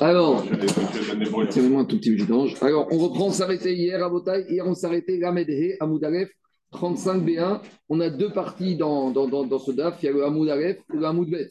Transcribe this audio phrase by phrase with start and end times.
[0.00, 0.44] Alors,
[1.50, 2.56] c'est vraiment un tout petit vidange.
[2.60, 4.44] Alors, on reprend, on s'arrêtait hier à Botaï.
[4.48, 6.30] Hier, on s'arrêtait Gamedhe, Amoudalef,
[6.72, 7.60] 35B1.
[7.88, 10.02] On a deux parties dans, dans, dans, ce DAF.
[10.02, 11.48] Il y a le Amoudalef et le Hamoudbet.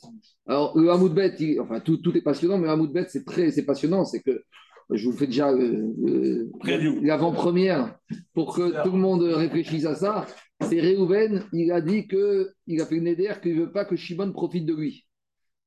[0.47, 4.04] Alors, le Hamoudbet, enfin, tout, tout est passionnant, mais le Hamoudbet, c'est très c'est passionnant.
[4.04, 4.44] C'est que
[4.92, 7.96] je vous fais déjà euh, euh, l'avant-première
[8.34, 10.26] pour que tout le monde réfléchisse à ça.
[10.62, 13.96] C'est Réhouven, il a dit qu'il a fait une éder qu'il ne veut pas que
[13.96, 15.06] Shimon profite de lui.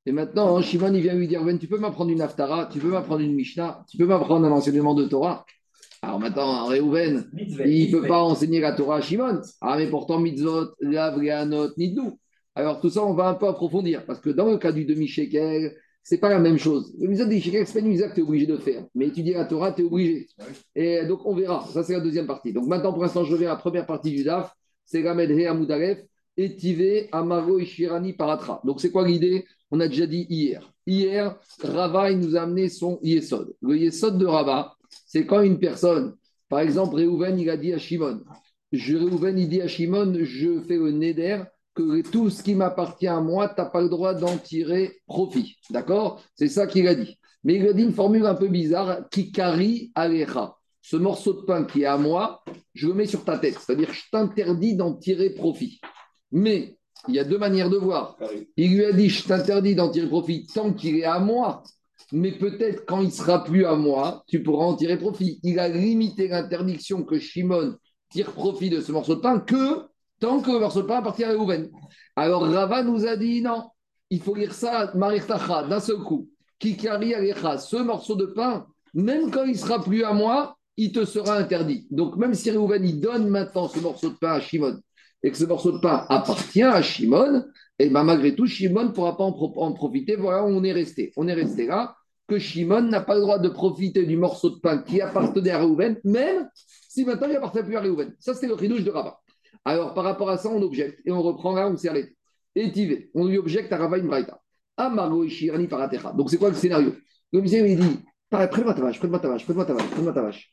[0.05, 2.79] Et maintenant, hein, Shimon, il vient lui dire ben, Tu peux m'apprendre une Haftara, tu
[2.79, 5.45] peux m'apprendre une Mishnah, tu peux m'apprendre un enseignement de Torah.
[6.01, 7.29] Alors maintenant, Réhouven,
[7.65, 9.39] il ne peut pas enseigner la Torah à Shimon.
[9.61, 12.19] Ah, mais pourtant, mitzvot, lav, ni nidou.
[12.55, 15.73] Alors tout ça, on va un peu approfondir, parce que dans le cas du demi-shekel,
[16.03, 16.93] c'est pas la même chose.
[16.99, 18.85] Le mitzvot demi-shekel, c'est pas une que tu es obligé de faire.
[18.93, 20.27] Mais étudier la Torah, tu es obligé.
[20.75, 21.65] Et donc, on verra.
[21.71, 22.51] Ça, c'est la deuxième partie.
[22.51, 24.53] Donc maintenant, pour l'instant, je reviens à la première partie du DAF.
[24.85, 25.99] C'est Gamed He Amoudaref,
[26.35, 28.59] Etive, Amaro, Ishirani, Paratra.
[28.65, 29.45] Donc, c'est quoi l'idée?
[29.73, 30.71] On a déjà dit hier.
[30.85, 33.55] Hier, Rava, il nous a amené son Yesod.
[33.59, 34.75] Le Yesod de Rava,
[35.07, 36.15] c'est quand une personne,
[36.47, 38.21] par exemple, Réhouven, il a dit à Shimon,
[38.71, 43.07] je, Réhouven, il dit à Shimon, je fais le Neder, que tout ce qui m'appartient
[43.07, 45.55] à moi, tu n'as pas le droit d'en tirer profit.
[45.71, 46.23] D'accord?
[46.35, 47.17] C'est ça qu'il a dit.
[47.43, 50.55] Mais il a dit une formule un peu bizarre, Kikari Alecha.
[50.83, 52.43] Ce morceau de pain qui est à moi,
[52.75, 53.57] je le mets sur ta tête.
[53.57, 55.81] C'est-à-dire, je t'interdis d'en tirer profit.
[56.31, 58.17] Mais il y a deux manières de voir.
[58.57, 61.63] Il lui a dit Je t'interdis d'en tirer profit tant qu'il est à moi,
[62.11, 65.39] mais peut-être quand il sera plus à moi, tu pourras en tirer profit.
[65.43, 67.75] Il a limité l'interdiction que Shimon
[68.09, 69.87] tire profit de ce morceau de pain que
[70.19, 71.69] tant que le morceau de pain appartient à Reuven.
[72.15, 73.69] Alors Rava nous a dit Non,
[74.09, 76.29] il faut lire ça, Mariktacha, d'un seul coup.
[76.59, 81.03] Kikari Alecha, ce morceau de pain, même quand il sera plus à moi, il te
[81.03, 81.87] sera interdit.
[81.91, 84.79] Donc même si Reuven il donne maintenant ce morceau de pain à Shimon,
[85.23, 87.45] et que ce morceau de pain appartient à Shimon,
[87.79, 90.15] et bien malgré tout, Shimon ne pourra pas en, profiter.
[90.15, 91.13] Voilà où on est resté.
[91.15, 91.95] On est resté là,
[92.27, 95.59] que Shimon n'a pas le droit de profiter du morceau de pain qui appartenait à
[95.59, 96.49] Reuven, même
[96.89, 98.13] si maintenant il appartient plus à Reuven.
[98.19, 99.19] Ça, c'est le ridouche de Rabat.
[99.65, 102.15] Alors, par rapport à ça, on objecte, et on reprend là, on s'est arrêté.
[102.55, 104.39] Et on lui objecte à Rabat Imbraïta.
[104.75, 106.11] Amaro Ishirani Paratecha.
[106.11, 106.93] Donc, c'est quoi le scénario?
[107.31, 107.99] Le monsieur, il dit
[108.29, 110.51] Prends-moi ta vache, prends-moi ta vache, prends-moi ta vache, prends-moi ta vache.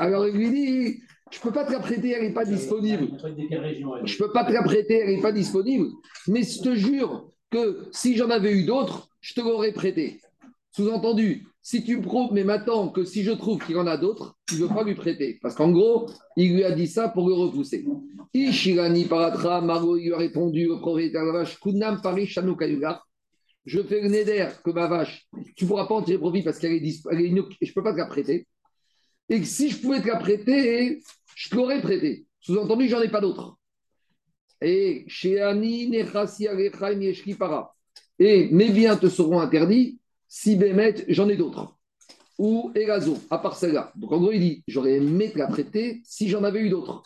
[0.00, 3.08] Alors, il lui dit je ne peux pas te la prêter, elle n'est pas disponible.
[4.04, 5.88] Je ne peux pas te la prêter, elle n'est pas disponible.
[6.28, 10.20] Mais je te jure que si j'en avais eu d'autres, je te l'aurais prêté.
[10.72, 13.96] Sous-entendu, si tu me prouves, mais maintenant que si je trouve qu'il y en a
[13.96, 15.38] d'autres, tu ne veux pas lui prêter.
[15.40, 17.86] Parce qu'en gros, il lui a dit ça pour le repousser.
[18.34, 22.26] Ishirani Paratra, Margot lui a répondu au propriétaire de la vache, Kunam Paris
[23.64, 25.26] Je fais le neder que ma vache,
[25.56, 27.92] tu ne pourras pas en tirer profit parce qu'elle est disponible, je ne peux pas
[27.92, 28.46] te la prêter.
[29.28, 31.00] Et que si je pouvais te la prêter,
[31.34, 32.26] je l'aurais prêté.
[32.40, 33.56] Sous-entendu, j'en ai pas d'autres.
[34.60, 35.06] Et.
[38.18, 39.98] Et mes biens te seront interdits
[40.28, 41.76] si Bémet, j'en ai d'autres.
[42.38, 43.92] Ou Erazo, à part celle-là.
[43.96, 47.02] Donc en gros, il dit j'aurais aimé te la prêter si j'en avais eu d'autres.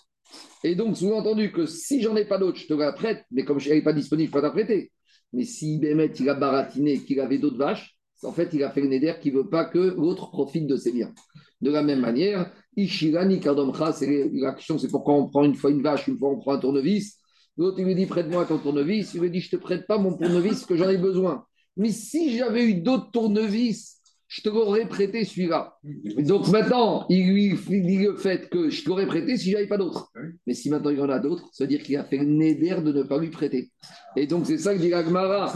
[0.62, 3.58] Et donc, sous-entendu que si j'en ai pas d'autres, je te la prête, mais comme
[3.58, 4.92] je n'avais pas disponible, je ne peux pas prêter.
[5.32, 8.80] Mais si Bémet, il a baratiné, qu'il avait d'autres vaches, en fait, il a fait
[8.80, 11.12] le néder qui ne veut pas que l'autre profite de ses biens.
[11.60, 15.82] De la même manière, Ishirani Kardomcha, c'est l'action, c'est pourquoi on prend une fois une
[15.82, 17.18] vache, une fois on prend un tournevis.
[17.56, 19.14] L'autre, il lui dit prête-moi ton tournevis.
[19.14, 21.44] Il lui dit je te prête pas mon tournevis que j'en ai besoin.
[21.76, 23.95] Mais si j'avais eu d'autres tournevis,
[24.28, 25.76] je te l'aurais prêté celui-là.
[26.18, 29.78] Donc maintenant, il lui dit le fait que je te l'aurais prêté si j'avais pas
[29.78, 30.10] d'autres.
[30.46, 32.24] Mais si maintenant il y en a d'autres, ça veut dire qu'il a fait le
[32.24, 33.70] néder de ne pas lui prêter.
[34.16, 35.52] Et donc c'est ça que dit Agmara.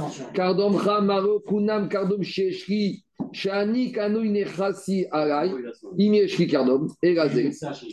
[1.03, 3.05] Maro kunam kardom sheshri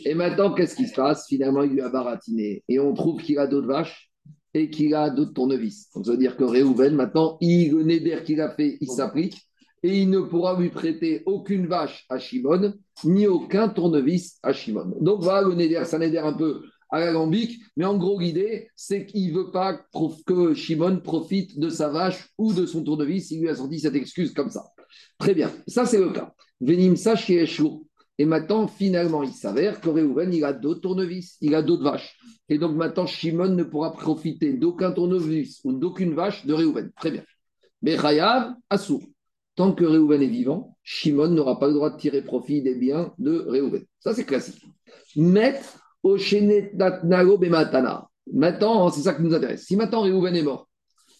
[0.04, 1.26] et maintenant, qu'est-ce qui se passe?
[1.28, 2.64] Finalement, il lui a baratiné.
[2.68, 4.10] Et on trouve qu'il a d'autres vaches
[4.54, 5.90] et qu'il a d'autres tournevis.
[5.94, 9.47] Donc, ça veut dire que Réhouven, maintenant, il, le néder qu'il a fait, il s'applique.
[9.82, 12.74] Et il ne pourra lui prêter aucune vache à Shimon,
[13.04, 14.94] ni aucun tournevis à Shimon.
[15.00, 19.06] Donc voilà, le néder, ça néder un peu à l'alambic, mais en gros, l'idée, c'est
[19.06, 19.78] qu'il ne veut pas
[20.26, 23.30] que Shimon profite de sa vache ou de son tournevis.
[23.30, 24.64] Il lui a sorti cette excuse comme ça.
[25.18, 26.32] Très bien, ça c'est le cas.
[26.60, 27.46] Venim chez
[28.18, 32.18] Et maintenant, finalement, il s'avère que Réhouven, il a d'autres tournevis, il a d'autres vaches.
[32.48, 36.90] Et donc maintenant, Shimon ne pourra profiter d'aucun tournevis ou d'aucune vache de Réhouven.
[36.96, 37.22] Très bien.
[37.82, 39.02] Mais Rayav, Assou.
[39.58, 43.12] Tant que Réhouven est vivant, Shimon n'aura pas le droit de tirer profit des biens
[43.18, 43.82] de Réhouven.
[43.98, 44.62] Ça, c'est classique.
[45.16, 45.58] Met
[46.04, 46.16] au
[47.36, 48.08] Bematana.
[48.32, 49.64] Maintenant, c'est ça qui nous intéresse.
[49.64, 50.68] Si maintenant Réhouven est mort,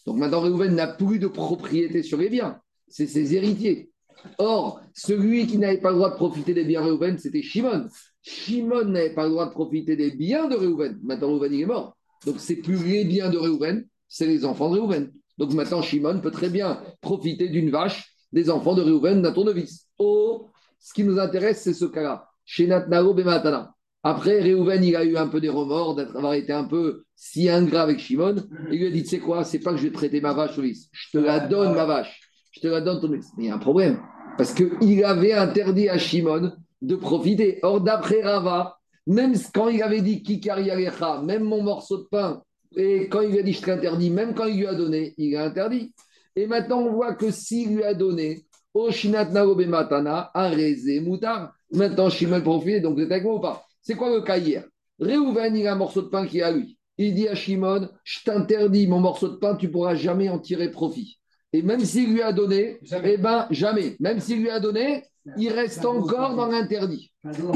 [0.06, 3.90] donc maintenant Réhouven n'a plus de propriété sur les biens, c'est ses héritiers.
[4.38, 7.88] Or, celui qui n'avait pas le droit de profiter des biens de Réhouven, c'était Shimon.
[8.23, 10.96] Shimon n'avait pas le droit de profiter des biens de Réhouven.
[11.02, 11.96] Maintenant, Réhouven, est mort.
[12.25, 15.11] Donc, c'est plus les biens de Réhouven, c'est les enfants de Réhouven.
[15.38, 19.87] Donc maintenant, Shimon peut très bien profiter d'une vache des enfants de Réhouven d'un tournevis.
[19.99, 20.49] Oh,
[20.79, 22.29] ce qui nous intéresse, c'est ce cas-là.
[22.45, 23.75] Chez Natnao Bematana.
[24.03, 27.83] Après, Réhouven, il a eu un peu des remords d'avoir été un peu si ingrat
[27.83, 28.37] avec Shimon.
[28.71, 30.57] Il lui a dit, tu sais quoi, c'est pas que je vais prêter ma vache
[30.59, 30.89] au vice.
[30.93, 32.21] Je te la donne, ma vache.
[32.53, 33.09] Je te la donne ton.
[33.09, 34.01] Mais il y a un problème.
[34.37, 37.59] Parce qu'il avait interdit à Shimon de profiter.
[37.63, 42.43] Or, d'après Rava, même quand il avait dit Kikari Alecha, même mon morceau de pain,
[42.77, 45.35] et quand il lui a dit je t'interdis, même quand il lui a donné, il
[45.37, 45.93] a interdit.
[46.38, 52.11] Et maintenant, on voit que s'il lui a donné, Oshinat Naobe Matana, Areze Moutar, maintenant
[52.11, 53.67] Shimon profite, donc vous êtes avec moi ou pas?
[53.82, 54.64] C'est quoi le cas hier?
[55.00, 56.79] Il a un morceau de pain qui est à lui.
[56.96, 60.70] Il dit à Shimon, je t'interdis mon morceau de pain, tu pourras jamais en tirer
[60.70, 61.18] profit.
[61.53, 63.97] Et même s'il lui a donné, eh ben jamais.
[64.00, 65.03] Même s'il lui a donné,
[65.39, 67.11] il reste encore dans l'interdit.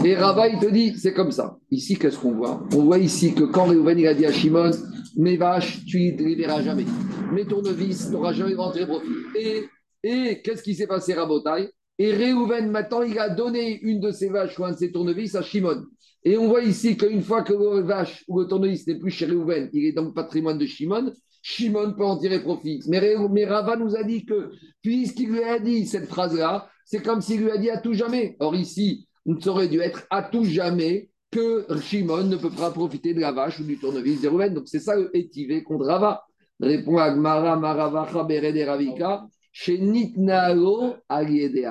[0.05, 1.57] Et Rava, il te dit, c'est comme ça.
[1.71, 2.67] Ici, qu'est-ce qu'on voit?
[2.75, 4.71] On voit ici que quand Réhouven il a dit à Shimon,
[5.17, 6.87] mes vaches, tu ne les verras jamais.
[7.33, 9.09] Mes tournevis, tu n'auras jamais rentré profit.
[9.39, 9.65] Et,
[10.03, 11.71] et qu'est-ce qui s'est passé, Rabotai?
[11.99, 15.35] Et Réhouven, maintenant, il a donné une de ses vaches ou un de ses tournevis
[15.35, 15.85] à Shimon.
[16.25, 19.27] Et on voit ici qu'une fois que le vache ou le tournevis n'est plus chez
[19.27, 21.13] Réhouven, il est dans le patrimoine de Shimon,
[21.43, 22.81] Shimon peut en tirer profit.
[22.87, 27.43] Mais, Rava nous a dit que, puisqu'il lui a dit cette phrase-là, c'est comme s'il
[27.43, 28.37] lui a dit à tout jamais.
[28.39, 29.09] Or ici,
[29.41, 33.33] ça aurait dû être à tout jamais que Shimon ne peut pas profiter de la
[33.33, 34.55] vache ou du tournevis de Rouven.
[34.55, 36.23] Donc c'est ça le étivé contre Rava.
[36.61, 41.67] Répond Agmara Marava de Ravika, chez Nitnao Aliede.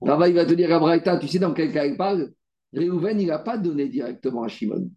[0.00, 2.30] Rava, il va te dire à tu sais dans quel cas il parle?
[2.72, 4.90] Réhouven, il n'a pas donné directement à Shimon.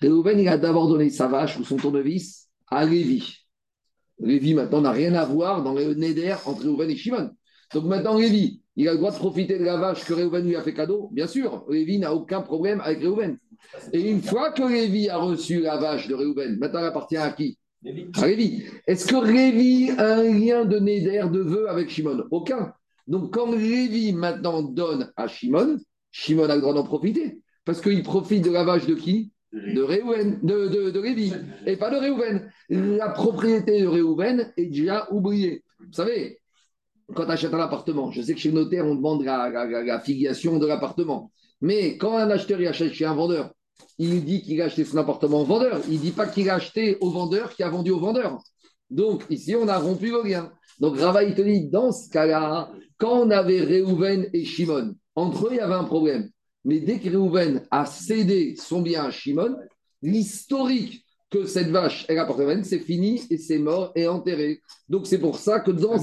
[0.00, 3.36] Réhouven, il a d'abord donné sa vache ou son tournevis à Lévi.
[4.20, 7.30] Lévi, maintenant, n'a rien à voir dans le Neder entre Réhouven et Shimon.
[7.74, 10.56] Donc maintenant, Lévi, il a le droit de profiter de la vache que Réhouven lui
[10.56, 13.38] a fait cadeau Bien sûr, Lévi n'a aucun problème avec Réhouven.
[13.92, 17.30] Et une fois que Lévi a reçu la vache de Réhouven, maintenant elle appartient à
[17.30, 17.58] qui?
[18.14, 18.64] À Lévi.
[18.86, 22.24] Est-ce que Lévi a un lien de Néder, de vœu avec Shimon?
[22.30, 22.72] Aucun.
[23.06, 25.78] Donc quand Lévi maintenant donne à Shimon,
[26.10, 27.40] Shimon a le droit d'en profiter.
[27.64, 29.32] Parce qu'il profite de la vache de qui?
[29.52, 31.32] De Réhouven, de, de, Lévi,
[31.66, 32.50] et pas de Réhouven.
[32.68, 35.64] La propriété de Réhouven est déjà oubliée.
[35.80, 36.40] Vous savez,
[37.14, 40.58] quand tu achètes un appartement, je sais que chez le notaire, on demande la, filiation
[40.58, 41.32] de l'appartement.
[41.60, 43.52] Mais quand un acheteur achète chez un vendeur,
[43.98, 45.80] il dit qu'il a acheté son appartement au vendeur.
[45.88, 48.42] Il ne dit pas qu'il a acheté au vendeur qui a vendu au vendeur.
[48.90, 50.52] Donc ici, on a rompu le lien.
[50.78, 55.56] Donc Rava, il dans ce cas-là, quand on avait Réhouven et Shimon, entre eux, il
[55.56, 56.30] y avait un problème.
[56.68, 59.56] Mais dès que Réhouven a cédé son bien à Shimon,
[60.02, 64.60] l'historique que cette vache, elle appartient c'est fini et c'est mort et enterré.
[64.86, 65.96] Donc c'est pour ça que dans,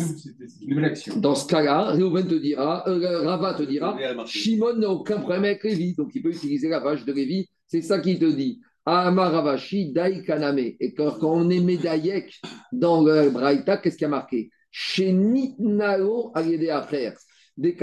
[1.18, 3.96] dans ce cas-là, Réhouven te dira, euh, Rava te dira,
[4.26, 7.48] Shimon n'a aucun problème avec Lévi, donc il peut utiliser la vache de Lévi.
[7.68, 8.60] C'est ça qu'il te dit.
[8.88, 10.74] Amaravashi Dai Kaname.
[10.80, 12.42] Et quand, on est médaillek
[12.72, 14.50] dans le Braïta, qu'est-ce qui a marqué?
[14.72, 17.16] Shenitnao Aliede frère.
[17.58, 17.82] Donc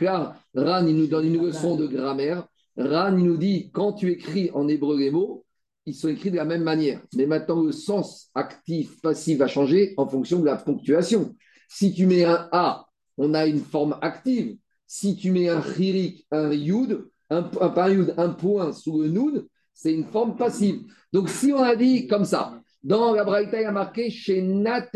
[0.00, 2.46] là, Ran, nous donne une leçon de grammaire.
[2.76, 5.44] Ran, nous dit, quand tu écris en hébreu les mots,
[5.86, 7.00] ils sont écrits de la même manière.
[7.16, 11.34] Mais maintenant, le sens actif, passif va changer en fonction de la ponctuation.
[11.68, 12.86] Si tu mets un A,
[13.16, 14.58] on a une forme active.
[14.86, 19.94] Si tu mets un chirik, un yud, un, un, un point sous le noun, c'est
[19.94, 20.82] une forme passive.
[21.12, 24.42] Donc, si on a dit comme ça, dans la Braïta, il y a marqué chez
[24.42, 24.88] Nat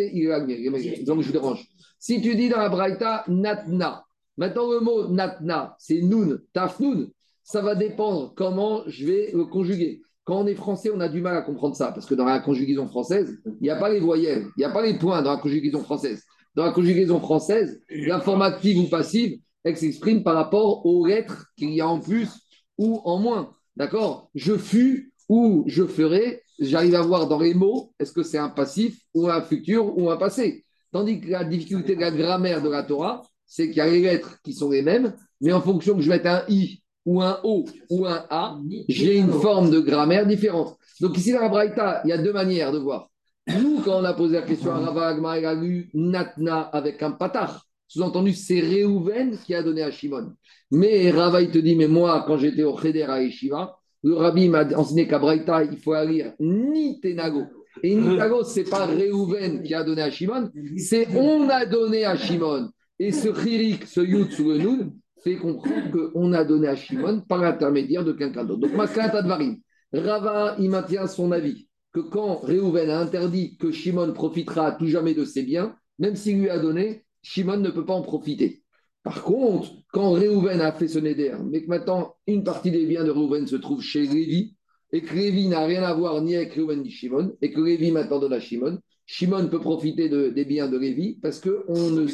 [1.04, 1.66] donc je dérange.
[1.98, 4.04] Si tu dis dans la Braïta Natna,
[4.36, 7.10] maintenant le mot Natna, c'est Noun, Tafnoun,
[7.42, 10.02] ça va dépendre comment je vais le conjuguer.
[10.24, 12.38] Quand on est français, on a du mal à comprendre ça, parce que dans la
[12.38, 15.32] conjugaison française, il n'y a pas les voyelles, il n'y a pas les points dans
[15.32, 16.22] la conjugaison française.
[16.54, 21.46] Dans la conjugaison française, la forme active ou passive, elle s'exprime par rapport aux lettres
[21.56, 22.30] qu'il y a en plus
[22.78, 23.52] ou en moins.
[23.76, 24.30] D'accord?
[24.34, 28.48] Je fus ou je ferai, j'arrive à voir dans les mots, est-ce que c'est un
[28.48, 30.64] passif ou un futur ou un passé?
[30.92, 34.00] Tandis que la difficulté de la grammaire de la Torah, c'est qu'il y a les
[34.00, 37.38] lettres qui sont les mêmes, mais en fonction que je mette un i ou un
[37.42, 40.76] O ou un A, j'ai une forme de grammaire différente.
[41.00, 43.08] Donc ici, dans la Braïta, il y a deux manières de voir.
[43.48, 47.10] Nous, quand on a posé la question à Rava il a lu Natna avec un
[47.12, 47.66] patar.
[47.88, 50.32] Sous-entendu, c'est Réhouven qui a donné à Shimon.
[50.70, 54.48] Mais Rava, il te dit, mais moi, quand j'étais au Cheder à Yeshiva, le rabbi
[54.48, 57.44] m'a enseigné qu'à Braïta, il faut lire ni Tenago.
[57.82, 62.04] Et Nitago, ce n'est pas Réhouven qui a donné à Shimon, c'est on a donné
[62.04, 62.70] à Shimon.
[62.98, 64.90] Et ce chirik, ce yud sous le
[65.22, 68.60] fait comprendre qu'on a donné à Shimon par l'intermédiaire de quelqu'un d'autre.
[68.60, 69.58] Donc, Maskata Advarim,
[69.92, 74.86] Rava, il maintient son avis que quand Réhouven a interdit que Shimon profitera à tout
[74.86, 78.61] jamais de ses biens, même s'il lui a donné, Shimon ne peut pas en profiter.
[79.02, 83.04] Par contre, quand Réhouven a fait ce néder, mais que maintenant une partie des biens
[83.04, 84.54] de Réhouven se trouve chez Lévi,
[84.92, 87.90] et que Lévi n'a rien à voir ni avec Reuven ni Shimon, et que Lévi
[87.90, 92.06] maintenant donne à Shimon, Shimon peut profiter des biens de Lévi parce que on ne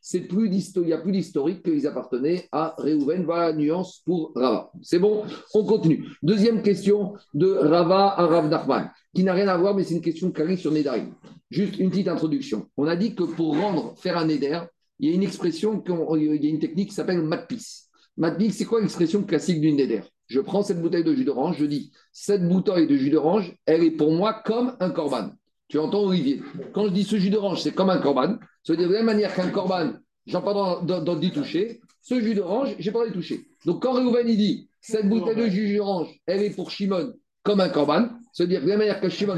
[0.00, 3.24] c'est plus il n'y a plus d'historique qu'ils appartenaient à Reuven.
[3.24, 4.70] Voilà la nuance pour Rava.
[4.82, 5.22] C'est bon,
[5.54, 6.04] on continue.
[6.22, 10.02] Deuxième question de Rava à Rav Nachman, qui n'a rien à voir, mais c'est une
[10.02, 11.14] question qui arrive sur Nedarim.
[11.50, 12.66] Juste une petite introduction.
[12.76, 14.60] On a dit que pour rendre, faire un Neder,
[15.02, 15.82] il y a une expression,
[16.16, 17.88] il y a une technique qui s'appelle matpis.
[18.16, 21.64] Matpis, c'est quoi l'expression classique d'une Neder Je prends cette bouteille de jus d'orange, je
[21.64, 25.32] dis, cette bouteille de jus d'orange, elle est pour moi comme un corban.
[25.66, 26.40] Tu entends, Olivier?
[26.72, 28.36] Quand je dis ce jus d'orange, c'est comme un corban.
[28.62, 29.94] Ça veut dire de la même manière qu'un corban,
[30.26, 31.80] j'en parle dans, d'y toucher.
[32.00, 33.48] Ce jus d'orange, j'ai pas d'y toucher.
[33.66, 37.70] Donc quand Réhouven dit cette bouteille de jus d'orange, elle est pour Shimon comme un
[37.70, 39.34] corban, ça veut dire de la même manière que Shimon,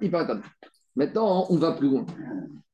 [0.00, 0.42] il parle
[0.96, 2.06] Maintenant, on va plus loin.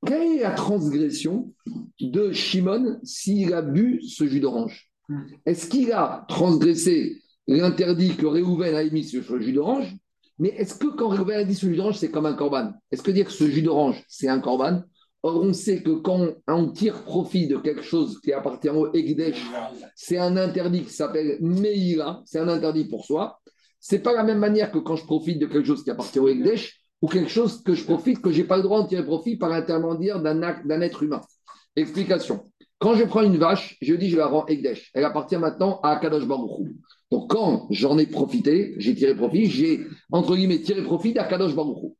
[0.06, 1.52] Quelle est la transgression
[2.00, 4.90] de Shimon s'il a bu ce jus d'orange
[5.46, 9.96] Est-ce qu'il a transgressé l'interdit que Réhouven a émis sur le jus d'orange
[10.42, 13.02] mais est-ce que quand Réhouven a dit ce jus d'orange, c'est comme un corban Est-ce
[13.02, 14.82] que dire que ce jus d'orange, c'est un corban
[15.22, 19.38] Or, on sait que quand on tire profit de quelque chose qui appartient au Egdesh,
[19.94, 23.38] c'est un interdit qui s'appelle Meïla, c'est un interdit pour soi.
[23.78, 26.28] C'est pas la même manière que quand je profite de quelque chose qui appartient au
[26.28, 29.04] Egdesh ou quelque chose que je profite, que je n'ai pas le droit de tirer
[29.04, 31.21] profit par l'intermédiaire d'un être humain.
[31.76, 32.45] Explication.
[32.78, 34.90] Quand je prends une vache, je dis je la rends Egdesh.
[34.95, 36.69] Elle appartient maintenant à Kadosh Baruch
[37.11, 41.92] donc, quand j'en ai profité, j'ai tiré profit, j'ai, entre guillemets, tiré profit d'Akadosh Baruch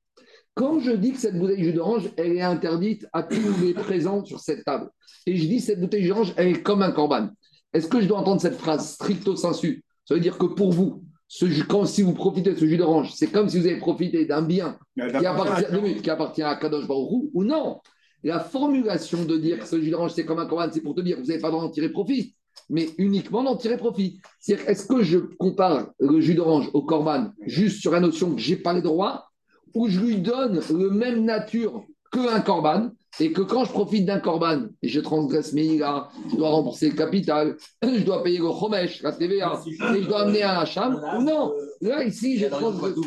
[0.55, 3.75] Quand je dis que cette bouteille de jus d'orange, elle est interdite à tous les
[3.75, 4.89] présents sur cette table,
[5.27, 7.29] et je dis cette bouteille d'orange, elle est comme un corban,
[7.73, 9.85] est-ce que je dois entendre cette phrase stricto sensu?
[10.05, 13.13] Ça veut dire que pour vous, ce quand, si vous profitez de ce jus d'orange,
[13.15, 17.31] c'est comme si vous avez profité d'un bien qui appartient, qui appartient à Kadosh Baruch
[17.33, 17.81] ou non
[18.25, 21.01] La formulation de dire que ce jus d'orange, c'est comme un corban, c'est pour te
[21.01, 22.35] dire que vous n'avez pas le droit d'en tirer profit
[22.69, 24.21] mais uniquement d'en tirer profit.
[24.39, 28.41] C'est-à-dire, est-ce que je compare le jus d'orange au corban juste sur la notion que
[28.41, 29.29] j'ai pas les droits,
[29.75, 34.19] ou je lui donne le même nature qu'un corban, et que quand je profite d'un
[34.19, 38.51] corban et je transgresse mes IRA, je dois rembourser le capital, je dois payer le
[38.51, 41.53] chomesh, la TVA, et je dois amener un hacham, ou non?
[41.81, 43.01] Là, ici, j'ai transgressé.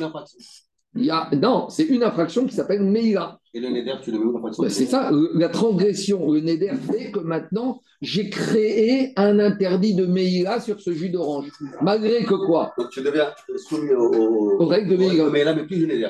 [0.96, 3.40] Il y a, non, c'est une infraction qui s'appelle Meïla.
[3.56, 7.20] Et le Neder, tu le mets où C'est ça, la transgression, le Neder fait que
[7.20, 11.50] maintenant, j'ai créé un interdit de Meïla sur ce jus d'orange.
[11.82, 12.74] Malgré que quoi?
[12.78, 13.30] Donc tu deviens
[13.68, 15.30] soumis aux, aux règles de Meïla.
[15.32, 16.10] Mais là, mais plus le Neder.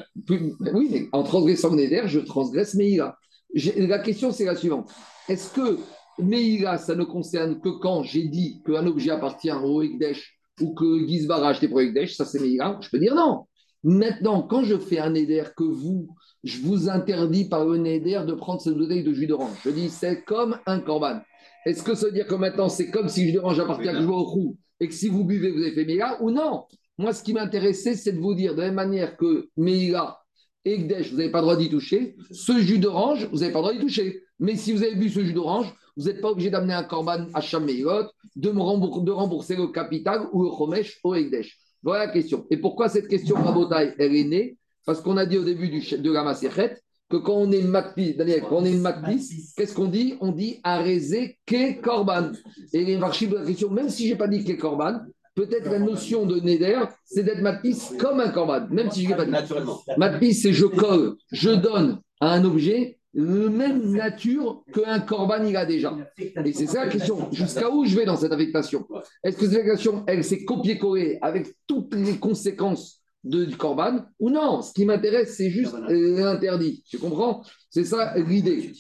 [0.74, 3.18] oui, mais en transgressant le Neder, je transgresse Meïla.
[3.54, 4.92] La question, c'est la suivante.
[5.30, 5.80] Est-ce que
[6.20, 11.08] Meïla, ça ne concerne que quand j'ai dit qu'un objet appartient au Ekdesh ou que
[11.08, 13.46] Gizbar a acheté pour Ekdesh, ça c'est Meïla Je peux dire non.
[13.84, 16.08] Maintenant, quand je fais un éder que vous,
[16.44, 19.58] je vous interdis par un éder de prendre cette bouteille de jus d'orange.
[19.64, 21.20] Je dis, c'est comme un corban.
[21.66, 24.02] Est-ce que ça veut dire que maintenant, c'est comme si le jus d'orange appartient à
[24.02, 26.64] au roux et que si vous buvez, vous avez fait Meïla ou non?
[26.98, 30.23] Moi, ce qui m'intéressait, c'est de vous dire de la même manière que Meïla
[30.66, 32.16] et Gdesh, vous n'avez pas le droit d'y toucher.
[32.32, 34.24] Ce jus d'orange, vous n'avez pas le droit d'y toucher.
[34.40, 37.28] Mais si vous avez bu ce jus d'orange, vous n'êtes pas obligé d'amener un corban
[37.34, 38.06] à Chameilot,
[38.36, 41.58] de, de rembourser le capital ou le chomesh au Egdesh.
[41.84, 42.46] Voilà la question.
[42.50, 44.58] Et pourquoi cette question, Rabotai, elle est née?
[44.86, 46.78] Parce qu'on a dit au début du, de la Maserhet
[47.10, 50.16] que quand on est Makpis, Daniel, quand on est Makpis, qu'est-ce qu'on dit?
[50.20, 52.32] On dit Arezé ke Korban.
[52.74, 55.02] Et les marchés de la question, même si je n'ai pas dit ke Korban,
[55.36, 59.16] peut-être la notion de Neder, c'est d'être Makpis comme un Korban, même si je n'ai
[59.16, 59.32] pas dit.
[59.32, 59.82] Naturellement.
[59.98, 65.56] Makpis, c'est je colle, je donne à un objet la même nature qu'un corban il
[65.56, 65.96] a déjà.
[66.18, 67.32] Et c'est ça la question.
[67.32, 68.88] Jusqu'à où je vais dans cette affectation?
[69.24, 74.30] Est-ce que cette affectation, elle s'est copiée-collée avec toutes les conséquences de, du corban ou
[74.30, 76.84] non Ce qui m'intéresse, c'est juste l'interdit.
[76.90, 77.44] Tu comprends?
[77.70, 78.74] C'est ça l'idée.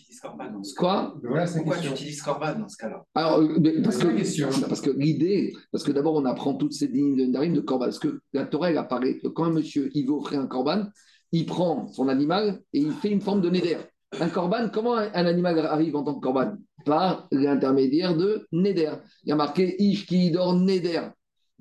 [0.77, 1.15] Quoi?
[1.21, 3.03] Pourquoi tu utilises corban dans ce cas-là?
[3.15, 7.31] Alors, euh, parce que, parce que l'idée, parce que d'abord, on apprend toutes ces lignes
[7.31, 7.85] de corban.
[7.85, 10.85] Parce que la Torah, elle apparaît que quand un monsieur il veut offrir un corban,
[11.31, 13.77] il prend son animal et il fait une forme de néder.
[14.19, 16.53] Un corban, comment un, animal arrive en tant que corban?
[16.85, 18.93] Par l'intermédiaire de Neder.
[19.23, 21.09] Il y a marqué Ish qui dort Neder.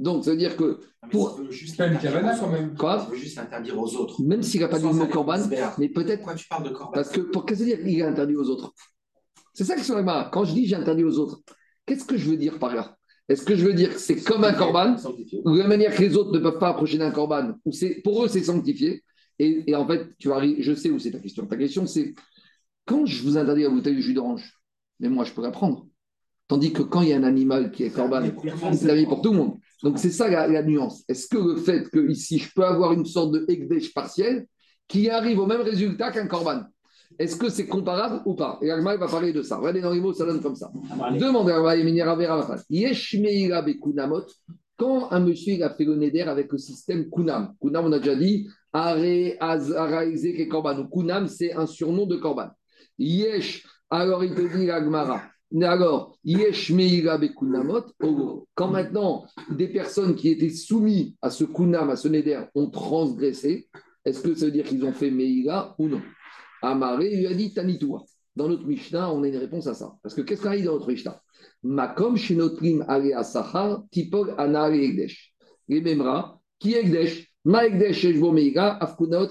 [0.03, 0.81] Donc, ça veut dire que.
[1.11, 1.37] Pour...
[1.37, 2.77] Ça juste pas une quand même.
[2.77, 4.21] Quoi Ça veut juste interdire aux autres.
[4.23, 5.39] Même s'il n'a pas dit le mot corban,
[5.79, 6.19] mais peut-être.
[6.19, 8.49] Pourquoi tu parles de corban Parce que, pour qu'est-ce que dire qu'il est interdit aux
[8.49, 8.75] autres?
[9.55, 9.95] C'est ça que c'est
[10.33, 11.41] Quand je dis j'ai interdit aux autres,
[11.87, 12.97] qu'est-ce que je veux dire par là?
[13.29, 14.97] Est-ce que je veux dire que c'est comme un corban,
[15.45, 17.71] ou de la manière que les autres ne peuvent pas approcher d'un corban, ou
[18.03, 19.05] pour eux c'est sanctifié
[19.39, 21.47] et, et, en fait, tu arrives, je sais où c'est ta question.
[21.47, 22.15] Ta question, c'est
[22.85, 24.61] quand je vous interdis la bouteille de jus d'orange,
[25.01, 25.87] mais moi, je peux la prendre.
[26.49, 28.23] Tandis que quand il y a un animal qui est corban,
[28.73, 29.59] c'est la vie pour tout le monde.
[29.83, 31.05] Donc, c'est ça la, nuance.
[31.09, 34.47] Est-ce que le fait que ici, je peux avoir une sorte de ekdesh partiel
[34.87, 36.63] qui arrive au même résultat qu'un corban
[37.19, 38.59] est-ce que c'est comparable ou pas?
[38.63, 39.57] Et Agma va parler de ça.
[39.57, 40.71] Regardez dans les mots, ça donne comme ça.
[41.19, 41.61] Demandez à
[43.81, 44.25] Quand
[44.77, 48.17] Quand un monsieur a fait le Neder avec le système Kunam, Kunam, on a déjà
[48.17, 48.97] dit, Are,
[49.41, 50.87] Azaraïze, Korban.
[50.87, 52.49] Kunam, c'est un surnom de Korban.
[52.99, 55.23] Yesh, alors il te dit l'Agmara.
[55.61, 57.85] Alors, Bekunamot,
[58.55, 63.69] quand maintenant des personnes qui étaient soumises à ce Kunam, à ce Neder, ont transgressé,
[64.05, 66.01] est-ce que ça veut dire qu'ils ont fait Meira ou non?
[66.63, 67.53] Amaré lui a dit.
[68.35, 69.95] Dans notre Mishnah, on a une réponse à ça.
[70.03, 71.21] Parce que qu'est-ce qu'on a dit dans notre Mishnah?
[71.63, 73.15] Makom Shinotrim Ale
[73.91, 75.35] Tipog Egdesh.
[75.69, 77.29] Egdesh?
[77.45, 78.07] Ma Egdesh
[78.57, 79.29] Afkunaot.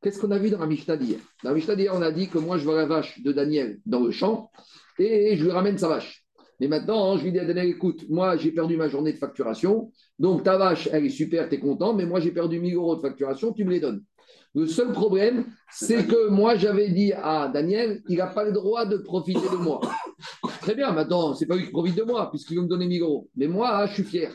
[0.00, 1.18] Qu'est-ce qu'on a vu dans la Mishnah d'hier?
[1.42, 3.80] Dans la Mishnah d'hier, on a dit que moi, je vois la vache de Daniel
[3.84, 4.50] dans le champ
[4.98, 6.24] et je lui ramène sa vache.
[6.60, 9.92] Mais maintenant, je lui dis à Daniel, écoute, moi, j'ai perdu ma journée de facturation,
[10.18, 12.96] donc ta vache, elle est super, tu es content, mais moi, j'ai perdu 1000 euros
[12.96, 14.02] de facturation, tu me les donnes.
[14.54, 18.86] Le seul problème, c'est que moi, j'avais dit à Daniel, il n'a pas le droit
[18.86, 19.80] de profiter de moi.
[20.60, 23.02] Très bien, maintenant, c'est pas lui qui profite de moi, puisqu'il veut me donner 1000
[23.02, 23.28] euros.
[23.36, 24.34] Mais moi, je suis fier.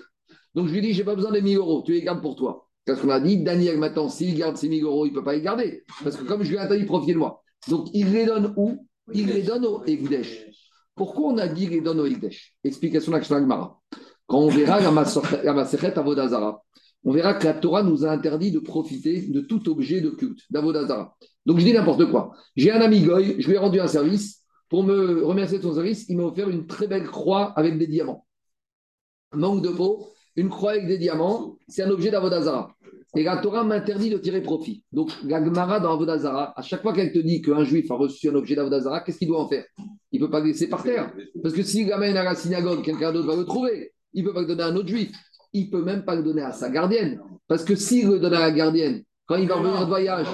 [0.56, 2.70] Donc, je lui dis, j'ai pas besoin des 1000 euros, tu les gardes pour toi.
[2.86, 5.34] Parce qu'on a dit, Daniel, maintenant, s'il garde ses 1000 euros, il ne peut pas
[5.34, 5.84] les garder.
[6.04, 7.42] Parce que comme je lui ai interdit de profiter de moi.
[7.68, 8.88] Donc, il les donne où?
[9.12, 10.46] Il les donne au Egdesh.
[10.96, 13.80] Pourquoi on a dit les donne au Egdesh Explication de Mara.
[14.28, 16.64] Quand on verra la Avodazara,
[17.04, 20.40] on verra que la Torah nous a interdit de profiter de tout objet de culte,
[20.50, 21.18] d'Avodazara.
[21.46, 22.32] Donc, je dis n'importe quoi.
[22.56, 24.42] J'ai un ami Goy, je lui ai rendu un service.
[24.70, 27.88] Pour me remercier de son service, il m'a offert une très belle croix avec des
[27.88, 28.26] diamants.
[29.34, 32.74] Manque de peau, une croix avec des diamants, c'est un objet d'Avodazara.
[33.16, 34.84] Et la Torah m'interdit de tirer profit.
[34.92, 38.30] Donc, la Gemara dans Avodazara, à chaque fois qu'elle te dit qu'un juif a reçu
[38.30, 39.66] un objet d'Avodazara, qu'est-ce qu'il doit en faire?
[40.12, 41.14] Il ne peut pas le laisser par terre.
[41.42, 43.92] Parce que s'il l'amène à la synagogue, quelqu'un d'autre va le trouver.
[44.14, 45.12] Il ne peut pas le donner à un autre juif.
[45.54, 47.22] Il ne peut même pas le donner à sa gardienne.
[47.48, 50.28] Parce que s'il le donne à la gardienne, quand il va revenir de voyage,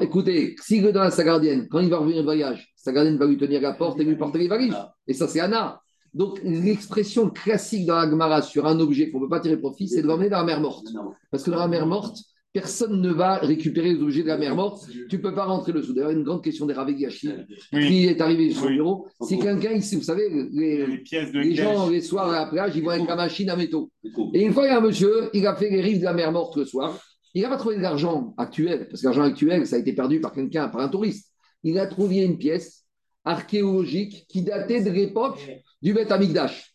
[0.00, 3.18] écoutez, s'il le donne à sa gardienne, quand il va revenir de voyage, sa gardienne
[3.18, 4.76] va lui tenir la porte et lui porter les valises.
[5.06, 5.80] Et ça, c'est Anna.
[6.14, 9.88] Donc, l'expression classique dans la Gemara sur un objet qu'on ne peut pas tirer profit,
[9.88, 10.86] c'est de l'emmener dans la mer morte.
[11.30, 12.18] Parce que dans la mer morte,
[12.52, 14.86] personne ne va récupérer les objets de la mer morte.
[15.10, 15.92] Tu ne peux pas rentrer le dessous.
[15.92, 17.30] D'ailleurs, une grande question des Ravegashi
[17.72, 19.08] qui est arrivée sur le bureau.
[19.22, 23.08] Si quelqu'un ici, vous savez, les, gens, les soirs à la plage, ils vont avec
[23.08, 23.90] la machine à métaux.
[24.32, 26.14] Et une fois, il y a un monsieur, il a fait les rives de la
[26.14, 26.96] mer morte le soir.
[27.34, 30.20] Il n'a pas trouvé de l'argent actuel, parce que l'argent actuel, ça a été perdu
[30.20, 31.32] par quelqu'un, par un touriste.
[31.64, 32.84] Il a trouvé une pièce
[33.24, 35.40] archéologique qui datait de l'époque
[35.84, 36.74] du Beth Amigdash.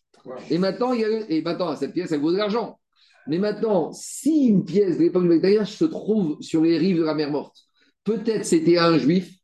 [0.50, 2.78] Et maintenant, et maintenant, cette pièce, elle vaut de l'argent.
[3.26, 6.98] Mais maintenant, si une pièce de l'époque du Beth Amigdash se trouve sur les rives
[6.98, 7.56] de la mer morte,
[8.04, 9.34] peut-être c'était un juif,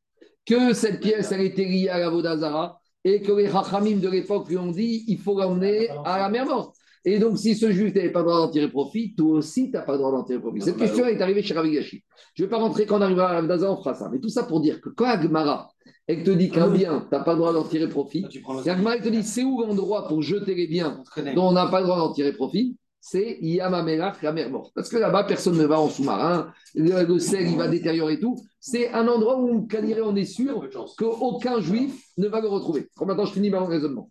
[0.47, 4.49] que cette pièce, elle était liée à la Vodazara, et que les Rachamim de l'époque
[4.49, 6.77] lui ont dit il faut l'emmener à la mer morte.
[7.09, 9.77] Et donc, si ce juif n'avait pas le droit d'en tirer profit, toi aussi, tu
[9.77, 10.61] n'as pas le droit d'en tirer profit.
[10.61, 12.03] Cette question est arrivée chez Ravigashi.
[12.35, 14.11] Je ne vais pas rentrer quand on arrivera à Vodazara, on fera ça.
[14.13, 15.71] Mais tout ça pour dire que quand Agmara,
[16.09, 18.27] et te dit qu'un bien, tu n'as pas le droit d'en tirer profit,
[18.65, 21.03] Yagma te dit c'est où l'endroit pour jeter les biens
[21.37, 22.77] dont on n'a pas le droit d'en tirer profit?
[23.01, 24.73] C'est Yamamelach, la mer morte.
[24.75, 28.35] Parce que là-bas, personne ne va en sous-marin, le, sel, il va détériorer tout.
[28.59, 29.69] C'est un endroit où,
[30.05, 32.89] on est sûr qu'aucun juif ne va le retrouver.
[33.01, 34.11] maintenant, je finis mon raisonnement.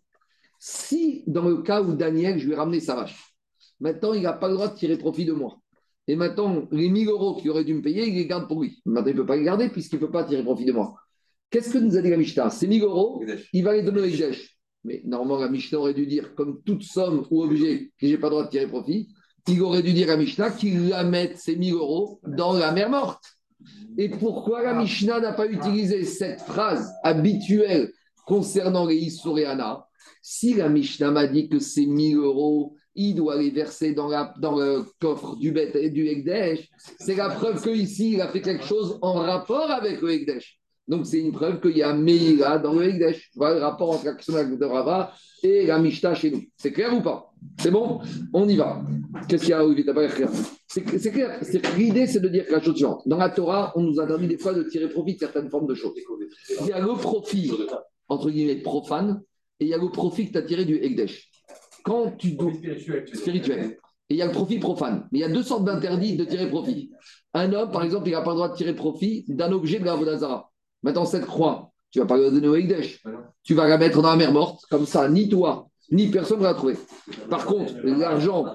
[0.67, 3.35] Si, dans le cas où Daniel, je lui ai ramené sa vache,
[3.79, 5.59] maintenant, il n'a pas le droit de tirer profit de moi.
[6.07, 8.81] Et maintenant, les 1000 euros qu'il aurait dû me payer, il les garde pour lui.
[8.83, 10.95] Maintenant, il ne peut pas les garder puisqu'il ne peut pas tirer profit de moi.
[11.51, 12.49] Qu'est-ce que nous a dit la Mishnah?
[12.49, 13.23] C'est 1000 euros,
[13.53, 14.31] il va les donner au.
[14.85, 18.17] Mais normalement, la Mishnah aurait dû dire, comme toute somme ou objet que je n'ai
[18.17, 19.09] pas le droit de tirer profit,
[19.47, 22.89] il aurait dû dire à Mishnah qu'il la mette ces 1000 euros dans la mer
[22.89, 23.23] morte.
[23.99, 27.91] Et pourquoi la Mishnah n'a pas utilisé cette phrase habituelle
[28.25, 29.84] concernant les Issouriana
[30.27, 34.83] Si la Mishnah m'a dit que ces 1000 euros, il doit les verser dans, le
[34.99, 36.67] coffre du, et du Ekdesh,
[36.99, 40.59] c'est la preuve qu'ici, il a fait quelque chose en rapport avec le Ekdesh.
[40.87, 43.29] Donc, c'est une preuve qu'il y a Meïla dans le Hegdesh.
[43.35, 46.41] Voilà le rapport entre l'action de Rava et la Mishnah chez nous.
[46.57, 47.31] C'est clair ou pas?
[47.59, 48.01] C'est bon?
[48.33, 48.81] On y va.
[49.29, 50.29] Qu'est-ce qu'il y a
[50.67, 51.39] C'est clair.
[51.77, 53.03] L'idée, c'est de dire la chose suivante.
[53.05, 55.75] Dans la Torah, on nous donné des fois de tirer profit de certaines formes de
[55.75, 55.93] choses.
[56.61, 57.51] Il y a le profit,
[58.07, 59.21] entre guillemets, profane,
[59.59, 61.29] et il y a le profit que tu as tiré du Hegdesh.
[61.83, 62.51] Quand tu dois.
[63.13, 63.77] Spirituel.
[64.09, 65.07] Et il y a le profit profane.
[65.11, 66.91] Mais il y a deux sortes d'interdits de tirer profit.
[67.33, 69.85] Un homme, par exemple, il n'a pas le droit de tirer profit d'un objet de
[69.85, 70.51] la Vodazara.
[70.83, 73.03] Maintenant, cette croix, tu ne vas pas la donner au Higdesh.
[73.43, 76.43] Tu vas la mettre dans la mer morte, comme ça, ni toi, ni personne ne
[76.43, 76.75] va la trouver.
[77.29, 78.45] Par contre, l'argent,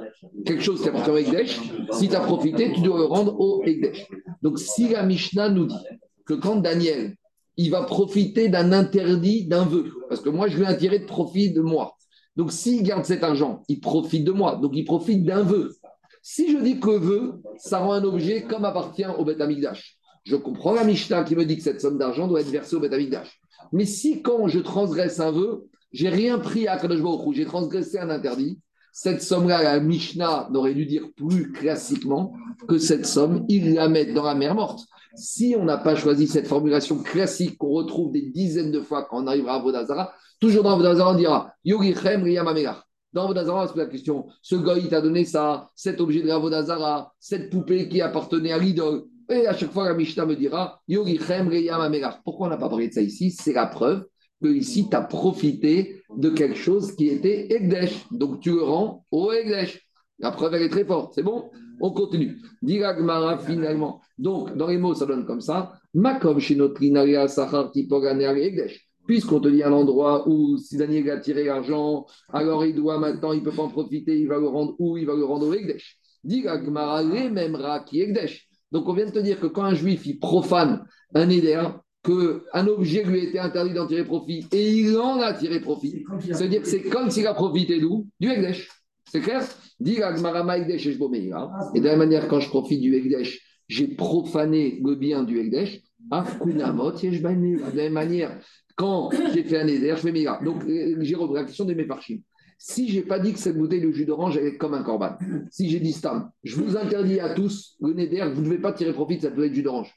[0.45, 1.59] quelque chose qui appartient au Higdesh,
[1.93, 4.07] si tu as profité, tu dois le rendre au Higdesh.
[4.43, 5.87] Donc, si la Mishnah nous dit
[6.27, 7.17] que quand Daniel,
[7.57, 11.53] il va profiter d'un interdit, d'un vœu, parce que moi, je lui ai de profit
[11.53, 11.97] de moi.
[12.37, 14.57] Donc, s'il garde cet argent, il profite de moi.
[14.57, 15.75] Donc, il profite d'un vœu.
[16.23, 19.99] Si je dis que vœu, ça rend un objet comme appartient au Beth Amikdash.
[20.25, 22.81] Je comprends la Mishnah qui me dit que cette somme d'argent doit être versée au
[22.81, 23.41] Betamikdash.
[23.73, 27.01] Mais si quand je transgresse un vœu, j'ai rien pris à Kadosh
[27.33, 28.59] j'ai transgressé un interdit,
[28.93, 32.35] Cette somme-là, la Mishnah n'aurait dû dire plus classiquement
[32.69, 34.81] que cette somme, il la met dans la mer morte.
[35.15, 39.25] Si on n'a pas choisi cette formulation classique qu'on retrouve des dizaines de fois quand
[39.25, 42.87] on arrivera à Vodazara, toujours dans Vodazara, on dira Yorichem Riyamamegar.
[43.13, 46.33] Dans Vodazara, on se pose la question ce il t'a donné ça, cet objet de
[46.33, 49.05] Vodazara, cette poupée qui appartenait à l'idole.
[49.29, 52.23] Et à chaque fois, la Mishnah me dira Yorichem Riyamamegar.
[52.23, 53.31] Pourquoi on n'a pas parlé de ça ici?
[53.31, 54.05] C'est la preuve
[54.43, 58.07] que ici, tu as profité de quelque chose qui était Egdesh.
[58.11, 59.87] Donc, tu le rends au Egdesh.
[60.19, 61.13] La preuve, elle est très forte.
[61.15, 61.51] C'est bon?
[61.81, 62.39] On continue.
[62.63, 64.01] Diragmara, finalement.
[64.19, 65.73] Donc, dans les mots, ça donne comme ça.
[65.95, 68.87] Makom Egdesh.
[69.07, 73.33] Puisqu'on te dit un endroit où si Daniel a tiré l'argent, alors il doit maintenant,
[73.33, 74.99] il ne peut pas en profiter, il va le rendre où?
[74.99, 75.99] Il va le rendre au Egdesh.
[76.23, 78.47] Diragmara, les mêmes qui Egdesh.
[78.71, 81.61] Donc, on vient de te dire que quand un juif, il profane un éder,
[82.03, 86.05] qu'un objet lui a été interdit d'en tirer profit et il en a tiré profit,
[86.21, 88.07] c'est-à-dire que c'est comme s'il a profité d'où?
[88.19, 88.71] Du Egdesh.
[89.11, 89.43] C'est clair?
[89.81, 95.39] Et de la même manière, quand je profite du Egdesh, j'ai profané le bien du
[95.39, 95.81] Egdesh.
[96.11, 98.39] De la même manière,
[98.77, 100.41] quand j'ai fait un éder, je fais Mira.
[100.43, 102.23] Donc, euh, j'ai repris la question de mes parchimes.
[102.59, 105.17] Si je n'ai pas dit que cette bouteille de jus d'orange est comme un corban,
[105.51, 108.73] si j'ai dit Stam, je vous interdis à tous le Neder, vous ne devez pas
[108.73, 109.95] tirer profit de cette bouteille de jus d'orange.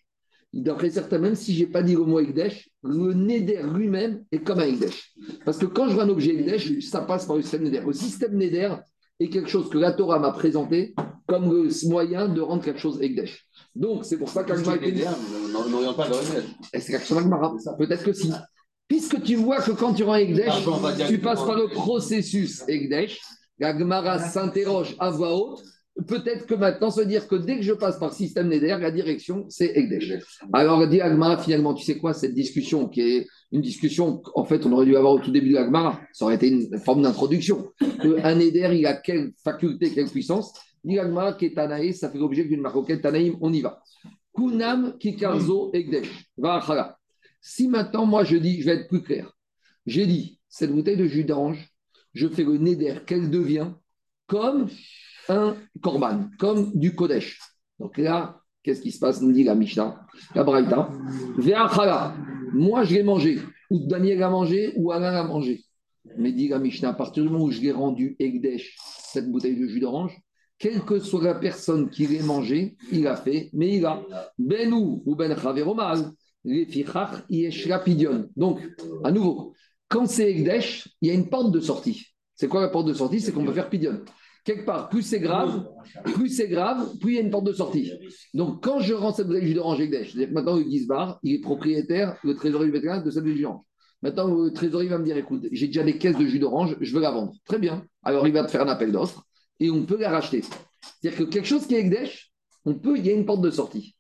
[0.54, 4.40] D'après certains, même si je n'ai pas dit le mot Ekdesh, le Neder lui-même est
[4.40, 5.14] comme un Ekdesh.
[5.44, 7.82] Parce que quand je vois un objet Ekdesh, ça passe par le système Neder.
[7.86, 8.76] Le système Neder
[9.24, 10.94] est quelque chose que la Torah m'a présenté
[11.28, 13.48] comme le moyen de rendre quelque chose Ekdesh.
[13.76, 16.16] Donc, c'est pour ça qu'Agma n'oriente pas le
[16.80, 17.24] C'est quelque chose
[17.78, 18.32] Peut-être que si.
[18.88, 20.54] Puisque tu vois que quand tu rends Ekdesh,
[21.08, 23.20] tu passes par le processus Ekdesh,
[23.60, 25.64] la s'interroge à voix haute
[26.08, 29.46] peut-être que maintenant, veut dire que dès que je passe par système Neder, la direction,
[29.50, 30.14] c'est Egdesh.
[30.52, 31.00] Alors, dit
[31.44, 34.96] finalement, tu sais quoi, cette discussion, qui est une discussion, en fait, on aurait dû
[34.96, 37.70] avoir au tout début de l'Agmara, ça aurait été une forme d'introduction.
[37.80, 40.54] Un Neder, il a quelle faculté, quelle puissance?
[40.84, 43.82] Dit Agmara, qui est Tanaï, ça fait l'objet d'une marocaine Tanaïm, on y va.
[44.36, 46.10] Kunam Kikarzo Egdesh.
[46.38, 46.98] Va
[47.40, 49.32] Si maintenant, moi, je dis, je vais être plus clair,
[49.86, 51.70] j'ai dit, cette bouteille de jus d'orange,
[52.14, 53.72] je fais le Neder, qu'elle devient
[54.28, 54.68] comme
[55.30, 57.40] un korban, comme du Kodesh.
[57.80, 60.06] Donc là, qu'est-ce qui se passe Nous dit la Mishnah,
[60.36, 60.90] la Braïta?
[62.54, 65.64] Moi, je l'ai mangé, ou Daniel a mangé, ou Alain a mangé.
[66.18, 68.76] Mais dit la Mishnah, à partir du moment où je l'ai rendu Egdesh,
[69.12, 70.20] cette bouteille de jus d'orange,
[70.60, 74.02] quelle que soit la personne qui l'ait mangé, il a fait, mais il a.
[74.38, 76.12] Benou ou Ben Chaveromal,
[76.44, 77.26] les fichach,
[77.70, 78.30] rapidion.
[78.36, 78.62] Donc,
[79.04, 79.54] à nouveau,
[79.88, 82.08] quand c'est Egdesh, il y a une porte de sortie.
[82.36, 83.20] C'est quoi la porte de sortie?
[83.20, 84.04] C'est qu'on peut faire pidion
[84.44, 85.66] quelque part, plus c'est grave,
[86.14, 87.92] plus c'est grave, plus il y a une porte de sortie.
[88.34, 92.18] Donc, quand je rends cette jus d'orange c'est-à-dire que maintenant, le Gizbar, il est propriétaire,
[92.24, 93.62] le trésorier du de cette jus d'orange.
[94.02, 96.94] Maintenant, le trésorier va me dire écoute, j'ai déjà des caisses de jus d'orange, je
[96.94, 97.34] veux la vendre.
[97.46, 97.86] Très bien.
[98.04, 99.24] Alors, il va te faire un appel d'offres
[99.60, 100.42] et on peut la racheter.
[100.42, 102.32] C'est-à-dire que quelque chose qui est Ekdesh,
[102.66, 103.96] on peut, il y a une porte de sortie.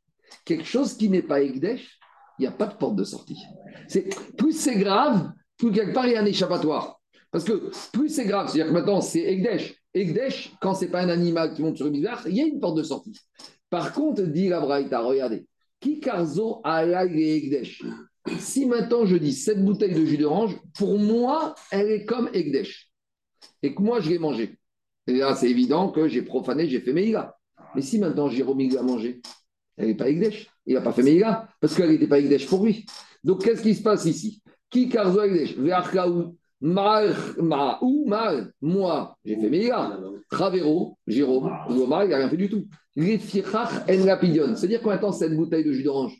[0.45, 1.99] Quelque chose qui n'est pas Ekdesh,
[2.37, 3.41] il n'y a pas de porte de sortie.
[3.87, 6.99] C'est, plus c'est grave, plus quelque part il y a un échappatoire.
[7.31, 9.21] Parce que plus c'est grave, c'est-à-dire que maintenant c'est
[9.93, 12.45] Ekdesh, quand ce n'est pas un animal qui monte sur une bizarre, il y a
[12.45, 13.19] une porte de sortie.
[13.69, 15.45] Par contre, dit la Braïta, regardez,
[15.79, 17.83] Kikarzo et Egdesh.
[18.39, 22.89] Si maintenant je dis cette bouteille de jus d'orange, pour moi, elle est comme Egdesh.
[23.61, 24.57] Et que moi, je l'ai mangée.
[25.07, 27.35] Et là, c'est évident que j'ai profané, j'ai fait Meïla.
[27.75, 29.21] Mais si maintenant Jérôme l'a mangé,
[29.75, 30.47] elle n'est pas Egdesh.
[30.65, 32.85] Il n'a pas fait Meïla parce qu'elle n'était pas Egdesh pour lui.
[33.23, 34.41] Donc, qu'est-ce qui se passe ici?
[34.69, 35.55] Kikarzo Egdesh.
[36.63, 39.99] Mal, ma, ou mal, moi, j'ai fait Meïla.
[40.31, 42.65] Travero, Jérôme, Omar, il n'a rien fait du tout.
[42.95, 44.55] Les en rapidion.
[44.55, 46.17] C'est-à-dire que maintenant, cette bouteille de jus d'orange,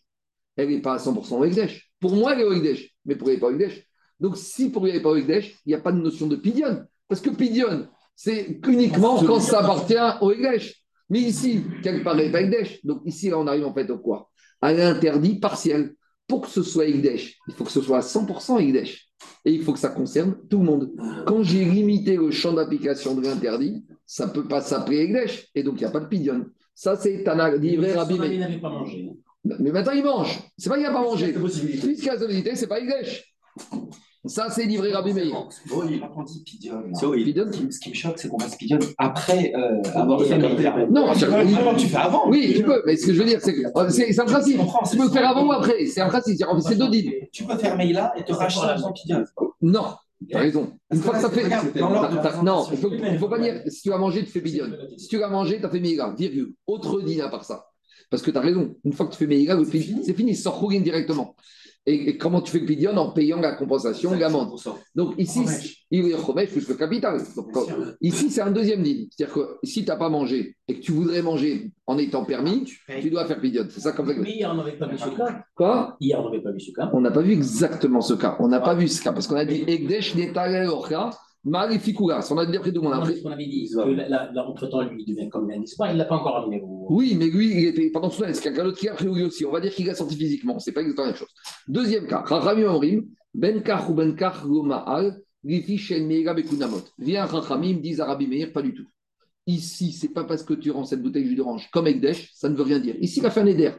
[0.58, 1.90] elle n'est pas à 100% au Ekdesh.
[2.02, 3.88] Pour moi, elle est au Ekdesh, mais pour lui, elle n'est pas au Ekdesh.
[4.20, 6.28] Donc, si pour lui, elle n'est pas au Ekdesh, il n'y a pas de notion
[6.28, 6.84] de pidion.
[7.08, 10.84] Parce que pidion, c'est uniquement quand ça appartient au Ekdesh.
[11.10, 12.84] Mais ici, quelque part, elle n'est pas Ekdesh.
[12.84, 14.30] Donc, ici, là, on arrive en fait au quoi?
[14.60, 15.94] À l'interdit partiel.
[16.28, 19.03] Pour que ce soit Ekdesh, il faut que ce soit à 100% Ekdesh
[19.46, 20.92] et il faut que ça concerne tout le monde.
[21.26, 25.64] Quand j'ai limité le champ d'application de l'interdit, ça ne peut pas s'appeler Egdesh, et
[25.64, 26.46] donc il n'y a pas de pidion.
[26.74, 28.16] Ça, c'est Tana, livré Rabbi.
[28.16, 29.10] Il n'avait pas mangé.
[29.44, 30.40] Mais maintenant, il mange.
[30.58, 31.34] C'est pas qu'il n'a pas mangé.
[31.34, 33.36] Puisqu'il y a la possibilité, c'est pas Egdesh.
[34.26, 35.50] Ça, c'est livré Rabbi Meir.
[35.76, 36.02] Oui.
[37.70, 40.38] Ce qui me choque, c'est qu'on passe pidion après euh, avoir fait
[40.90, 41.12] Non,
[41.76, 42.30] tu fais avant.
[42.30, 44.62] Oui, tu peux, mais ce que je veux dire, c'est que c'est un principe.
[44.90, 45.86] Tu peux faire avant ou après.
[45.88, 46.42] C'est un principe.
[46.62, 46.90] C'est deux
[47.34, 49.26] Tu peux faire Meïla et te racheter en pidion.
[49.62, 49.96] Non.
[50.30, 50.72] Tu as raison.
[50.90, 51.50] Une fois que ça fait.
[52.42, 54.68] Non, il ne faut pas dire si tu as mangé, tu fais pidion.
[54.98, 56.54] Si tu as mangé, tu as fait Meïla, virgule.
[56.66, 57.66] Autre dîner à part ça.
[58.10, 58.74] Parce que tu as raison.
[58.86, 60.06] Une fois que tu fais Meïla, c'est fini.
[60.06, 60.34] C'est fini.
[60.34, 61.36] Sors directement.
[61.86, 64.52] Et, comment tu fais le pidion En payant la compensation, l'amende.
[64.96, 65.42] Donc ici,
[65.92, 67.22] il est remet plus le capital.
[67.36, 67.52] Donc,
[68.02, 69.08] ici, c'est un deuxième deal.
[69.12, 72.64] C'est-à-dire que si tu n'as pas mangé et que tu voudrais manger en étant permis,
[73.02, 73.66] tu dois faire pidion.
[73.70, 74.14] C'est ça comme ça.
[74.18, 75.44] Mais hier, on n'avait pas vu ce cas.
[75.56, 75.98] Quoi?
[76.00, 76.90] Hier, on n'avait pas vu ce cas.
[76.94, 78.38] On n'a pas vu exactement ce cas.
[78.40, 81.10] On n'a pas vu ce cas parce qu'on a dit Egdesh Netale Orka.
[81.46, 82.94] Marifikouras, on a dit après tout le monde.
[82.94, 83.16] Après...
[83.26, 86.16] On avait dit que entre-temps, lui, il devient comme un espoir, il ne l'a pas
[86.16, 86.62] encore amené.
[86.64, 89.46] Oui, mais lui, il était pendant ce temps, a quelqu'un d'autre qui a pris aussi
[89.46, 91.30] On va dire qu'il a sorti physiquement, ce n'est pas exactement la même chose.
[91.68, 96.84] Deuxième cas, Rami Amrim, Benkar ou Benkar Goma'al, Gifi Shen Meira Bekunamot.
[96.98, 98.86] Viens, Rachamim, disent Arabi Meir, pas du tout.
[99.46, 102.48] Ici, c'est pas parce que tu rends cette bouteille de jus d'orange comme Ekdesh, ça
[102.48, 102.96] ne veut rien dire.
[103.02, 103.72] Ici, il a fait un éder.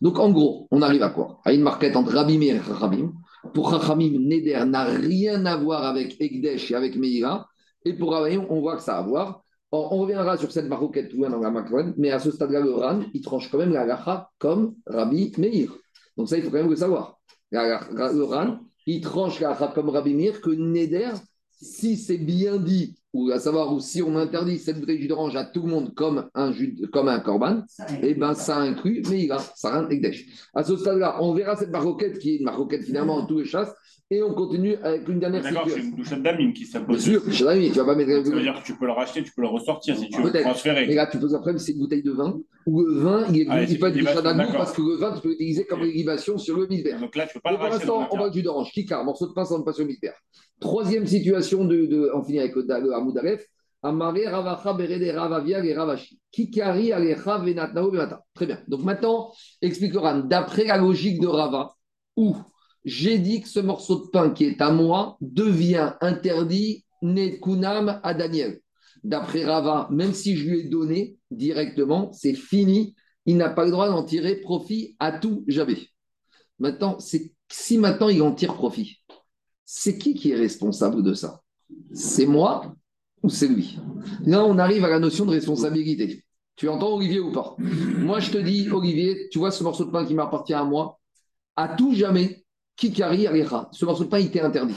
[0.00, 1.40] Donc, en gros, on arrive à quoi?
[1.44, 3.12] À une marquette entre Rabbi Meir et Rachamim.
[3.54, 7.48] Pour Rachamim, Neder n'a rien à voir avec Ekdesh et avec Meira.
[7.84, 9.42] Et pour Rachamim, on voit que ça a à voir.
[9.72, 13.50] On, reviendra sur cette maroquette dans la mais à ce stade-là, le Ran, il tranche
[13.50, 15.72] quand même la Gacha comme Rabbi Meir.
[16.16, 17.20] Donc ça, il faut quand même le savoir.
[17.52, 21.12] Le Ran, il tranche la Gacha comme Rabbi Meir que Neder,
[21.60, 25.08] si c'est bien dit ou à savoir ou si on interdit cette bouteille de jus
[25.08, 27.64] d'orange à tout le monde comme un, jus, comme un corban,
[28.02, 30.26] eh ben ça inclut mais il a ça rend Ekdesh.
[30.54, 33.44] À ce stade-là, on verra cette maroquette qui est une maroquette finalement en tous les
[33.44, 33.74] chasses,
[34.12, 37.06] et on continue avec une dernière D'accord, c'est une douche d'amine qui s'impose.
[37.08, 38.10] Bien sûr, tu vas pas mettre.
[38.10, 40.32] Ça veut dire que tu peux le racheter, tu peux le ressortir si tu veux
[40.32, 40.88] le transférer.
[40.88, 43.46] Mais là, tu poses après, c'est une bouteille de vin, ou le vin, il, est,
[43.48, 46.38] ah, il peut être douche d'amine parce que le vin, tu peux l'utiliser comme dérivation
[46.38, 46.98] sur le misbère.
[46.98, 47.86] Donc là, tu peux pas le racheter.
[47.86, 49.90] Pour l'instant, on va du jus d'orange, kikar, morceau de pain sans pas sur le
[49.90, 50.14] misbère.
[50.60, 53.18] Troisième situation, de, de, on finit avec le Hamoud
[53.82, 56.20] Amare Ravacha Berede Ravavia et Ravashi.
[56.30, 58.22] Kikari Alecha Venatnao Venata.
[58.34, 58.60] Très bien.
[58.68, 59.94] Donc maintenant, explique
[60.24, 61.74] d'après la logique de Rava,
[62.16, 62.36] où
[62.84, 66.84] j'ai dit que ce morceau de pain qui est à moi devient interdit
[67.42, 68.60] Kunam à Daniel.
[69.02, 72.94] D'après Rava, même si je lui ai donné directement, c'est fini.
[73.24, 75.78] Il n'a pas le droit d'en tirer profit à tout jamais.
[76.58, 78.99] Maintenant, si maintenant il en tire profit,
[79.72, 81.42] c'est qui qui est responsable de ça?
[81.94, 82.74] C'est moi
[83.22, 83.78] ou c'est lui?
[84.26, 86.24] Là, on arrive à la notion de responsabilité.
[86.56, 87.54] Tu entends Olivier ou pas?
[87.58, 90.98] Moi, je te dis, Olivier, tu vois ce morceau de pain qui m'appartient à moi,
[91.54, 92.44] à tout jamais,
[92.76, 94.74] Kikari Alecha, ce morceau de pain, il t'est interdit.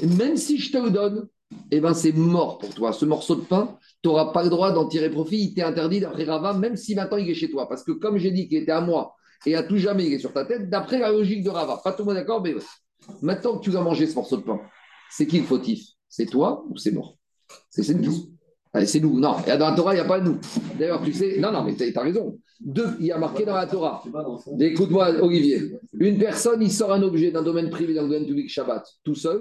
[0.00, 1.28] Et même si je te le donne,
[1.70, 2.94] eh ben, c'est mort pour toi.
[2.94, 5.44] Ce morceau de pain, tu n'auras pas le droit d'en tirer profit.
[5.44, 7.68] Il t'est interdit d'après Rava, même si maintenant il est chez toi.
[7.68, 9.14] Parce que comme j'ai dit qu'il était à moi
[9.44, 11.82] et à tout jamais il est sur ta tête, d'après la logique de Rava.
[11.84, 12.54] Pas tout le monde d'accord, mais
[13.20, 14.60] maintenant que tu vas manger ce morceau de pain,
[15.10, 15.86] c'est qui le fautif?
[16.08, 17.14] C'est toi ou c'est moi?
[17.70, 18.30] C'est nous.
[18.74, 19.20] Allez, c'est nous.
[19.20, 20.38] Non, dans la Torah, il n'y a pas nous.
[20.78, 22.38] D'ailleurs, tu sais, non, non, mais tu as raison.
[22.58, 24.02] Deux, il y a marqué dans la Torah.
[24.60, 25.78] Écoute-moi, Olivier.
[25.92, 29.40] Une personne, il sort un objet d'un domaine privé, d'un domaine public, Shabbat, tout seul.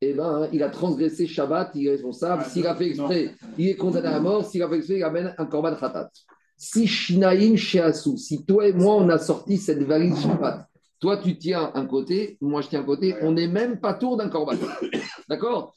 [0.00, 2.44] Eh ben, il a transgressé Shabbat, il est responsable.
[2.44, 4.46] S'il a fait exprès, il est condamné à mort.
[4.46, 6.10] S'il a fait exprès, il amène un korban khatat.
[6.56, 10.69] Si Shnaim Sheasu, si toi et moi, on a sorti cette valise Shabbat,
[11.00, 13.16] toi, tu tiens un côté, moi, je tiens un côté.
[13.22, 14.52] On n'est même pas tour d'un corban.
[15.28, 15.74] D'accord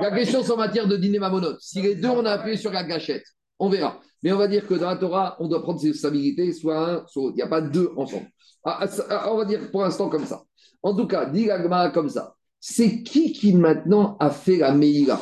[0.00, 1.58] La question, c'est en matière de dîner mamonote.
[1.60, 3.24] Si les deux, on a appuyé sur la gâchette,
[3.58, 4.00] on verra.
[4.22, 7.06] Mais on va dire que dans la Torah, on doit prendre ses stabilités, soit un,
[7.06, 7.34] soit l'autre.
[7.34, 8.28] Il n'y a pas deux ensemble.
[8.64, 10.42] Ah, ah, ah, on va dire pour l'instant comme ça.
[10.82, 11.48] En tout cas, dit
[11.92, 12.34] comme ça.
[12.58, 15.20] C'est qui qui maintenant a fait la Meïla?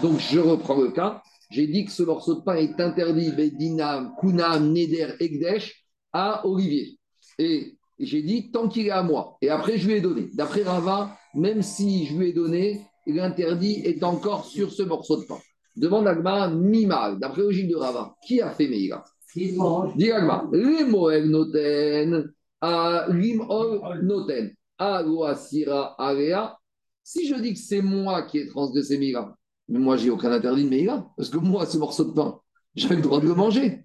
[0.00, 1.22] Donc, je reprends le cas.
[1.50, 6.98] J'ai dit que ce morceau de pain est interdit, Bedina, Kunam, Neder, Egdesh, à Olivier.
[7.38, 9.36] Et j'ai dit tant qu'il est à moi.
[9.40, 10.28] Et après, je lui ai donné.
[10.34, 15.26] D'après Rava, même si je lui ai donné, l'interdit est encore sur ce morceau de
[15.26, 15.38] pain.
[15.76, 19.04] Demande Agma, Mimal, d'après logique de Rava, qui a fait Meïra
[19.34, 22.32] Dis Agma, Limoel noten,
[22.62, 26.56] Limol noten, Area.
[27.02, 29.36] Si je dis que c'est moi qui ai transgressé Meïra,
[29.68, 32.40] mais moi, j'ai aucun interdit de Meïra, parce que moi, ce morceau de pain,
[32.74, 33.84] j'avais le droit de le manger.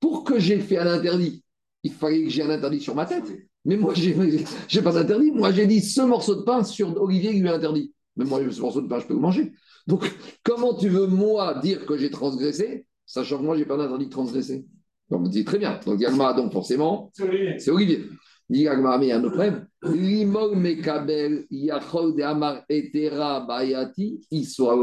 [0.00, 1.44] Pour que j'ai fait un interdit,
[1.86, 3.24] il fallait que j'ai un interdit sur ma tête.
[3.64, 5.30] Mais moi, je n'ai pas d'interdit.
[5.30, 7.92] Moi, j'ai dit ce morceau de pain sur Olivier qui lui a interdit.
[8.16, 9.52] Mais moi, ce morceau de pain, je peux le manger.
[9.86, 10.04] Donc,
[10.44, 14.06] comment tu veux, moi, dire que j'ai transgressé, sachant que moi, je n'ai pas d'interdit
[14.06, 14.66] de transgresser?
[15.10, 15.78] Donc, on dit très bien.
[15.86, 17.12] Donc, Yagma, donc forcément,
[17.58, 18.04] c'est Olivier.
[18.50, 20.60] Dit Yagma, mais il y a un autre problème.
[20.60, 24.20] mekabel yachol de amar etera bayati,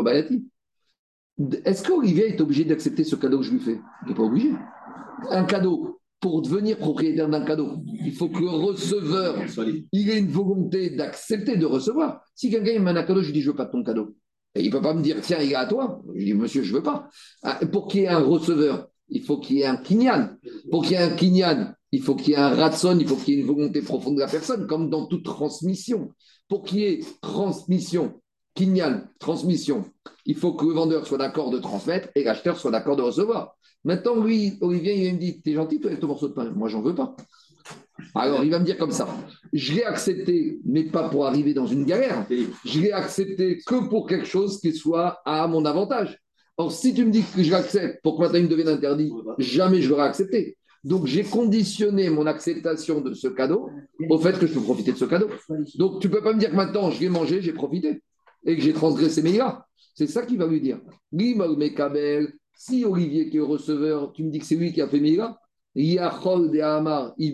[0.03, 0.45] bayati.
[1.65, 3.79] Est-ce qu'Olivier est obligé d'accepter ce cadeau que je lui fais?
[4.03, 4.51] Il n'est pas obligé.
[5.29, 5.92] Un cadeau
[6.23, 9.35] pour devenir propriétaire d'un cadeau, il faut que le receveur
[9.91, 12.21] il ait une volonté d'accepter de recevoir.
[12.33, 14.15] Si quelqu'un me met un cadeau, je lui dis je veux pas de ton cadeau.
[14.55, 16.01] Et il ne peut pas me dire tiens, il est à toi.
[16.15, 17.09] Je dis monsieur, je veux pas.
[17.41, 20.37] Ah, pour qu'il y ait un receveur, il faut qu'il y ait un kinyan.
[20.71, 23.17] Pour qu'il y ait un kinyan, il faut qu'il y ait un ratson, il faut
[23.17, 26.09] qu'il y ait une volonté profonde de la personne, comme dans toute transmission.
[26.47, 28.21] Pour qu'il y ait transmission,
[28.55, 29.83] kinyan, transmission,
[30.25, 33.57] il faut que le vendeur soit d'accord de transmettre et l'acheteur soit d'accord de recevoir.
[33.83, 36.49] Maintenant, lui, Olivier, il me dit T'es gentil, toi, avec ton morceau de pain.
[36.51, 37.15] Moi, j'en veux pas.
[38.15, 39.07] Alors il va me dire comme ça
[39.53, 42.25] je l'ai accepté, mais pas pour arriver dans une galère.
[42.65, 46.19] Je l'ai accepté que pour quelque chose qui soit à mon avantage.
[46.57, 49.11] Or, si tu me dis que je l'accepte pour que maintenant il me devienne interdit,
[49.37, 50.57] jamais je l'aurais accepté.
[50.83, 53.69] Donc, j'ai conditionné mon acceptation de ce cadeau
[54.09, 55.29] au fait que je peux profiter de ce cadeau.
[55.75, 58.01] Donc, tu ne peux pas me dire que maintenant, je l'ai mangé, j'ai profité
[58.45, 59.65] et que j'ai transgressé mes gars.
[59.95, 60.81] C'est ça qu'il va lui dire.
[62.55, 65.15] Si Olivier, qui est receveur, tu me dis que c'est lui qui a fait mes
[65.15, 65.37] gars,
[65.75, 65.97] il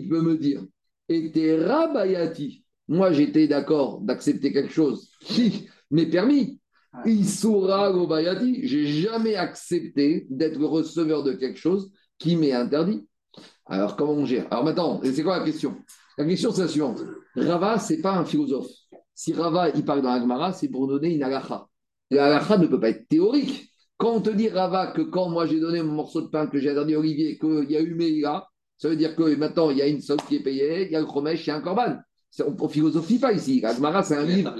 [0.08, 0.62] peut me dire
[1.08, 2.64] Et rabayati.
[2.88, 6.60] Moi, j'étais d'accord d'accepter quelque chose qui m'est permis.
[7.06, 13.06] Il saura Je J'ai jamais accepté d'être le receveur de quelque chose qui m'est interdit.
[13.66, 14.46] Alors, comment on gère?
[14.50, 15.76] Alors maintenant, c'est quoi la question?
[16.18, 17.02] La question, c'est la suivante.
[17.36, 18.70] Rava, ce n'est pas un philosophe.
[19.14, 21.68] Si Rava, il parle dans l'Agmara, c'est pour donner une halakha.
[22.10, 23.69] La ne peut pas être théorique.
[24.00, 26.58] Quand on te dit Rava que quand moi j'ai donné mon morceau de pain que
[26.58, 29.76] j'ai interdit à Olivier, qu'il y a eu Meïla, ça veut dire que maintenant il
[29.76, 31.56] y a une somme qui est payée, il y a le chromèche, il y a
[31.56, 31.98] un corban.
[32.46, 33.60] On ne philosophie pas ici.
[33.60, 34.56] L'Agmara, c'est un livre.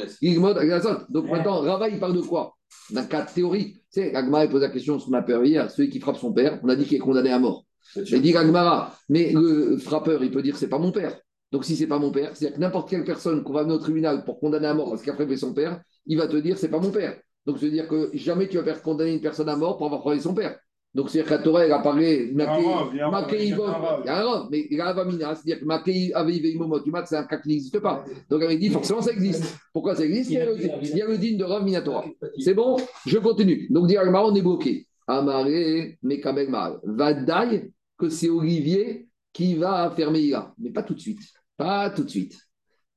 [1.09, 2.55] Donc maintenant, Rava, il parle de quoi?
[2.91, 3.77] D'un cas théorique.
[3.91, 6.35] Tu sais, Agmara, il pose la question sur ma peur hier, celui qui frappe son
[6.35, 7.65] père, on a dit qu'il est condamné à mort.
[7.97, 11.19] Il dit Agmara, mais le frappeur, il peut dire c'est pas mon père.
[11.51, 13.79] Donc si c'est pas mon père, c'est-à-dire que n'importe quelle personne qu'on va amener au
[13.79, 16.59] tribunal pour condamner à mort parce qu'il a frappé son père, il va te dire
[16.59, 17.19] c'est pas mon père.
[17.47, 19.87] Donc ça veut dire que jamais tu vas faire condamner une personne à mort pour
[19.87, 20.59] avoir frappé son père.
[20.93, 22.31] Donc c'est-à-dire que la Torah, elle a parlé.
[22.33, 26.13] Il y a un rov, mais il y a un vamina, c'est-à-dire que Makei
[26.57, 28.05] Momotumat, c'est un cas qui n'existe pas.
[28.29, 29.57] Donc elle dit forcément ça existe.
[29.73, 30.31] Pourquoi ça existe?
[30.31, 32.05] Il y a le, digne de Rav Minatora.
[32.39, 32.77] C'est bon?
[33.07, 33.69] Je continue.
[33.71, 34.87] Donc dit on est bloqué.
[35.07, 36.79] Amaré, Mekabel Mal.
[36.85, 40.55] Vadaï, que c'est Olivier qui va faire Meïla.
[40.59, 41.21] Mais pas tout de suite.
[41.57, 42.37] Pas tout de suite.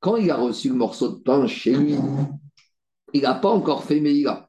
[0.00, 1.94] Quand il a reçu le morceau de pain chez lui,
[3.14, 4.48] il n'a pas encore fait Meïla.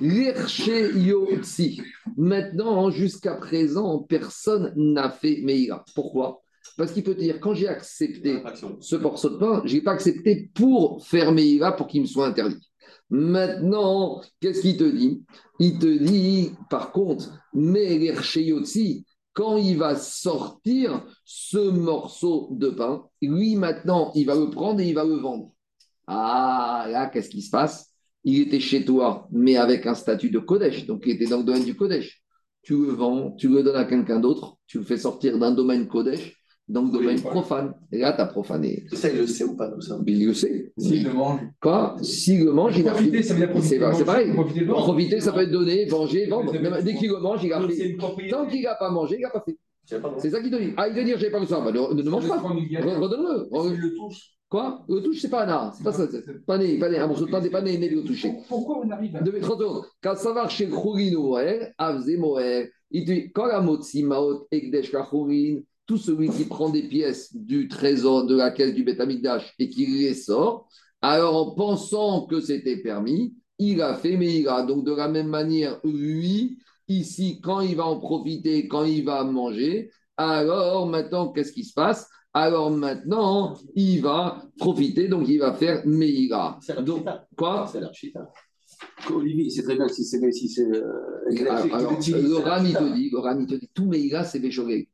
[0.00, 1.80] Yotsi.
[2.16, 5.84] Maintenant, jusqu'à présent, personne n'a fait Meïla.
[5.94, 6.42] Pourquoi?
[6.76, 8.42] Parce qu'il peut te dire, quand j'ai accepté
[8.80, 12.26] ce morceau de pain, je n'ai pas accepté pour faire Meïla, pour qu'il me soit
[12.26, 12.68] interdit.
[13.08, 15.22] Maintenant, qu'est-ce qu'il te dit?
[15.58, 23.04] Il te dit, par contre, mais Yotsi, quand il va sortir ce morceau de pain,
[23.22, 25.52] lui maintenant, il va le prendre et il va le vendre.
[26.06, 27.89] Ah, là, qu'est-ce qui se passe?
[28.24, 31.44] Il était chez toi, mais avec un statut de Kodesh, donc il était dans le
[31.44, 32.22] domaine du Kodesh.
[32.62, 35.88] Tu le vends, tu le donnes à quelqu'un d'autre, tu le fais sortir d'un domaine
[35.88, 36.36] Kodesh,
[36.68, 37.72] donc domaine profane.
[37.90, 38.84] Et là, tu as profané.
[38.92, 39.98] Ça, il le sait ou pas tout ça?
[40.06, 40.70] Il le sait.
[40.76, 41.40] S'il le mange.
[41.60, 41.96] Quoi?
[42.02, 43.22] S'il le mange, il a profité.
[43.22, 44.32] C'est pareil.
[44.66, 46.52] Profiter, ça peut être donner, manger, vendre.
[46.82, 47.96] Dès qu'il le mange, il a fait.
[48.28, 49.56] Tant qu'il n'a pas mangé, il n'a pas fait.
[50.18, 50.72] C'est ça qu'il te dit.
[50.76, 51.60] Ah, il te dit, j'ai pas le ça.
[51.60, 52.36] Bah, ne, ne mange pas.
[52.36, 53.48] Redonne-le.
[53.72, 54.36] Il le touche.
[54.50, 54.84] Quoi?
[54.88, 55.70] Le touche, c'est pas un.
[55.70, 56.08] C'est pas ça.
[56.44, 56.98] Pas né, pas né.
[56.98, 58.32] Un morceau de pain pas né, le toucher.
[58.48, 59.22] Pourquoi on arrive à.
[59.22, 59.84] Devait 30 secondes.
[60.02, 61.36] Quand ça va chez Khourino,
[61.78, 66.82] Avze Moer, il dit, quand la motzi maot ekdesh kachourine, tout celui qui prend des
[66.82, 70.68] pièces du trésor de la caisse du Betamikdash et qui les sort,
[71.00, 74.64] alors en pensant que c'était permis, il a fait mais il a.
[74.64, 76.58] Donc de la même manière, lui,
[76.88, 81.72] ici, quand il va en profiter, quand il va manger, alors maintenant, qu'est-ce qui se
[81.72, 82.08] passe?
[82.32, 86.60] Alors maintenant, il va profiter, donc il va faire Meïra.
[86.84, 87.04] Donc,
[87.36, 87.68] quoi?
[87.70, 88.30] C'est l'archita.
[89.10, 90.32] Olivier, c'est très bien si c'est.
[90.32, 90.82] Si euh,
[91.72, 94.88] alors, le Rami te dit, le Rami te dit, tout Meïra, c'est Béchoré.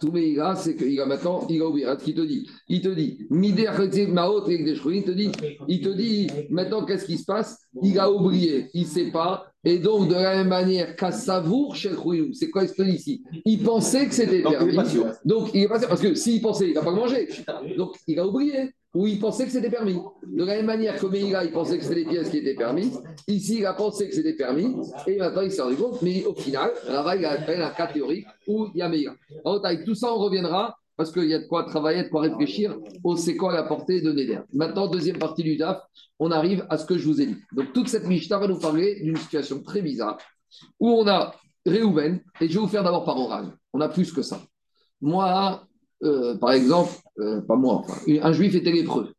[0.00, 1.86] Tout Meïra, c'est qu'il a maintenant, il a oublié.
[2.02, 3.70] Qui te dit Il te dit, Mider
[4.08, 5.32] Maot il te dit,
[5.68, 7.68] il te dit, maintenant qu'est-ce qui se passe?
[7.82, 9.51] Il a oublié, il ne sait pas.
[9.64, 11.90] Et donc, de la même manière, qu'à savour chez
[12.32, 13.22] c'est quoi ce ici?
[13.44, 14.76] Il pensait que c'était permis.
[15.24, 17.28] Donc, il est passé, parce que s'il pensait, il n'a pas mangé.
[17.76, 19.96] Donc, il a oublié où il pensait que c'était permis.
[20.26, 23.00] De la même manière que Meïla, il pensait que c'était des pièces qui étaient permises,
[23.28, 24.74] ici, il a pensé que c'était permis,
[25.06, 28.26] et maintenant, il s'est rendu compte, mais au final, il a fait un cas théorique
[28.46, 29.14] où il y a Meïla.
[29.64, 32.78] avec tout ça, on reviendra, parce qu'il y a de quoi travailler, de quoi réfléchir
[33.02, 34.38] au c'est quoi la portée de Neder.
[34.52, 35.82] Maintenant, deuxième partie du DAF,
[36.20, 37.36] on arrive à ce que je vous ai dit.
[37.50, 40.16] Donc, toute cette Mishnah va nous parler d'une situation très bizarre,
[40.78, 41.34] où on a
[41.66, 43.50] Réhouven, et je vais vous faire d'abord par oral.
[43.72, 44.42] On a plus que ça.
[45.00, 45.66] Moi,
[46.04, 49.12] euh, par exemple, euh, pas moi, un juif était lépreux.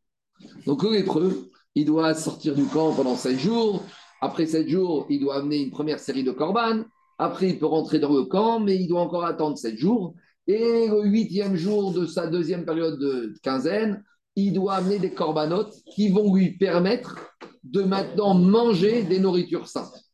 [0.64, 3.82] Donc le lépreux, il doit sortir du camp pendant sept jours.
[4.22, 6.86] Après sept jours, il doit amener une première série de corbanes.
[7.18, 10.14] Après, il peut rentrer dans le camp, mais il doit encore attendre sept jours.
[10.46, 14.04] Et le huitième jour de sa deuxième période de quinzaine,
[14.36, 17.18] il doit amener des corbanotes qui vont lui permettre
[17.62, 20.04] de maintenant manger des nourritures saintes.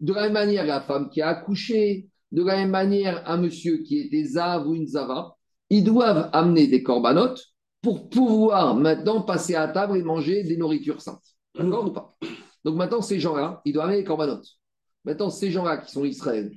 [0.00, 3.78] De la même manière, la femme qui a accouché, de la même manière, un monsieur
[3.78, 5.36] qui était zav ou une zava,
[5.70, 7.42] ils doivent amener des corbanotes
[7.80, 11.22] pour pouvoir maintenant passer à table et manger des nourritures saintes.
[11.56, 12.16] D'accord ou pas?
[12.64, 14.48] Donc maintenant, ces gens-là, ils doivent amener des corbanotes.
[15.04, 16.52] Maintenant, ces gens-là qui sont Israël,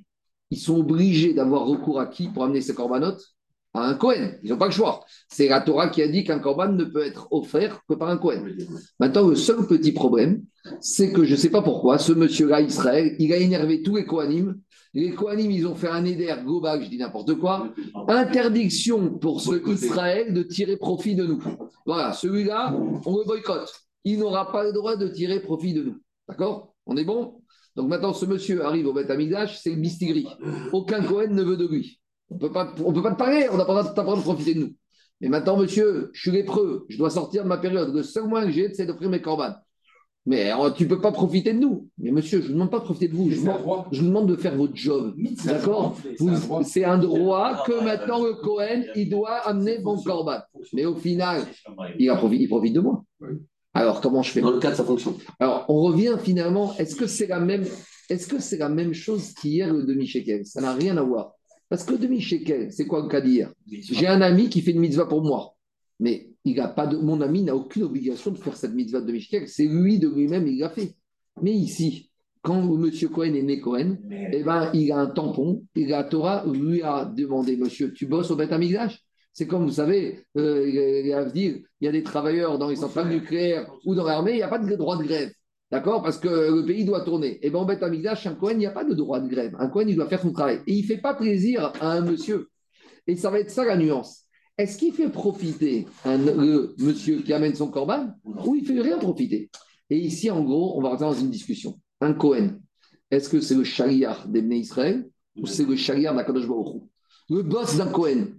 [0.49, 3.23] ils sont obligés d'avoir recours à qui pour amener ces corbanotes?
[3.73, 4.31] À un Cohen.
[4.41, 5.05] Ils n'ont pas le choix.
[5.29, 8.17] C'est la Torah qui a dit qu'un Corban ne peut être offert que par un
[8.17, 8.43] Cohen.
[8.99, 10.43] Maintenant, le seul petit problème,
[10.79, 14.05] c'est que je ne sais pas pourquoi, ce monsieur-là, Israël, il a énervé tous les
[14.05, 14.59] Kohanim.
[14.95, 17.71] Les Kohanim, ils ont fait un éder global, je dis n'importe quoi.
[18.07, 21.43] Interdiction pour ce Israël de tirer profit de nous.
[21.85, 22.73] Voilà, celui-là,
[23.05, 23.71] on le boycotte.
[24.05, 25.97] Il n'aura pas le droit de tirer profit de nous.
[26.27, 26.73] D'accord?
[26.87, 27.41] On est bon?
[27.77, 30.27] Donc maintenant, ce monsieur arrive au Beth c'est le bistigri.
[30.73, 31.99] Aucun Cohen ne veut de lui.
[32.31, 34.73] On ne peut pas te parler, on n'a pas le droit de profiter de nous.
[35.21, 37.93] Mais maintenant, monsieur, je suis lépreux, je dois sortir de ma période.
[37.93, 39.57] Le seul moyen que j'ai, c'est d'offrir mes corbanes.
[40.25, 41.87] Mais tu ne peux pas profiter de nous.
[41.99, 43.29] Mais monsieur, je ne vous demande pas de profiter de vous.
[43.29, 45.13] Je, vous demande de faire votre job.
[45.45, 45.95] D'accord
[46.63, 50.39] C'est un droit que maintenant le Cohen, il doit amener mon corban.
[50.73, 51.43] Mais au final,
[51.97, 53.03] il, profite, il profite de moi.
[53.77, 54.41] Alors, comment je fais?
[54.41, 55.15] Dans le cas de sa fonction.
[55.39, 56.75] Alors, on revient finalement.
[56.77, 57.63] Est-ce que c'est la même,
[58.09, 60.47] est-ce que c'est la même chose qu'hier le demi-shekel?
[60.47, 61.33] Ça n'a rien à voir.
[61.69, 63.53] Parce que demi-shekel, c'est quoi le cas d'hier?
[63.67, 65.53] J'ai un ami qui fait une mitzvah pour moi.
[65.99, 69.05] Mais il a pas de, mon ami n'a aucune obligation de faire cette mitzvah de
[69.05, 69.47] demi-shekel.
[69.47, 70.95] C'est lui de lui-même, il l'a fait.
[71.43, 72.09] Mais ici,
[72.41, 72.89] quand M.
[73.13, 77.05] Cohen est né Cohen, eh ben, il a un tampon et la Torah lui a
[77.05, 79.03] demandé Monsieur, tu bosses au Beth Amigdash
[79.37, 83.93] c'est comme, vous savez, euh, il y a des travailleurs dans les centrales nucléaires ou
[83.93, 85.31] dans l'armée, il n'y a pas de droit de grève.
[85.69, 86.01] D'accord?
[86.01, 87.37] Parce que le pays doit tourner.
[87.45, 89.55] Et bien, en Beth Amigdash, un Cohen, il n'y a pas de droit de grève.
[89.59, 90.61] Un Cohen, il doit faire son travail.
[90.65, 92.49] Et il ne fait pas plaisir à un monsieur.
[93.05, 94.23] Et ça va être ça la nuance.
[94.57, 98.81] Est-ce qu'il fait profiter un, le monsieur qui amène son corban ou il ne fait
[98.81, 99.51] rien profiter?
[99.91, 101.79] Et ici, en gros, on va rentrer dans une discussion.
[102.01, 102.57] Un Cohen,
[103.11, 106.81] est-ce que c'est le chariar d'Ebné Israël ou c'est le chariar d'Akadosh Baruch
[107.29, 108.29] Le boss d'un Cohen,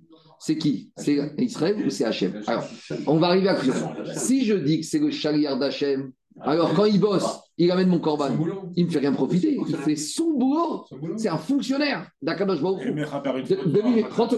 [0.40, 0.92] c'est qui?
[0.96, 2.42] C'est Israël ou c'est Hachem?
[2.46, 2.64] Alors,
[3.06, 3.58] on va arriver à
[4.04, 7.88] la Si je dis que c'est le chariard d'Hachem, alors quand il bosse, il amène
[7.88, 8.30] mon corban,
[8.76, 9.58] il ne me fait rien profiter.
[9.68, 10.84] Il fait son boulot.
[11.16, 12.60] C'est un fonctionnaire d'Akadosh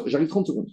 [0.06, 0.66] J'arrive 30 secondes.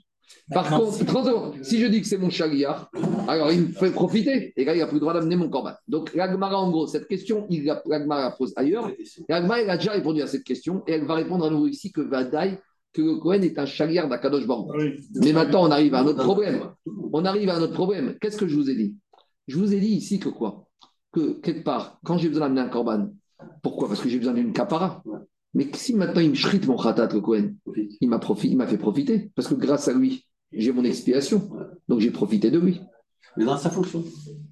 [0.54, 1.54] Par contre, 30 secondes.
[1.62, 2.90] Si je dis que c'est mon chariard,
[3.28, 4.54] alors il me fait profiter.
[4.56, 5.74] Et là, il n'a plus le droit d'amener mon corban.
[5.88, 7.48] Donc, l'Agmara, en gros, cette question,
[7.86, 8.92] l'Agmara la pose ailleurs.
[9.28, 10.84] L'Agmara, elle a déjà répondu à cette question.
[10.88, 12.58] Et elle va répondre à nouveau ici que Vadaï
[12.98, 15.00] que le Cohen est un chaliard d'Akadosh Baruch.
[15.22, 16.62] Mais maintenant, on arrive à un autre problème.
[17.14, 18.16] On arrive à un autre problème.
[18.20, 18.96] Qu'est-ce que je vous ai dit?
[19.48, 20.68] Je vous ai dit ici que quoi?
[21.12, 23.10] Que quelque part, quand j'ai besoin d'amener un corban,
[23.62, 23.88] pourquoi?
[23.88, 25.04] Parce que j'ai besoin d'une capara.
[25.54, 27.54] Mais si maintenant il me chrite mon khatat, le Cohen,
[28.02, 29.32] il m'a fait profiter.
[29.36, 31.50] Parce que grâce à lui, j'ai mon expiation.
[31.88, 32.82] Donc j'ai profité de lui
[33.36, 34.04] mais dans sa fonction.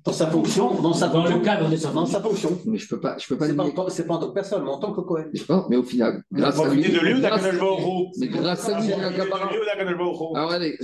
[0.03, 2.59] Dans sa fonction, dans sa dans le cadre de sa dans sa fonction.
[2.65, 3.47] Mais je peux pas, je peux pas.
[3.47, 5.25] C'est pas, pas, en tant que personne, mais en tant que Cohen.
[5.69, 6.83] mais au final, grâce à lui.
[6.83, 7.21] de lui ou
[8.19, 9.07] Mais grâce à lui, il a
[10.35, 10.77] Alors allez,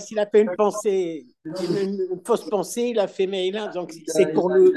[0.00, 4.50] S'il a fait une pensée, une, fausse pensée, il a fait là, donc c'est pour
[4.50, 4.72] le.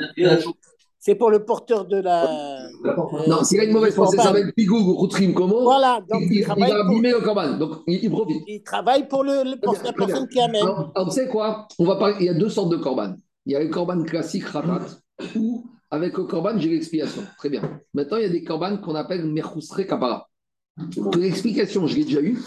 [1.05, 2.65] C'est pour le porteur de la.
[3.27, 5.63] Non, s'il a une mauvaise pensée, ça va être Pigou ou Routrim Como.
[5.63, 8.41] Voilà, donc il, il, il va abîmer le corban, donc il, profite.
[8.47, 10.63] Il travaille pour, le, pour la personne qui amène.
[10.63, 11.67] Alors, alors, tu sais quoi?
[11.77, 12.15] On va parler.
[12.21, 13.15] Il y a deux sortes de corban.
[13.45, 14.85] Il y a le corban classique, Ratat,
[15.35, 17.23] ou avec le corban, j'ai l'expiation.
[17.37, 17.81] Très bien.
[17.93, 20.29] Maintenant, il y a des corban qu'on appelle Merhousre Kapara.
[21.17, 22.41] L'explication, je l'ai déjà eu.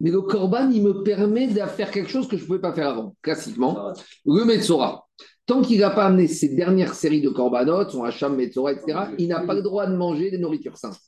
[0.00, 2.72] Mais le corban, il me permet de faire quelque chose que je ne pouvais pas
[2.72, 3.92] faire avant, classiquement.
[4.24, 5.06] Le Metzora.
[5.50, 9.26] Tant qu'il n'a pas amené ses dernières séries de corbanotes, son Hacham, Metzora, etc., il
[9.26, 11.00] n'a pas le droit de manger des nourritures saintes.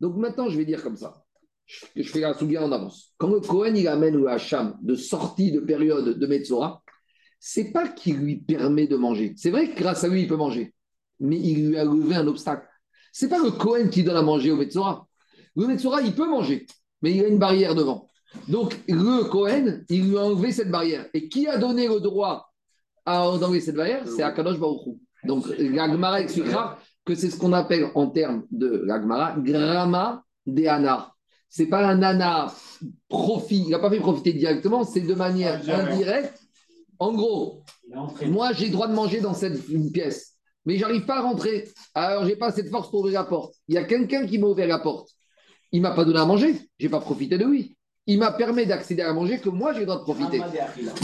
[0.00, 1.22] Donc maintenant, je vais dire comme ça.
[1.64, 3.12] Je, fais la souga en avance.
[3.18, 6.82] Quand le Cohen il amène le Hacham de sortie de période de Metzora,
[7.38, 9.34] c'est pas qu'il lui permet de manger.
[9.36, 10.74] C'est vrai que grâce à lui, il peut manger.
[11.20, 12.66] Mais il lui a levé un obstacle.
[13.12, 15.06] C'est pas le Cohen qui donne à manger au Metzora.
[15.54, 16.66] Le Metzora, il peut manger,
[17.00, 18.08] mais il a une barrière devant.
[18.48, 21.06] Donc, le Cohen, il lui a enlevé cette barrière.
[21.14, 22.47] Et qui a donné le droit
[23.08, 25.00] à enlever cette barrière, c'est Akadosh Baruchou.
[25.24, 31.14] Donc, l'Agmara expliquera que c'est ce qu'on appelle en termes de l'Agmara, Grama de Ana.
[31.48, 32.52] Ce n'est pas un Ana
[33.08, 36.38] profit, il n'a pas fait profiter directement, c'est de manière indirecte.
[36.98, 37.62] En gros,
[38.26, 39.58] moi j'ai le droit de manger dans cette
[39.92, 40.34] pièce,
[40.66, 41.68] mais j'arrive pas à rentrer.
[41.94, 43.54] Alors j'ai pas cette force pour ouvrir la porte.
[43.68, 45.08] Il y a quelqu'un qui m'a ouvert la porte.
[45.72, 47.77] Il m'a pas donné à manger, j'ai pas profité de lui
[48.08, 50.40] il m'a permis d'accéder à manger que moi j'ai le droit de profiter.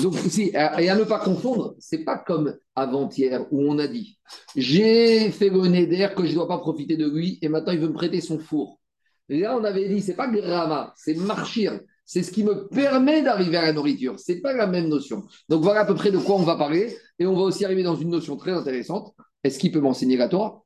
[0.03, 4.19] Donc ici, et à ne pas confondre, c'est pas comme avant-hier où on a dit
[4.57, 7.79] j'ai fait le d'air que je ne dois pas profiter de lui et maintenant il
[7.79, 8.81] veut me prêter son four.
[9.29, 11.79] Là, on avait dit c'est pas grama, c'est marchir.
[12.07, 14.19] C'est ce qui me permet d'arriver à la nourriture.
[14.19, 15.25] C'est pas la même notion.
[15.49, 16.95] Donc voilà à peu près de quoi on va parler.
[17.19, 19.15] Et on va aussi arriver dans une notion très intéressante.
[19.43, 20.63] Est-ce qu'il peut m'enseigner la Torah?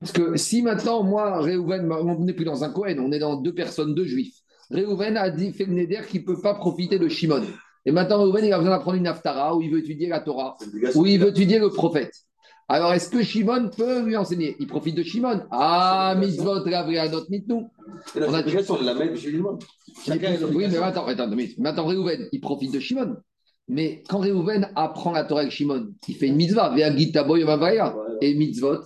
[0.00, 3.36] Parce que si maintenant, moi, Réhouven, on n'est plus dans un Cohen, on est dans
[3.36, 4.40] deux personnes, deux juifs.
[4.70, 7.42] Réhouven a dit, fait le Neder qu'il ne peut pas profiter de Shimon.
[7.84, 10.56] Et maintenant, Réhouven, il a besoin d'apprendre une Haftara où il veut étudier la Torah,
[10.94, 12.12] où il veut étudier le prophète.
[12.68, 14.56] Alors, est-ce que Shimon peut lui enseigner?
[14.58, 15.42] Il profite de Shimon.
[15.52, 17.70] Ah, mitzvot, ravrianot, mitnou.
[18.16, 19.58] On a- sur la même chez Shimon.
[20.08, 23.16] Oui, mais attends, attends, mais maintenant Réhouven, il profite de Shimon.
[23.68, 28.78] Mais quand Réhouven apprend la Torah avec Shimon, il fait une mitzvah, et mitzvot.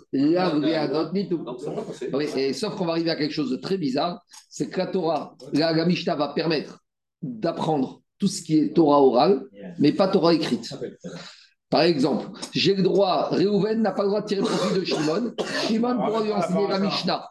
[2.13, 4.87] Oui, et sauf qu'on va arriver à quelque chose de très bizarre, c'est que la
[4.87, 6.79] Torah, la, la Mishnah va permettre
[7.21, 9.45] d'apprendre tout ce qui est Torah orale,
[9.79, 10.75] mais pas Torah écrite.
[11.69, 15.35] Par exemple, j'ai le droit, Réhouven n'a pas le droit de tirer profit de Shimon.
[15.67, 17.29] Shimon pourra lui enseigner la Mishnah,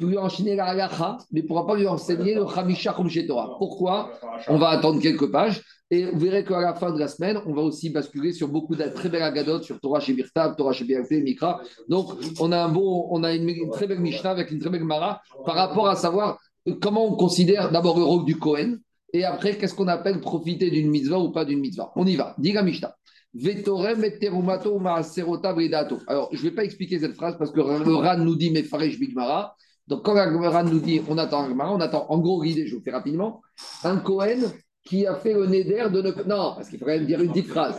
[0.00, 2.94] lui enseigner la Halacha, mais ne pourra pas lui enseigner le Hamisha
[3.26, 3.56] Torah.
[3.58, 4.10] Pourquoi
[4.48, 7.54] On va attendre quelques pages et vous verrez qu'à la fin de la semaine, on
[7.54, 10.14] va aussi basculer sur beaucoup de très belles agadotes sur Torah chez
[10.56, 10.84] Torah chez
[11.22, 11.62] Mikra.
[11.88, 12.10] Donc,
[12.40, 15.22] on a, un beau, on a une, très belle Mishnah avec une très belle Mara
[15.46, 16.38] par rapport à savoir
[16.82, 18.80] comment on considère d'abord le rôle du Kohen
[19.14, 21.90] et après qu'est-ce qu'on appelle profiter d'une mitzvah ou pas d'une mitzvah.
[21.96, 22.34] On y va.
[22.36, 22.94] Dis la Mishnah.
[23.32, 25.98] Vetorem et terumato maaserota bridato.
[26.06, 28.98] Alors, je ne vais pas expliquer cette phrase parce que le Ran nous dit Mefaresh
[28.98, 29.54] Bigmara.
[29.86, 32.82] Donc, quand le Ran nous dit on attend on attend en gros l'idée, je vous
[32.82, 33.40] fais rapidement,
[33.84, 34.52] un Kohen
[34.88, 37.28] qui a fait le neder de ne Non, parce qu'il faut quand même dire une
[37.30, 37.76] petite phrase.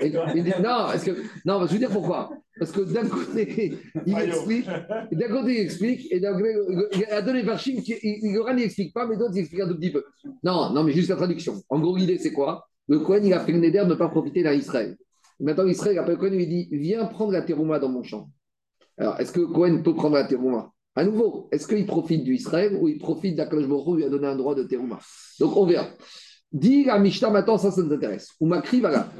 [0.00, 1.10] Et- et- non, parce que,
[1.44, 2.30] non, je vais vous dire pourquoi.
[2.58, 3.76] Parce que d'un côté,
[4.06, 4.66] il explique,
[5.12, 6.54] d'un côté, il explique, et d'un côté,
[6.94, 9.90] il a donné Varchim, qui- il- n'explique pas, mais d'autres, il explique un tout petit
[9.90, 10.02] peu.
[10.42, 11.60] Non, non, mais juste la traduction.
[11.68, 12.66] En gros, l'idée, c'est quoi?
[12.88, 14.96] Le Kohen, il a fait le neder de ne pas profiter d'un Israël.
[15.38, 18.30] Maintenant, Israël, appelle le Kohen et lui dit Viens prendre la terouma dans mon champ.
[18.96, 20.70] Alors, est-ce que le Kohen peut prendre la terouma?
[20.94, 24.08] À nouveau, est-ce qu'il profite du Israël ou il profite d'Akadosh Baruch Hu, lui a
[24.08, 24.98] donné un droit de terouma?
[25.38, 25.88] Donc, on verra.
[26.56, 28.30] Dis la Mishnah, maintenant, ça, ça nous intéresse.
[28.40, 29.10] Ou Makri, voilà.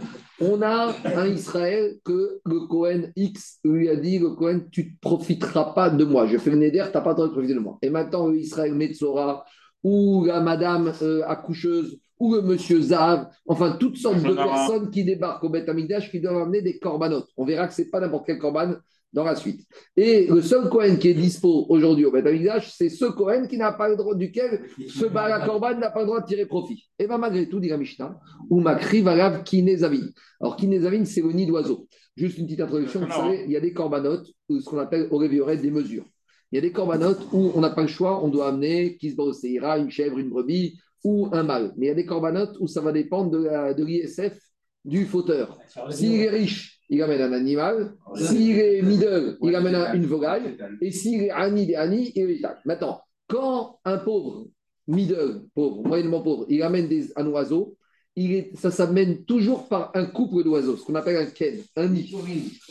[0.41, 4.91] On a un Israël que le Kohen X lui a dit le Kohen, tu ne
[5.03, 6.27] profiteras pas de moi.
[6.27, 7.77] Je fais le neder, tu n'as pas le droit de profiter de moi.
[7.83, 9.45] Et maintenant, le Israël Metzora,
[9.85, 15.05] ou la madame euh, accoucheuse, ou le monsieur Zav, enfin, toutes sortes de personnes qui
[15.05, 17.29] débarquent au Beth Amikdash qui doivent amener des corbanotes.
[17.37, 18.77] On verra que ce n'est pas n'importe quel corban
[19.13, 19.67] dans la suite.
[19.97, 22.27] Et le seul Cohen qui est dispo aujourd'hui au Beth
[22.63, 26.27] c'est ce Cohen qui n'a pas le droit, duquel ce n'a pas le droit de
[26.27, 26.85] tirer profit.
[26.99, 28.19] Et bien malgré tout, dit la Mishnah,
[28.51, 30.09] ou Makri Valav Kinezavin.
[30.41, 31.87] Alors Kinezavin, c'est le nid d'oiseau.
[32.17, 35.09] Juste une petite introduction, vous savez, il y a des corbanotes, ou ce qu'on appelle
[35.11, 36.05] au Révioret des mesures.
[36.53, 39.33] Il y a des corbanotes où on n'a pas le choix, on doit amener Kisbo
[39.33, 41.73] Seira, une chèvre, une brebis ou un mâle.
[41.77, 44.39] Mais il y a des corbanotes où ça va dépendre de l'ISF
[44.85, 45.59] du fauteur.
[45.91, 47.95] S'il est riche, il amène un animal.
[48.17, 50.57] S'il est middle, il amène un- une volaille.
[50.81, 52.41] Et s'il est ani des ani, il est.
[52.65, 54.47] Maintenant, quand un pauvre,
[54.87, 57.77] middle, pauvre, moyennement pauvre, il amène des, un oiseau,
[58.15, 61.89] il est, ça s'amène toujours par un couple d'oiseaux, ce qu'on appelle un ken, un
[61.89, 62.15] nid.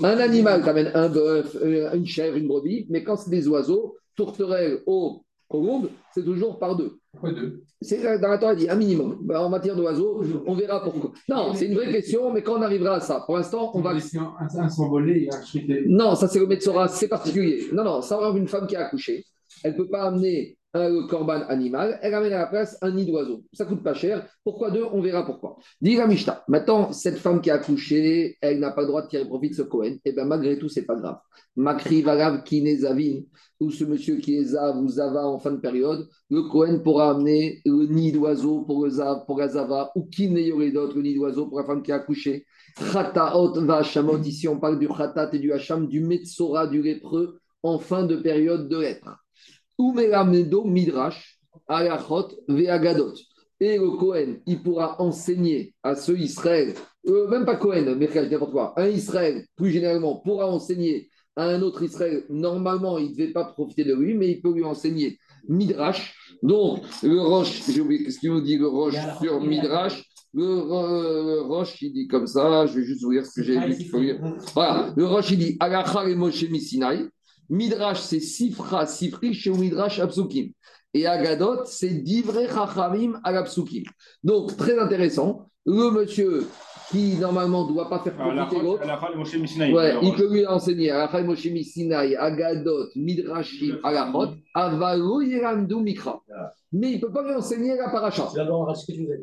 [0.01, 3.95] Un animal t'amène un bœuf, euh, une chèvre, une brebis, mais quand c'est des oiseaux,
[4.15, 6.99] tourterelles aux colombes, c'est toujours par deux.
[7.81, 9.19] C'est dans la Torah, il dit un minimum.
[9.21, 11.11] Ben, en matière d'oiseaux, on verra pourquoi.
[11.29, 13.91] Non, c'est une vraie question, mais quand on arrivera à ça, pour l'instant, on va.
[13.91, 15.81] Un, un s'envoler et un critère.
[15.87, 17.67] Non, ça c'est le Metzora, c'est particulier.
[17.71, 19.25] Non, non, ça va une femme qui a accouché.
[19.63, 23.05] Elle ne peut pas amener un corban animal, elle amène à la place un nid
[23.05, 23.43] d'oiseau.
[23.53, 24.27] Ça coûte pas cher.
[24.43, 24.83] Pourquoi deux?
[24.91, 25.57] On verra pourquoi.
[25.81, 26.43] Dit la.
[26.49, 29.55] Maintenant, cette femme qui a accouché, elle n'a pas le droit de tirer profit de
[29.55, 29.95] ce Cohen.
[30.03, 31.17] Et bien malgré tout, c'est pas grave.
[31.55, 33.21] Makri Valav Kinezavin,
[33.61, 37.11] ou ce monsieur qui est Zav ou Zava en fin de période, le Cohen pourra
[37.11, 41.47] amener le nid d'oiseau pour le Zav, pour la Zava, ou Kineyoredot, le nid d'oiseau
[41.47, 42.45] pour la femme qui a accouché.
[42.91, 47.39] Chataot va Hachamot, ici on parle du Chatat et du Hacham, du Metzora, du lépreux,
[47.63, 49.24] en fin de période de lèpre.
[49.77, 53.13] Ou Melamedo Midrash, Alachot, Veagadot.
[53.59, 56.73] Et le Cohen, il pourra enseigner à ce Israël,
[57.07, 61.61] euh, même pas Cohen, mais n'importe quoi, un Israël, plus généralement, pourra enseigner à un
[61.61, 62.23] autre Israël.
[62.29, 65.17] Normalement, il ne devait pas profiter de lui, mais il peut lui enseigner
[65.47, 66.13] Midrash.
[66.43, 70.03] Donc, le Roche, j'ai oublié, qu'est-ce qu'il nous dit le Roche sur Midrash?
[70.33, 73.43] Le, Ro- le Roche, il dit comme ça, je vais juste vous lire ce que
[73.43, 73.57] j'ai
[73.99, 74.19] lire.
[74.53, 77.07] Voilà, le Roche, il dit Alachar et Moshe Misinaï.
[77.49, 80.51] Midrash, c'est Sifra, Sifri, chez Midrash, Absukim.
[80.93, 83.83] Et Agadot, c'est Divrei Chachamim à l'Absukim.
[84.23, 85.49] Donc, très intéressant.
[85.65, 86.47] Le monsieur
[86.91, 88.83] qui, normalement, ne doit pas faire profiter l'autre,
[89.73, 96.21] Ouais, il peut lui enseigner Alachar et Moshe Misinaï, Agadot, Midrashim, Alachot, Avalo Yeramdu Mikra.
[96.71, 98.27] Mais il ne peut pas lui enseigner la paracha.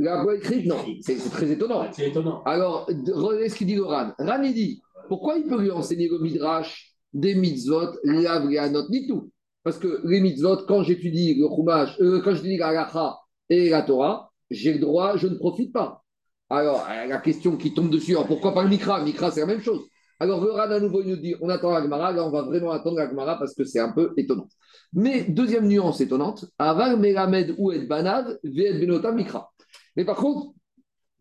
[0.01, 0.77] La voix écrite, non.
[1.01, 1.87] C'est très étonnant.
[1.93, 2.43] C'est étonnant.
[2.45, 4.11] Alors, de- regardez ce qu'il dit le Ran?
[4.18, 8.89] Ran, il dit pourquoi il peut lui enseigner le Midrash, des mitzvot, l'Av, et Anot,
[8.89, 9.31] ni tout
[9.63, 13.83] Parce que les mitzvot, quand j'étudie le Chumash, euh, quand j'étudie la Halacha et la
[13.83, 16.03] Torah, j'ai le droit, je ne profite pas.
[16.51, 19.03] Alors, euh, la question qui tombe dessus, pourquoi pas le Mikra?
[19.03, 19.81] Mikra, c'est la même chose.
[20.21, 22.43] Alors, le Ran, à nouveau, il nous dit on attend la Gemara, là, on va
[22.43, 24.47] vraiment attendre la Gemara parce que c'est un peu étonnant.
[24.93, 29.51] Mais deuxième nuance étonnante, Aval Melamed ou Et Banav, Ve'et Benota Mikra.
[29.97, 30.53] Mais par contre,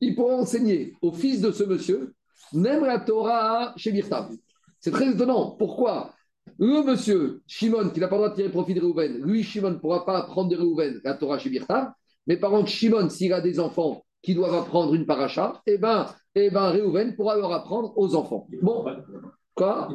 [0.02, 2.14] il pourra enseigner au fils de ce monsieur,
[2.54, 4.30] même la Torah chez Birtav.
[4.82, 5.56] C'est très étonnant.
[5.58, 6.14] Pourquoi
[6.58, 9.72] Le monsieur, Shimon, qui n'a pas le droit de tirer profit de Réhouven, lui, Shimon,
[9.72, 11.96] ne pourra pas apprendre de Réhouven la Torah chez Birta.
[12.28, 16.08] Mais par contre, Shimon, s'il a des enfants qui doivent apprendre une paracha, eh bien,
[16.36, 18.48] eh ben, Réhouven pourra leur apprendre aux enfants.
[18.62, 18.86] Bon,
[19.56, 19.90] quoi?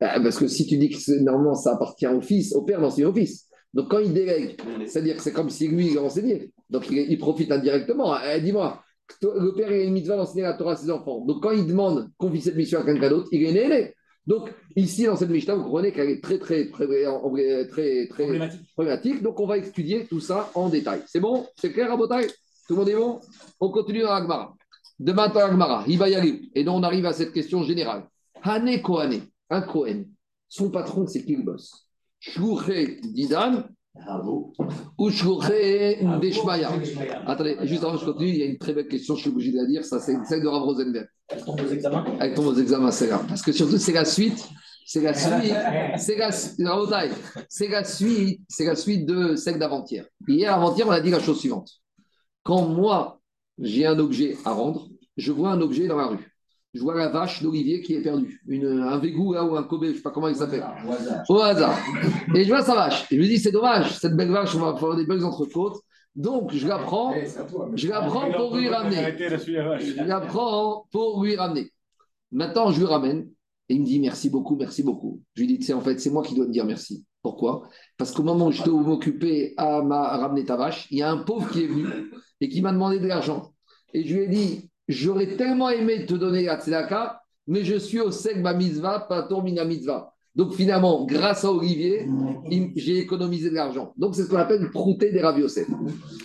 [0.00, 3.06] Ben, Parce que si tu dis que normalement ça appartient au fils, au père d'enseigner
[3.06, 3.46] au fils.
[3.74, 6.52] Donc quand il délègue, c'est-à-dire que c'est comme si lui il a enseigné.
[6.68, 8.16] Donc il, profite indirectement.
[8.20, 8.80] Eh, Dis-moi,
[9.22, 11.24] le père il a une mitzvah d'enseigner la Torah à ses enfants.
[11.24, 13.94] Donc quand il demande qu'on confie cette mission à quelqu'un d'autre, il est né.
[14.26, 16.86] Donc ici dans cette Mishnah, vous comprenez qu'elle est très très très
[17.66, 18.06] très
[18.74, 19.22] Problématique.
[19.22, 21.02] Donc on va étudier tout ça en détail.
[21.06, 21.46] C'est bon?
[21.56, 22.26] C'est clair à Botaï
[22.68, 23.20] Tout le monde est bon?
[23.60, 24.54] On continue dans l'Agmara.
[24.98, 26.50] Demain dans l'Agmara, il va y aller.
[26.54, 28.06] Et donc on arrive à cette question générale.
[28.42, 30.06] Hane Kohane, un Kohen,
[30.48, 31.86] son patron c'est qui le boss?
[32.18, 33.64] Shlouché Didan
[34.04, 34.52] Bravo.
[36.20, 36.70] Deshmaya
[37.26, 39.30] Attendez, juste avant que je continue, il y a une très belle question, je suis
[39.30, 41.08] obligé de la dire, ça c'est celle de Rav Rosenberg.
[41.28, 42.04] Elle tombe aux examens.
[42.18, 43.20] Avec ton aux examens, c'est là.
[43.28, 44.48] Parce que surtout, c'est la suite.
[44.84, 45.54] C'est la suite.
[45.98, 46.56] C'est la, c'est
[47.68, 48.40] la suite.
[48.48, 50.06] C'est la suite de celle d'avant-hier.
[50.26, 51.70] Hier, avant-hier, on a dit la chose suivante.
[52.42, 53.20] Quand moi,
[53.58, 56.34] j'ai un objet à rendre, je vois un objet dans la rue.
[56.72, 58.40] Je vois la vache d'Olivier qui est perdue.
[58.46, 60.64] Une, un végou là ou un Kobe, je ne sais pas comment il s'appelle.
[60.86, 61.24] Au hasard.
[61.28, 61.78] Au hasard.
[62.34, 63.10] Et je vois sa vache.
[63.10, 65.80] Et je me dis, c'est dommage, cette belle vache, on va faire des belles entrecôtes.
[66.14, 67.14] Donc, je la prends,
[67.74, 69.16] je la prends pour lui ramener.
[69.18, 71.72] Je la prends pour lui ramener.
[72.32, 73.28] Maintenant, je lui ramène
[73.68, 75.20] et il me dit merci beaucoup, merci beaucoup.
[75.34, 77.04] Je lui dis, c'est en fait, c'est moi qui dois te dire merci.
[77.22, 77.68] Pourquoi?
[77.96, 81.02] Parce qu'au moment où je dois m'occuper à, ma- à ramener ta vache, il y
[81.02, 81.86] a un pauvre qui est venu
[82.40, 83.52] et qui m'a demandé de l'argent.
[83.92, 88.00] Et je lui ai dit, j'aurais tellement aimé te donner la tzedaka, mais je suis
[88.00, 90.12] au sec ma mitzvah, pas ton mina mitzvah.
[90.36, 92.06] Donc finalement, grâce à Olivier,
[92.76, 93.92] j'ai économisé de l'argent.
[93.96, 95.68] Donc c'est ce qu'on appelle prouter des Rav Yosef.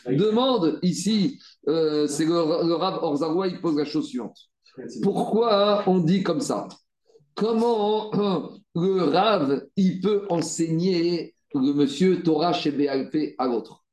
[0.08, 4.38] Demande ici, euh, c'est le, le Rav Orzaroua, il pose la chose suivante.
[5.02, 6.68] Pourquoi on dit comme ça?
[7.34, 8.12] Comment
[8.76, 13.84] le Rav, il peut enseigner le monsieur Torah chez BLP à l'autre?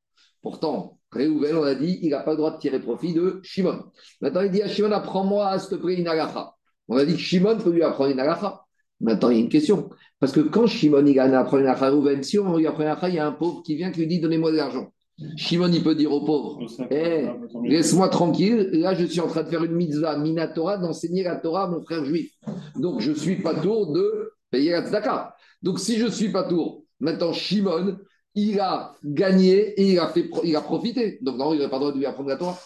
[0.42, 3.84] Pourtant, Réhouven, on a dit, il n'a pas le droit de tirer profit de Shimon.
[4.20, 6.54] Maintenant, il dit à Shimon, apprends-moi à te plaît une halacha.
[6.88, 8.62] On a dit que Shimon peut lui apprendre une halacha.
[9.00, 9.90] Maintenant, il y a une question.
[10.20, 12.82] Parce que quand Shimon, il a apprendre une halacha à Réhouven, si on lui apprend
[12.82, 14.90] une halacha, il y a un pauvre qui vient qui lui dit, donnez-moi de l'argent.
[15.36, 16.58] Shimon, il peut dire au pauvre,
[16.90, 17.26] Eh,
[17.64, 18.70] Laisse-moi tranquille.
[18.72, 21.82] Là, je suis en train de faire une mitzvah minatora, d'enseigner la Torah à mon
[21.82, 22.32] frère juif.
[22.76, 25.34] Donc, je suis pas tour de payer la tzedaka.
[25.62, 27.98] Donc, si je suis pas tour, maintenant, Shimon,
[28.34, 31.18] il a gagné et il a, fait, il a profité.
[31.22, 32.58] Donc, non, il n'a pas le droit de lui apprendre la Torah.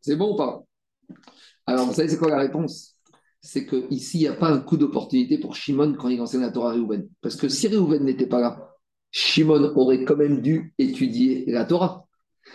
[0.00, 0.62] C'est bon ou pas?
[1.66, 2.96] Alors, vous savez, c'est quoi la réponse?
[3.40, 6.50] C'est qu'ici, il n'y a pas un coup d'opportunité pour Shimon quand il enseigne la
[6.50, 7.08] Torah à Réhouven.
[7.20, 8.70] Parce que si Réhouven n'était pas là,
[9.10, 12.06] Shimon aurait quand même dû étudier la Torah.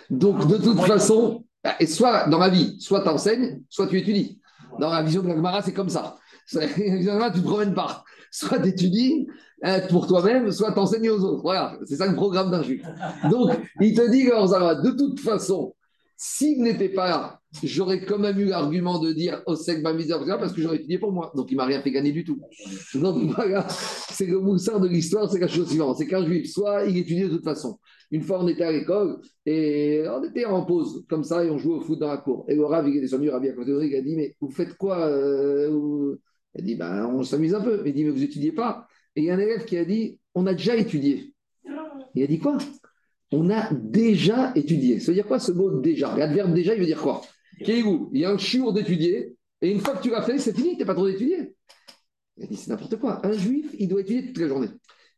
[0.10, 1.46] Donc, de toute façon,
[1.80, 4.39] et soit dans la vie, soit tu enseignes, soit tu étudies.
[4.80, 6.18] Dans la vision de la Gemara, c'est comme ça.
[6.48, 8.04] Tu ne te promènes pas.
[8.36, 9.28] Soit tu étudies
[9.64, 11.42] euh, pour toi-même, soit tu aux autres.
[11.42, 12.84] Voilà, c'est ça le programme d'un juif.
[13.32, 15.74] Donc, il te dit, de toute façon,
[16.18, 20.20] s'il n'était pas là, j'aurais quand même eu l'argument de dire au sec ma misère
[20.38, 21.32] parce que j'aurais étudié pour moi.
[21.34, 22.42] Donc, il m'a rien fait gagner du tout.
[22.96, 25.98] Donc, voilà, c'est le moussard de l'histoire, c'est la chose suivante.
[25.98, 27.80] C'est qu'un juif, soit il étudie de toute façon.
[28.12, 31.58] Une fois, on était à l'école et on était en pause, comme ça, et on
[31.58, 32.44] jouait au foot dans la cour.
[32.50, 35.08] Et le Rav, il à côté de lui, il a dit Mais vous faites quoi
[35.08, 36.18] euh,
[36.58, 37.82] a dit ben, On s'amuse un peu.
[37.86, 40.20] Il dit Mais vous étudiez pas Et il y a un élève qui a dit
[40.34, 41.34] On a déjà étudié.
[42.16, 42.58] Il a dit Quoi?
[43.32, 44.99] On a déjà étudié.
[44.99, 46.16] Ça veut dire quoi ce mot déjà?
[46.16, 47.22] L'adverbe déjà, il veut dire quoi?
[47.60, 50.74] Il y a un chiour d'étudier, et une fois que tu l'as fait, c'est fini,
[50.74, 51.56] tu n'es pas trop d'étudier.
[52.38, 53.26] Il a dit C'est n'importe quoi.
[53.26, 54.70] Un juif, il doit étudier toute la journée.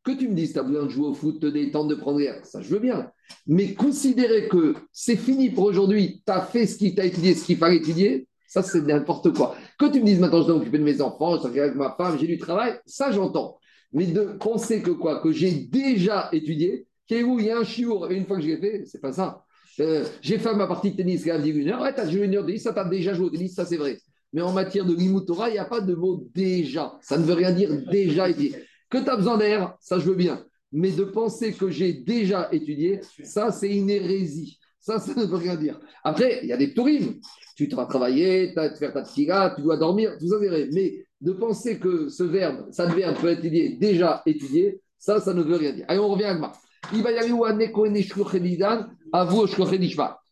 [0.04, 2.20] Que tu me dises, tu as besoin de jouer au foot, te détendre, de prendre
[2.20, 3.12] l'air, ça je veux bien.
[3.46, 7.44] Mais considérer que c'est fini pour aujourd'hui, tu as fait ce qu'il t'a étudié, ce
[7.44, 9.58] qu'il fallait étudier, ça c'est n'importe quoi.
[9.78, 11.96] Que tu me dises maintenant, je dois m'occuper de mes enfants, je dois avec ma
[11.96, 13.58] femme, j'ai du travail, ça j'entends.
[13.94, 15.22] Mais de penser que quoi?
[15.22, 18.48] Que j'ai déjà étudié, qu'il il y a un chiour, et une fois que je
[18.48, 19.44] l'ai fait, c'est pas ça.
[19.80, 22.10] Euh, j'ai fait ma partie de tennis, qui a dit une heure, ouais, tu as
[22.10, 23.98] joué une heure de tennis, ça t'as déjà joué au tennis, ça c'est vrai.
[24.34, 26.98] Mais en matière de Torah, il n'y a pas de mot déjà.
[27.02, 28.56] Ça ne veut rien dire déjà étudié.
[28.90, 30.44] Que tu as besoin d'air, ça je veux bien.
[30.72, 34.60] Mais de penser que j'ai déjà étudié, ça c'est une hérésie.
[34.80, 35.78] Ça, ça ne veut rien dire.
[36.02, 37.16] Après, il y a des tourismes.
[37.58, 40.70] Tu vas travailler, tu faire ta tira, tu dois dormir, tout ça c'est vrai.
[40.72, 45.34] Mais de penser que ce verbe, ça verbe peut être étudié, déjà étudié, ça, ça
[45.34, 45.86] ne veut rien dire.
[45.88, 46.52] Allez, on revient à Agma.
[46.94, 49.48] Il va y aller où à vous,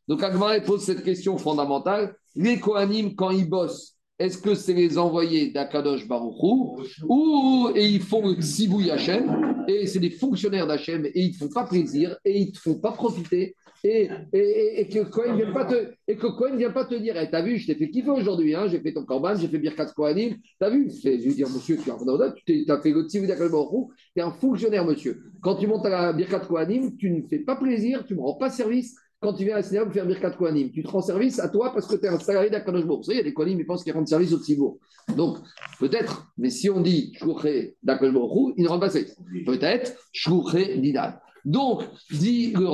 [0.07, 2.15] Donc Agma pose cette question fondamentale.
[2.36, 8.01] Les Kohanim, quand ils bossent est-ce que c'est les envoyés d'Akadosh Baruchou ou et ils
[8.01, 12.15] font le Tzibouy Hachem et c'est des fonctionnaires d'Hachem et ils ne font pas plaisir
[12.23, 17.30] et ils ne font pas profiter et, que Cohen ne vient pas te, dire hey,
[17.32, 19.88] T'as vu, je t'ai fait kiffer aujourd'hui, hein, j'ai fait ton corban, j'ai fait Birkat
[19.88, 24.23] Kohanim, t'as vu Je vais dire Monsieur, tu as fait le Tzibouy Baruchou, tu es
[24.23, 25.23] un fonctionnaire, monsieur.
[25.41, 28.23] Quand tu montes à la Birkat Kohanim, tu ne fais pas plaisir, tu ne me
[28.23, 28.95] rends pas service
[29.26, 31.88] quand tu viens à pour faire Birkat Kohanim, tu te rends service à toi parce
[31.88, 33.84] que tu es un salarié d'Akadosh Vous savez, il y a des Kohanim, ils pensent
[33.84, 34.78] qu'ils rendent service au Tzibour.
[35.15, 35.38] Donc,
[35.80, 39.15] peut-être, mais si on dit Shouché d'Akadosh ils ne rendent pas service.
[39.45, 41.13] Peut-être Shouché d'Idan.
[41.46, 42.68] Donc, dit le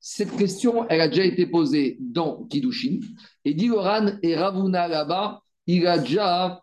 [0.00, 3.00] cette question, elle a déjà été posée dans Kiddushin.
[3.44, 6.62] Et dit le et Ravuna là-bas, il a déjà,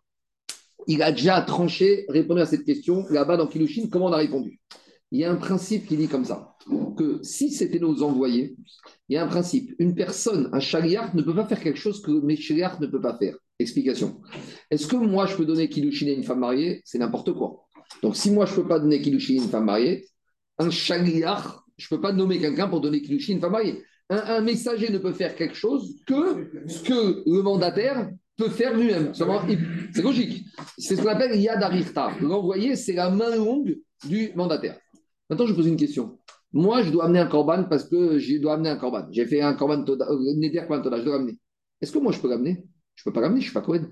[0.88, 3.88] a déjà tranché, répondu à cette question là-bas dans Kiddushin.
[3.92, 4.60] Comment on a répondu?
[5.12, 6.56] Il y a un principe qui dit comme ça
[6.96, 8.56] que si c'était nos envoyés,
[9.08, 9.74] il y a un principe.
[9.80, 13.02] Une personne, un chariard, ne peut pas faire quelque chose que mes chariards ne peuvent
[13.02, 13.36] pas faire.
[13.58, 14.22] Explication.
[14.72, 16.82] Est-ce que moi, je peux donner Kiddushin à une femme mariée?
[16.86, 17.66] C'est n'importe quoi.
[18.04, 20.06] Donc, si moi, je ne peux pas donner Kiddushin à une femme mariée,
[20.60, 23.84] un chariard, je ne peux pas nommer quelqu'un pour donner Kiddushin une femme mariée.
[24.10, 29.14] Un, messager ne peut faire quelque chose que ce que le mandataire peut faire lui-même.
[29.14, 30.46] C'est logique.
[30.78, 32.12] C'est ce qu'on appelle Yad Arirta.
[32.20, 34.80] L'envoyé, c'est la main longue du mandataire.
[35.30, 36.18] Maintenant, je pose une question.
[36.52, 39.08] Moi, je dois amener un corban parce que je dois amener un corban.
[39.12, 41.38] J'ai fait un corban toda, euh, Neder toda, je dois l'amener.
[41.80, 43.62] Est-ce que moi, je peux l'amener Je ne peux pas l'amener, je ne suis pas
[43.62, 43.88] Cohen.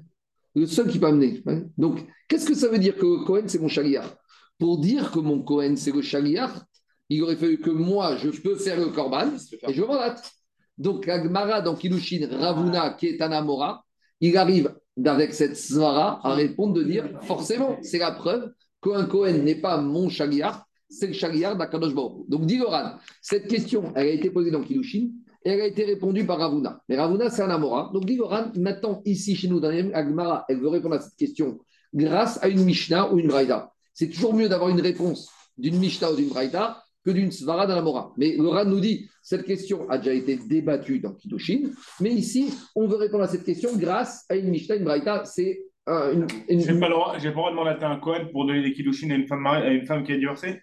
[0.56, 1.44] Le seul qui peut amener.
[1.78, 4.18] Donc, qu'est-ce que ça veut dire que Cohen, c'est mon chariard
[4.60, 6.66] Pour dire que mon Cohen, c'est le chariard,
[7.10, 9.30] il aurait fallu que moi, je peux faire le corban
[9.68, 10.32] et je mandate.
[10.78, 13.84] Donc, la Gemara dans Kilushin, Ravuna, qui est Anamora,
[14.20, 18.52] il arrive avec cette svara à répondre de dire forcément, c'est la preuve
[18.82, 21.94] qu'un Cohen n'est pas mon chariard, c'est le chariard d'Akadosh.
[22.28, 25.10] Donc, dit Loran, cette question, elle a été posée dans Kilushin
[25.44, 26.82] et elle a été répondue par Ravuna.
[26.90, 27.92] Mais Ravuna, c'est un Amora.
[27.94, 31.60] Donc, dit Loran, maintenant, ici, chez nous, dans Agmara, elle veut répondre à cette question
[31.94, 33.72] grâce à une Mishnah ou une Braïda.
[33.98, 37.78] C'est toujours mieux d'avoir une réponse d'une Mishnah ou d'une Braïda que d'une Svara d'un
[37.78, 38.14] Amora.
[38.16, 42.88] Mais Loran nous dit, cette question a déjà été débattue dans Kilushin, mais ici, on
[42.88, 45.24] veut répondre à cette question grâce à une Mishnah, une Braïda.
[45.26, 46.60] C'est une, une...
[46.60, 48.74] J'ai pas, le droit, pas le droit de demander à un Cohen pour donner des
[48.74, 50.62] Kiddushin à une femme, à une femme qui a divorcé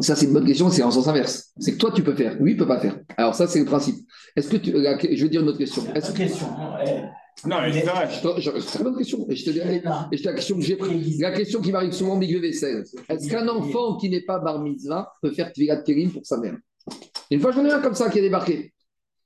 [0.00, 1.52] ça, c'est une bonne question, c'est en sens inverse.
[1.58, 2.98] C'est que toi, tu peux faire, lui, il ne peut pas faire.
[3.16, 3.96] Alors, ça, c'est le principe.
[4.36, 4.70] Est-ce que tu.
[4.72, 5.82] Je vais dire une autre question.
[5.94, 6.46] Est-ce question.
[7.46, 8.08] Non, mais c'est vrai.
[8.10, 9.26] C'est une très bonne question.
[9.28, 9.60] Et je te dis,
[10.24, 11.20] la question que j'ai prise.
[11.20, 12.84] La question qui m'arrive souvent, Miguel Vessel.
[13.08, 16.56] Est-ce qu'un enfant qui n'est pas bar mitzvah peut faire Tvilat Kérim pour sa mère?
[17.30, 18.72] Une fois, j'en ai un comme ça qui est débarqué.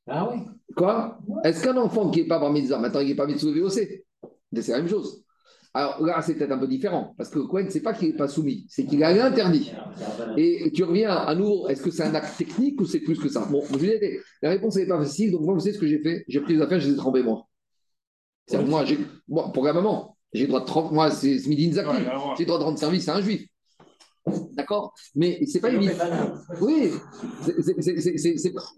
[0.06, 0.40] Ah oui.
[0.76, 1.18] Quoi?
[1.44, 4.68] Est-ce qu'un enfant qui n'est pas bar mitzvah, maintenant il n'est pas mitzvah VOC C'est
[4.68, 5.24] la même chose.
[5.74, 8.26] Alors là, c'est peut-être un peu différent, parce que Cohen, c'est pas qu'il n'est pas
[8.26, 9.70] soumis, c'est qu'il a interdit.
[10.36, 13.28] Et tu reviens à nouveau, est-ce que c'est un acte technique ou c'est plus que
[13.28, 13.46] ça?
[13.50, 15.86] Bon, je vous ai la réponse n'est pas facile, donc moi, vous savez ce que
[15.86, 16.24] j'ai fait?
[16.26, 17.46] J'ai pris les affaires, je les ai trempées moi.
[18.49, 18.84] C'est moi,
[19.53, 22.64] pour la maman, j'ai le droit de tremper, moi, c'est Smidin j'ai le droit de
[22.64, 23.46] rendre service à un juif.
[24.53, 24.92] D'accord?
[25.14, 25.92] Mais c'est pas évident.
[26.61, 26.90] Oui,
[27.42, 27.55] c'est,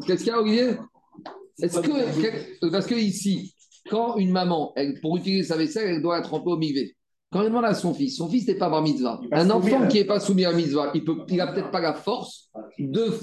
[0.06, 0.70] qu'est-ce qu'il y a, Olivier?
[1.62, 3.54] Est-ce que, parce que ici,
[3.88, 6.96] quand une maman, elle, pour utiliser sa vaisselle, elle doit la tremper au mivé.
[7.32, 9.20] Quand elle demande à son fils, son fils n'est pas bar mitzvah.
[9.30, 12.50] Un enfant qui n'est pas soumis à la mitzvah, il n'a peut-être pas la force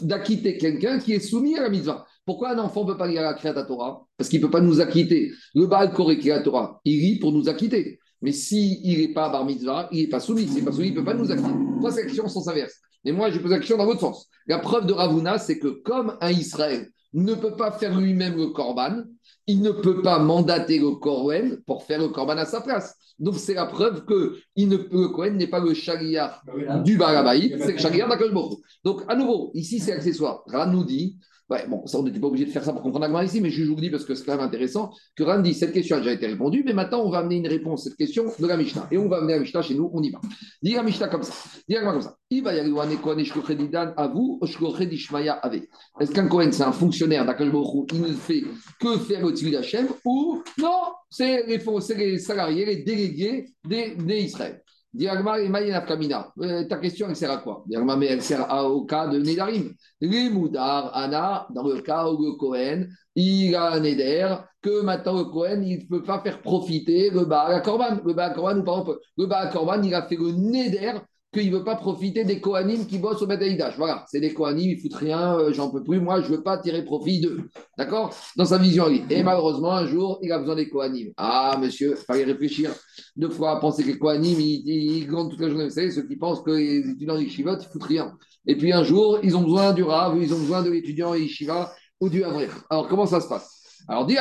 [0.02, 2.06] d'acquitter quelqu'un qui est soumis à la mitzvah.
[2.28, 4.06] Pourquoi un enfant ne peut pas lire la Kriyat Torah?
[4.18, 5.32] Parce qu'il ne peut pas nous acquitter.
[5.56, 8.00] Le Baal Koré Kriyat Torah, il lit pour nous acquitter.
[8.22, 10.46] Mais s'il il n'est pas bar mitzvah, il n'est pas soumis.
[10.46, 11.50] S'il n'est pas soumis, il ne peut pas nous acquitter.
[11.78, 12.74] Trois c'est l'action sans inverse.
[13.06, 14.28] Mais moi, j'ai posé l'action dans l'autre sens.
[14.46, 18.48] La preuve de Ravuna, c'est que comme un Israël ne peut pas faire lui-même le
[18.48, 19.04] korban,
[19.48, 22.94] il ne peut pas mandater le Kohen pour faire le Korban à sa place.
[23.18, 26.44] Donc c'est la preuve que il ne, le Kohen n'est pas le chariar
[26.84, 28.60] du Barabaï, c'est le d'Akashboro.
[28.84, 30.44] Donc à nouveau, ici c'est accessoire.
[30.48, 31.18] Ran nous dit
[31.50, 33.50] Ouais, bon, ça, on n'était pas obligé de faire ça pour comprendre la ici, mais
[33.50, 36.00] je vous dis parce que c'est quand même intéressant que Ran dit cette question a
[36.00, 38.58] déjà été répondue, mais maintenant on va amener une réponse à cette question de la
[38.58, 38.88] Mishnah.
[38.92, 40.20] Et on va amener la Mishnah chez nous, on y va.
[40.62, 41.34] Dis la Mishnah comme ça.
[41.70, 42.18] Dis la comme ça.
[46.00, 48.44] Est-ce qu'un Kohen, c'est un fonctionnaire d'Akashbohu, il ne fait
[48.82, 51.62] que faire le Tzvi d'Hachem, ou non, c'est les,
[51.96, 54.62] les, salariés, les délégués d'Israël.
[56.42, 57.64] Euh, Ta question, elle sert à quoi?
[57.68, 59.74] Mais elle sert au cas de Nedarim.
[60.02, 65.18] Les Moudar, Anna, dans le cas où le Cohen, il a un Neder, que maintenant
[65.18, 68.00] le Cohen, il ne peut pas faire profiter le Baal Korban.
[68.06, 70.94] Le Baal Korban, ou par exemple, le Baal Korban, il a fait le Neder
[71.34, 73.76] qu'il ne veut pas profiter des Kohanim qui bossent au Bataïdash.
[73.78, 76.44] Voilà, c'est des Kohanim, ils foutent rien, euh, j'en peux plus, moi je ne veux
[76.44, 77.50] pas tirer profit d'eux.
[77.78, 78.16] D'accord?
[78.36, 79.04] Dans sa vision, lui.
[79.10, 81.12] Et malheureusement, un jour, il a besoin des Kohanim.
[81.18, 82.72] Ah, monsieur, il fallait réfléchir
[83.16, 85.66] deux fois à penser que les Kohanim, ils, ils, toute la journée.
[85.66, 88.16] Vous savez, ceux qui pensent que les étudiants d'Ishiva, ils foutent rien.
[88.46, 91.74] Et puis un jour, ils ont besoin du Rav, ils ont besoin de l'étudiant Yeshiva
[92.00, 92.52] ou du Avrir.
[92.70, 93.84] Alors, comment ça se passe?
[93.88, 94.16] Alors, dis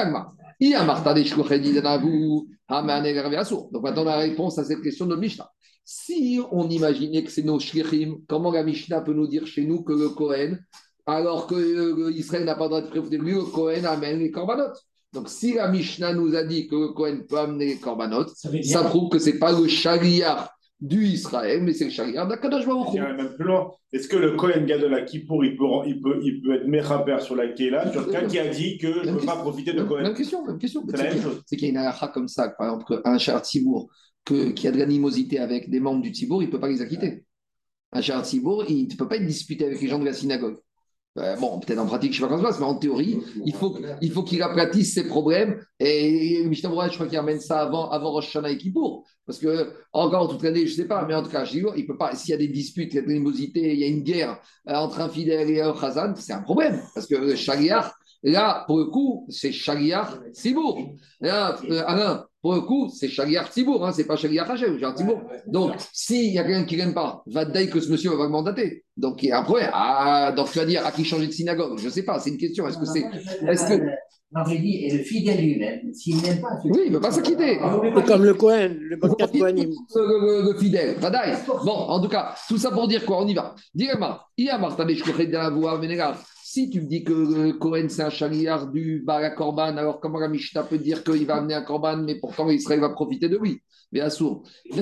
[0.60, 3.68] Il y a Martha des Shkochedidanavu, Hamanegarveasur.
[3.70, 5.48] Donc maintenant, la réponse à cette question de Mishnah.
[5.88, 9.82] Si on imaginait que c'est nos shlichim, comment la Mishnah peut nous dire chez nous
[9.84, 10.58] que le Kohen,
[11.06, 14.32] alors que euh, Israël n'a pas le droit de préférer lui, le Kohen amène les
[14.32, 14.72] korbanot
[15.12, 18.26] Donc si la Mishnah nous a dit que le Kohen peut amener les korbanot,
[18.64, 22.92] Ça prouve que c'est pas le shaliar du Israël, mais c'est le shaliar d'Akadosh Baruch
[22.94, 23.70] même plus loin.
[23.92, 27.16] Est-ce que le Kohen Gadol à Kippour, il peut, il peut, il peut être méchaper
[27.20, 29.78] sur la Kéla, sur quelqu'un qui a dit que je ne peux pas profiter de
[29.78, 30.02] Même, Kohen?
[30.02, 30.82] même question, même question.
[30.90, 31.42] C'est la même qu'il y a- chose.
[31.46, 33.40] C'est qu'il y a une halakha comme ça, par exemple, qu'un char
[34.26, 36.68] Tibour que, qui a de l'animosité avec des membres du Tibour, il ne peut pas
[36.68, 37.24] les acquitter.
[37.92, 40.58] Un char Tibour, il ne peut pas être disputé avec les gens de la synagogue.
[41.18, 42.78] Euh, bon, peut-être en pratique, je ne sais pas comment ça se passe, mais en
[42.78, 45.58] théorie, il faut, il faut qu'il aplatisse ses problèmes.
[45.80, 49.06] Et Mishnah Berurah, je crois qu'il amène ça avant, avant Rosh et Kippour.
[49.24, 51.96] Parce que, encore toute l'année, je ne sais pas, mais en tout cas, il peut
[51.96, 54.02] pas, s'il y a des disputes, il y a de l'animosité, il y a une
[54.02, 56.82] guerre euh, entre un fidèle et un chazan, c'est un problème.
[56.94, 57.34] Parce que le
[58.22, 60.96] là, pour le coup, c'est shaliach Sibour.
[61.20, 64.98] Là, euh, Alain, pour le coup, c'est shaliach Sibour, hein, c'est pas shaliach Hachem, c'est
[64.98, 65.22] Sibour.
[65.48, 68.84] Donc, s'il y a quelqu'un qui l'aime pas, va dire que ce monsieur va mandater.
[68.96, 69.70] Donc, il y a un problème.
[69.72, 72.30] Ah, donc tu vas dire à qui changer de synagogue Je ne sais pas, c'est
[72.30, 72.66] une question.
[72.68, 73.04] Est-ce que c'est.
[73.48, 73.82] Est-ce que.
[74.32, 76.48] Marie dit, et le fidèle lui-même, s'il n'aime pas.
[76.64, 77.58] Oui, il ne peut pas s'acquitter.
[77.94, 79.70] C'est comme le Cohen, le Birkat Kohanim.
[79.94, 81.36] Le, le- le fidèle, Vadaï.
[81.64, 83.54] Bon, en tout cas, tout ça pour dire quoi On y va.
[83.72, 86.16] Dis-moi, il y a Martha Beshkochet de la voix Vénégal.
[86.56, 90.18] Si tu me dis que le Cohen c'est un chariard du Bala Korban, alors comment
[90.18, 93.36] la Mishnah peut dire qu'il va amener un Korban, mais pourtant Israël va profiter de
[93.36, 93.60] lui?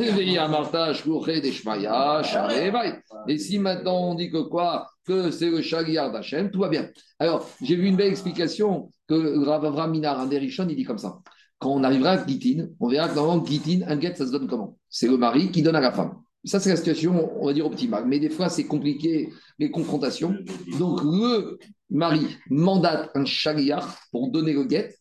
[1.51, 3.03] Shmaya, Sharevaï.
[3.27, 4.87] Et si maintenant on dit que quoi?
[5.05, 6.89] Que c'est le chariard d'Hachem, tout va bien.
[7.19, 11.19] Alors, j'ai vu une belle explication que Rav Avram Minar, un il dit comme ça.
[11.59, 14.47] Quand on arrivera à Gitin, on verra que normalement, Gitin, un get, ça se donne
[14.47, 14.79] comment?
[14.89, 16.24] C'est le mari qui donne à la femme.
[16.45, 18.05] Ça, c'est la situation, on va dire, optimale.
[18.07, 20.37] Mais des fois, c'est compliqué, les confrontations.
[20.79, 21.59] Donc, le
[21.91, 24.95] mari mandate un chariard pour donner le guet.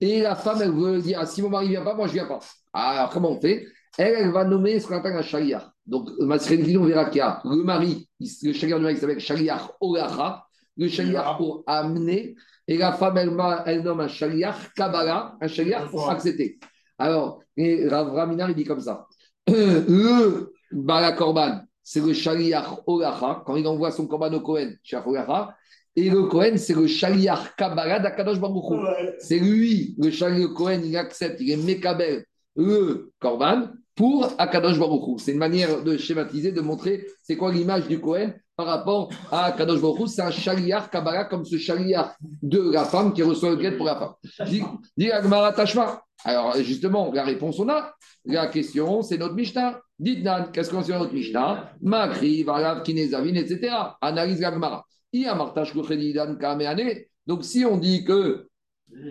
[0.00, 2.12] Et la femme, elle veut dire, ah, si mon mari ne vient pas, moi, je
[2.12, 2.40] ne viens pas.
[2.72, 3.66] Ah, Alors, comment on fait?
[3.98, 5.72] Elle, elle va nommer ce qu'on appelle un chariard.
[5.86, 9.72] Donc, ma on verra qu'il y a le mari, le chariard du mari s'appelle chariard
[9.80, 10.44] Olacha,
[10.76, 12.36] le chariard pour amener,
[12.68, 13.36] et la femme, elle,
[13.66, 16.60] elle nomme un chariard Kabbalah, un chariard pour accepter.
[16.98, 19.06] Alors, et Rav Raminar, il dit comme ça.
[19.48, 25.54] le Bala Korban, c'est le chariard Olacha, quand il envoie son Korban au Kohen, Olacha,
[25.96, 28.76] et le Kohen, c'est le chariard Kabbalah d'Akadosh Baruch Hu.
[29.18, 32.24] C'est lui, le chariard Kohen, il accepte, il est Mekabel,
[32.56, 35.18] le Korban, pour Akadosh Baruch Hu.
[35.18, 39.46] C'est une manière de schématiser, de montrer c'est quoi l'image du Kohen par rapport à
[39.46, 40.06] Akadosh Baruch Hu.
[40.06, 43.86] C'est un chariard Kabbalah comme ce chariard de la femme qui reçoit le guet pour
[43.86, 44.12] la femme.
[44.46, 44.62] Dis-
[44.96, 46.02] Dis Agmara Tashma.
[46.24, 47.92] Alors justement, la réponse on a.
[48.26, 49.80] La question, c'est notre Mishnah.
[50.00, 51.72] Dites Nan, qu'est-ce qu'on sait dans notre Mishnah?
[51.82, 53.70] Makri, Valav, Kinezavin, etc.
[54.00, 54.82] Analyse la Gemara.
[55.12, 57.02] Il y a Martash Kuchedidan Kameane.
[57.26, 58.46] Donc si on dit que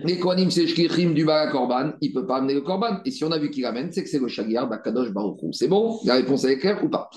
[0.03, 0.19] les
[0.49, 3.01] c'est du Bala Korban, il ne peut pas amener le Korban.
[3.05, 5.53] Et si on a vu qu'il amène, c'est que c'est le Shagiar d'Akadosh Baruch Hu.
[5.53, 5.99] C'est bon?
[6.05, 7.07] La réponse est claire ou pas?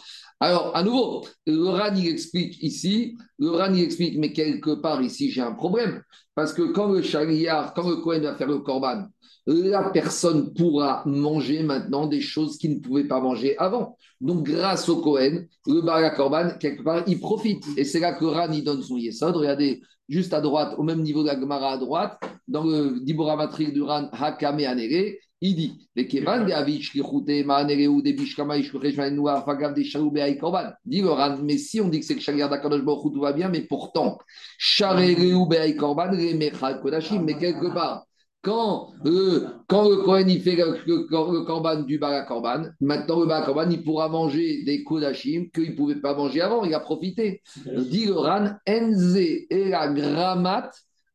[0.42, 5.00] Alors, à nouveau, le Ran, il explique ici, le Ran, il explique, mais quelque part
[5.00, 6.02] ici, j'ai un problème.
[6.34, 9.04] Parce que quand le Shagiar, quand le Kohen va faire le Korban,
[9.46, 13.96] la personne pourra manger maintenant des choses qu'il ne pouvait pas manger avant.
[14.20, 17.62] Donc, grâce au Kohen, le Bala Korban, quelque part, il profite.
[17.76, 19.36] Et c'est là que Ran, il donne son Yesod.
[19.36, 22.18] Regardez, juste à droite, au même niveau de la Gemara à droite,
[22.48, 28.12] dans le Dibora Matrik du Ran Hakame Anere, il dit Les Kevan de Avich, des
[28.12, 30.70] Bishkama, Ishkuresh, Noir, Fagav, des Chaloubé, Aïkorban.
[30.86, 33.32] Dit le Ran, mais si on dit que c'est que Shagar d'Akadosh Baruch tout va
[33.32, 34.18] bien, mais pourtant,
[34.56, 38.06] Charere ou Aïkorban, Remechal Kodashim, mais quelque part,
[38.40, 43.20] quand, euh, quand le Kohen il fait le, le, le korban du Bala Korban, maintenant
[43.20, 46.74] le Bala Korban il pourra manger des Kodashim qu'il ne pouvait pas manger avant, il
[46.74, 47.42] a profité.
[47.66, 50.70] Dit le Ran, Enze et la Gramat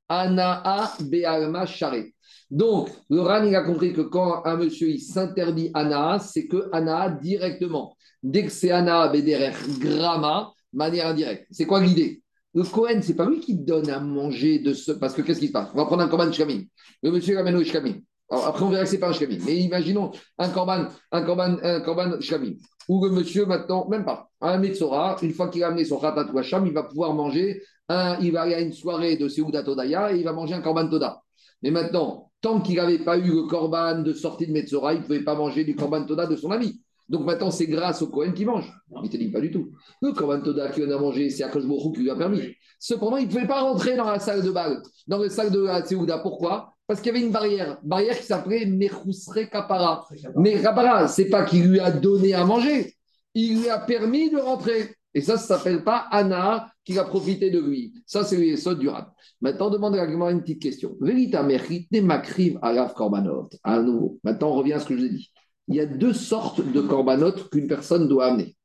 [0.10, 2.06] Anaa Bealma Share.
[2.50, 6.70] Donc, le Ran, il a compris que quand un monsieur il s'interdit Anaa, c'est que
[6.72, 7.96] Anaa directement.
[8.24, 11.48] Dès que c'est Anaa Bederer Grama, manière indirecte.
[11.52, 12.22] C'est quoi l'idée?
[12.54, 14.92] Le Kohen, c'est pas lui qui donne à manger de ce.
[14.94, 15.70] Parce que qu'est-ce qui se passe?
[15.74, 16.64] On va prendre un korban shkamim.
[17.04, 17.98] Le monsieur l'amène au shkamim.
[18.30, 19.38] Après, on verra que c'est pas un shkamim.
[19.46, 22.56] Mais imaginons un korban, un korban, un korban shkamim.
[22.88, 26.32] Où le monsieur, maintenant, même pas, un Metzora, une fois qu'il a amené son khatat
[26.34, 29.62] ou hacham, il va pouvoir manger un, il va aller à une soirée de Seuda
[29.62, 31.22] Todaya et il va manger un korban Toda.
[31.62, 35.06] Mais maintenant, tant qu'il n'avait pas eu le korban de sortie de Metzora, il ne
[35.06, 36.82] pouvait pas manger du korban Toda de son ami.
[37.10, 38.72] Donc maintenant, c'est grâce au Cohen qui mange.
[38.92, 39.72] Il ne te dit pas du tout.
[40.02, 42.42] Le korban Toda qui en a mangé, c'est Akash Borou qui lui a permis.
[42.80, 46.06] Cependant, il ne pouvait pas rentrer dans la salle de balle, dans le salle de
[46.06, 46.18] la.
[46.20, 46.74] Pourquoi?
[46.86, 50.06] Parce qu'il y avait une barrière, barrière qui s'appelait Mechousre Kapara.
[50.36, 52.94] Mais Kapara, c'est pas qu'il lui a donné à manger,
[53.34, 54.97] il lui a permis de rentrer.
[55.14, 57.94] Et ça, ça ne s'appelle pas Anna qui a profité de lui.
[58.06, 59.08] Ça, c'est les du durable.
[59.42, 60.96] Maintenant, demande à une petite question.
[61.02, 63.50] Vérita mérite makriv alaf korbanot.
[63.64, 64.20] À nouveau.
[64.24, 65.32] Maintenant, on revient à ce que je vous ai dit.
[65.70, 68.56] Il y a deux sortes de korbanot qu'une personne doit amener.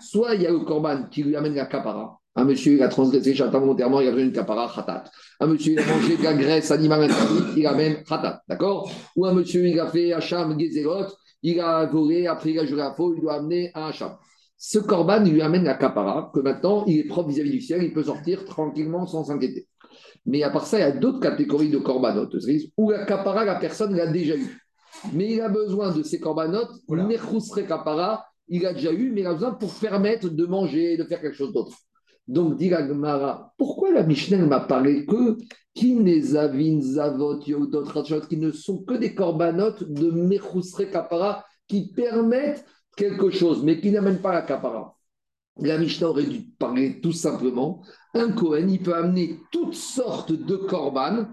[0.00, 2.18] Soit il y a le korban qui lui amène la kapara.
[2.36, 5.04] Un monsieur, il a transgressé chata volontairement, il a besoin d'une kapara, khatat.
[5.40, 8.42] Un monsieur, il a mangé de la graisse animale interdite, il amène khatat.
[8.48, 8.90] D'accord?
[9.16, 11.06] Ou un monsieur, il a fait hacham, gezerot,
[11.42, 14.16] il a volé, après il a juré à faux, il doit amener un hacham.
[14.62, 17.94] Ce korban lui amène la kapara, que maintenant, il est propre vis-à-vis du ciel, il
[17.94, 19.66] peut sortir tranquillement sans s'inquiéter.
[20.26, 22.36] Mais à part ça, il y a d'autres catégories de corbanotes
[22.76, 24.60] où la kapara, la personne l'a déjà eu.
[25.14, 27.08] Mais il a besoin de ces corbanotes, voilà.
[27.66, 31.22] kapara, il a déjà eu, mais il a besoin pour permettre de manger, de faire
[31.22, 31.74] quelque chose d'autre.
[32.28, 35.38] Donc, dit la pourquoi la Mishnah m'a parlé que
[35.72, 36.20] qui ne
[38.50, 42.66] sont que des corbanotes de Mechusre Kapara qui permettent
[42.96, 44.96] quelque chose, mais qui n'amènent pas la Kapara
[45.56, 47.82] La Mishnah aurait dû parler tout simplement.
[48.14, 51.26] Un Kohen, il peut amener toutes sortes de korban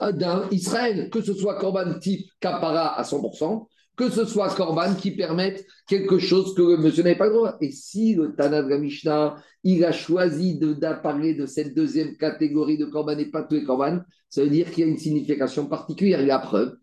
[0.00, 3.66] d'un Israël, que ce soit korban type Kapara à 100%,
[3.96, 7.56] que ce soit Korban qui permette quelque chose que le monsieur n'avait pas le droit.
[7.60, 12.76] Et si le Tana de Mishnah, il a choisi de, parler de cette deuxième catégorie
[12.76, 15.66] de Korban et pas tous les Korban, ça veut dire qu'il y a une signification
[15.66, 16.20] particulière.
[16.20, 16.76] Il y a preuve.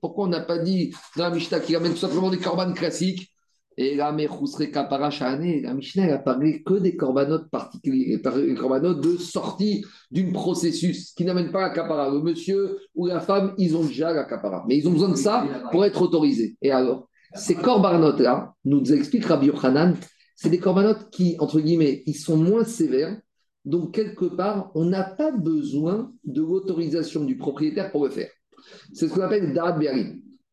[0.00, 3.35] Pourquoi on n'a pas dit dans la Mishnah qu'il amène tout simplement des Korban classiques?
[3.78, 10.32] Et là, la Mishnah n'a parlé que des corbanotes particuliers, des corbanotes de sortie d'un
[10.32, 12.08] processus qui n'amène pas la capara.
[12.10, 14.64] Le monsieur ou la femme, ils ont déjà la capara.
[14.66, 16.56] Mais ils ont besoin de ça pour être autorisés.
[16.62, 19.94] Et alors, ces corbanotes-là, nous explique Rabbi Yochanan,
[20.34, 23.20] c'est des corbanotes qui, entre guillemets, ils sont moins sévères.
[23.66, 28.30] Donc, quelque part, on n'a pas besoin de l'autorisation du propriétaire pour le faire.
[28.94, 29.78] C'est ce qu'on appelle Da'at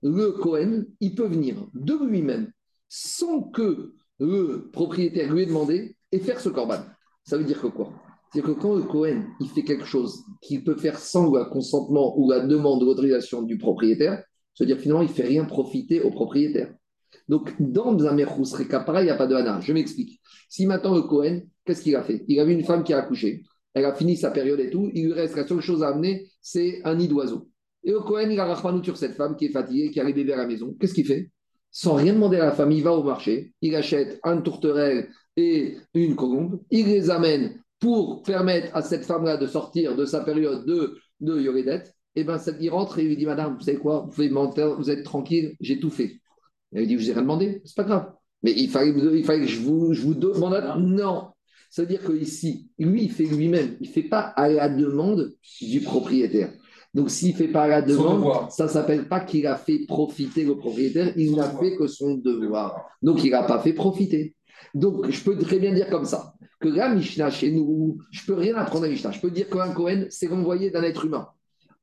[0.01, 2.51] Le Cohen, il peut venir de lui-même
[2.95, 6.77] sans que le propriétaire lui ait demandé et faire ce corban.
[7.23, 7.91] Ça veut dire que quoi?
[8.31, 12.15] C'est-à-dire que quand le Cohen il fait quelque chose qu'il peut faire sans le consentement
[12.19, 14.23] ou la demande de l'autorisation du propriétaire,
[14.53, 16.71] c'est-à-dire finalement il ne fait rien profiter au propriétaire.
[17.27, 19.59] Donc dans un Rekapara, il n'y a pas de Hana.
[19.59, 20.21] Je m'explique.
[20.47, 22.23] Si maintenant le Cohen, qu'est-ce qu'il a fait?
[22.27, 23.41] Il a vu une femme qui a accouché,
[23.73, 26.29] elle a fini sa période et tout, il lui reste la seule chose à amener,
[26.41, 27.49] c'est un nid d'oiseau.
[27.83, 30.13] Et le Cohen, il a rachmanou sur cette femme qui est fatiguée, qui a les
[30.13, 30.75] bébés à la maison.
[30.79, 31.31] Qu'est-ce qu'il fait?
[31.74, 35.76] Sans rien demander à la famille, il va au marché, il achète un tourterelle et
[35.95, 40.65] une colombe, il les amène pour permettre à cette femme-là de sortir de sa période
[40.65, 41.84] de, de.
[42.15, 44.91] Et bien, il rentre et lui dit Madame, vous savez quoi, vous pouvez mentir, vous
[44.91, 46.21] êtes tranquille, j'ai tout fait.
[46.71, 48.13] Elle lui dit Je vous ai rien demandé, c'est pas grave.
[48.43, 50.76] Mais il fallait, il que je vous, demande.
[50.78, 51.30] Non.
[51.71, 53.78] C'est-à-dire qu'ici, lui, il fait lui-même.
[53.82, 56.53] Il ne fait pas à la demande du propriétaire.
[56.93, 60.43] Donc, s'il ne fait pas la demande, ça ne s'appelle pas qu'il a fait profiter
[60.43, 62.85] le propriétaire, il n'a fait que son devoir.
[63.01, 64.35] Donc, il n'a pas fait profiter.
[64.75, 68.27] Donc, je peux très bien dire comme ça, que la Mishnah chez nous, je ne
[68.27, 69.11] peux rien apprendre à Mishnah.
[69.11, 71.27] Je peux dire qu'un Cohen, c'est l'envoyé d'un être humain.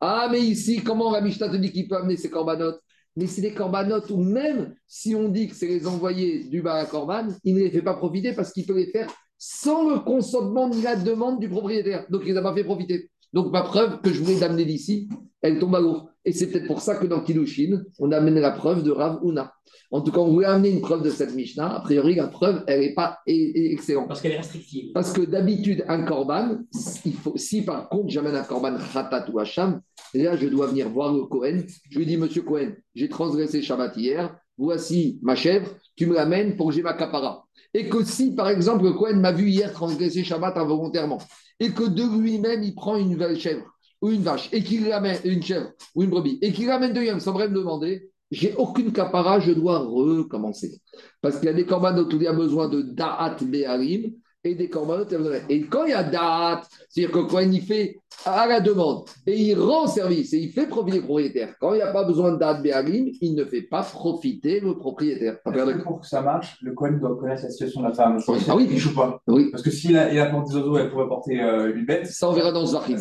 [0.01, 2.81] Ah, mais ici, comment la Mishnah te dit qu'il peut amener ses corbanotes?
[3.17, 6.77] Mais c'est des corbanotes où même si on dit que c'est les envoyés du bar
[6.77, 9.99] à corban, il ne les fait pas profiter parce qu'il peut les faire sans le
[10.01, 12.07] consentement ni la demande du propriétaire.
[12.09, 13.11] Donc, il ne les a pas fait profiter.
[13.33, 15.09] Donc, ma preuve que je voulais d'amener d'ici,
[15.43, 16.09] elle tombe à l'eau.
[16.25, 19.53] Et c'est peut-être pour ça que dans Kilushin, on amène la preuve de Rav Una.
[19.93, 21.77] En tout cas, on voulait amener une preuve de cette Mishnah.
[21.77, 24.07] A priori, la preuve, elle n'est pas excellente.
[24.07, 24.93] Parce qu'elle est restrictive.
[24.93, 26.59] Parce que d'habitude, un korban,
[27.05, 29.81] il faut, si par contre j'amène un korban khatat ou hacham,
[30.15, 31.63] là, je dois venir voir le Cohen.
[31.91, 36.57] Je lui dis, monsieur Cohen, j'ai transgressé Shabbat hier, voici ma chèvre, tu me l'amènes
[36.57, 37.47] pour que j'ai ma capara.
[37.75, 41.19] Et que si, par exemple, le Cohen m'a vu hier transgresser Shabbat involontairement,
[41.61, 43.67] et que de lui-même, il prend une chèvre
[44.03, 47.03] ou une vache, et qu'il l'amène, une chèvre ou une brebis, et qu'il l'amène de
[47.03, 50.81] Yom sans me demander, j'ai aucune capara, je dois recommencer.
[51.21, 54.13] Parce qu'il y a des corbanotes où il y a besoin de da'at be'arim,
[54.43, 55.15] et des corbanotes.
[55.49, 59.39] Et quand il y a da'at, c'est-à-dire que quand il fait à la demande et
[59.39, 62.33] il rend service et il fait profiter le propriétaire, quand il n'y a pas besoin
[62.33, 65.41] de be'arim, il ne fait pas profiter le propriétaire.
[65.43, 68.19] Pour que ça marche, le Cohen doit connaître la situation de la femme.
[68.49, 69.21] Ah oui, il pas.
[69.27, 69.51] Oui.
[69.51, 72.07] Parce que s'il a, il a porté des oiseaux, elle pourrait porter euh, une bête.
[72.07, 72.99] Ça, on verra dans Zahim.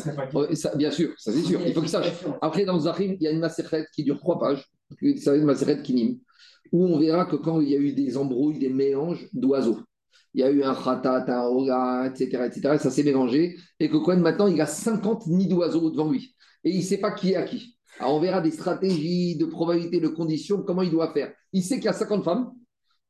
[0.76, 1.60] bien sûr, ça c'est sûr.
[1.66, 2.12] Il faut qu'il sache.
[2.42, 4.70] Après, dans Zahim, il y a une macérette qui dure trois pages.
[5.02, 6.18] C'est une macérette qui nime.
[6.72, 9.80] Où on verra que quand il y a eu des embrouilles, des mélanges d'oiseaux,
[10.34, 14.16] il y a eu un khatat, un oga, etc., etc., ça s'est mélangé, et que
[14.16, 17.36] maintenant, il a 50 nids d'oiseaux devant lui, et il ne sait pas qui est
[17.36, 17.78] à qui.
[18.02, 21.34] On verra des stratégies, de probabilités, de conditions, comment il doit faire.
[21.52, 22.52] Il sait qu'il y a 50 femmes,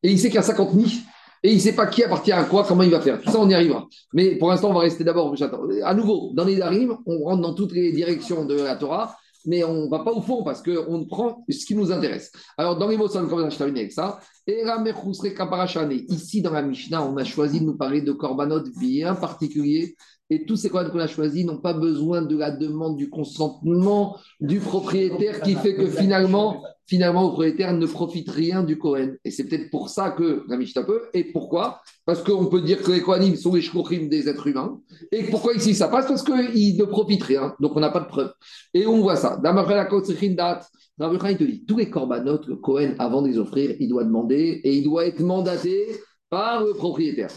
[0.01, 1.01] et il sait qu'il y a 50 nids,
[1.43, 3.21] et il ne sait pas qui appartient à quoi, comment il va faire.
[3.21, 3.87] Tout ça, on y arrivera.
[4.13, 5.33] Mais pour l'instant, on va rester d'abord.
[5.83, 9.15] À nouveau, dans les Darim, on rentre dans toutes les directions de la Torah,
[9.45, 12.31] mais on ne va pas au fond parce qu'on prend ce qui nous intéresse.
[12.57, 14.19] Alors, dans les mots, ça je termine avec ça.
[14.47, 14.79] Et la
[16.09, 19.95] Ici, dans la Mishnah, on a choisi de nous parler de korbanot bien particuliers.
[20.29, 24.17] Et tous ces korbanot qu'on a choisis n'ont pas besoin de la demande du consentement
[24.39, 29.15] du propriétaire qui fait que finalement, finalement, le propriétaire ne profite rien du Kohen.
[29.23, 31.03] Et c'est peut-être pour ça que la Mishnah peut.
[31.13, 31.81] Et pourquoi?
[32.03, 34.81] Parce qu'on peut dire que les Kohanim sont les shkochim des êtres humains.
[35.11, 36.07] Et pourquoi ici ça passe?
[36.07, 37.55] Parce qu'ils ne profitent rien.
[37.59, 38.33] Donc on n'a pas de preuve.
[38.73, 39.39] Et on voit ça.
[39.41, 44.59] Il te dit, tous les corbanotes, le Cohen, avant de les offrir, il doit demander
[44.63, 45.85] et il doit être mandaté
[46.29, 47.29] par le propriétaire.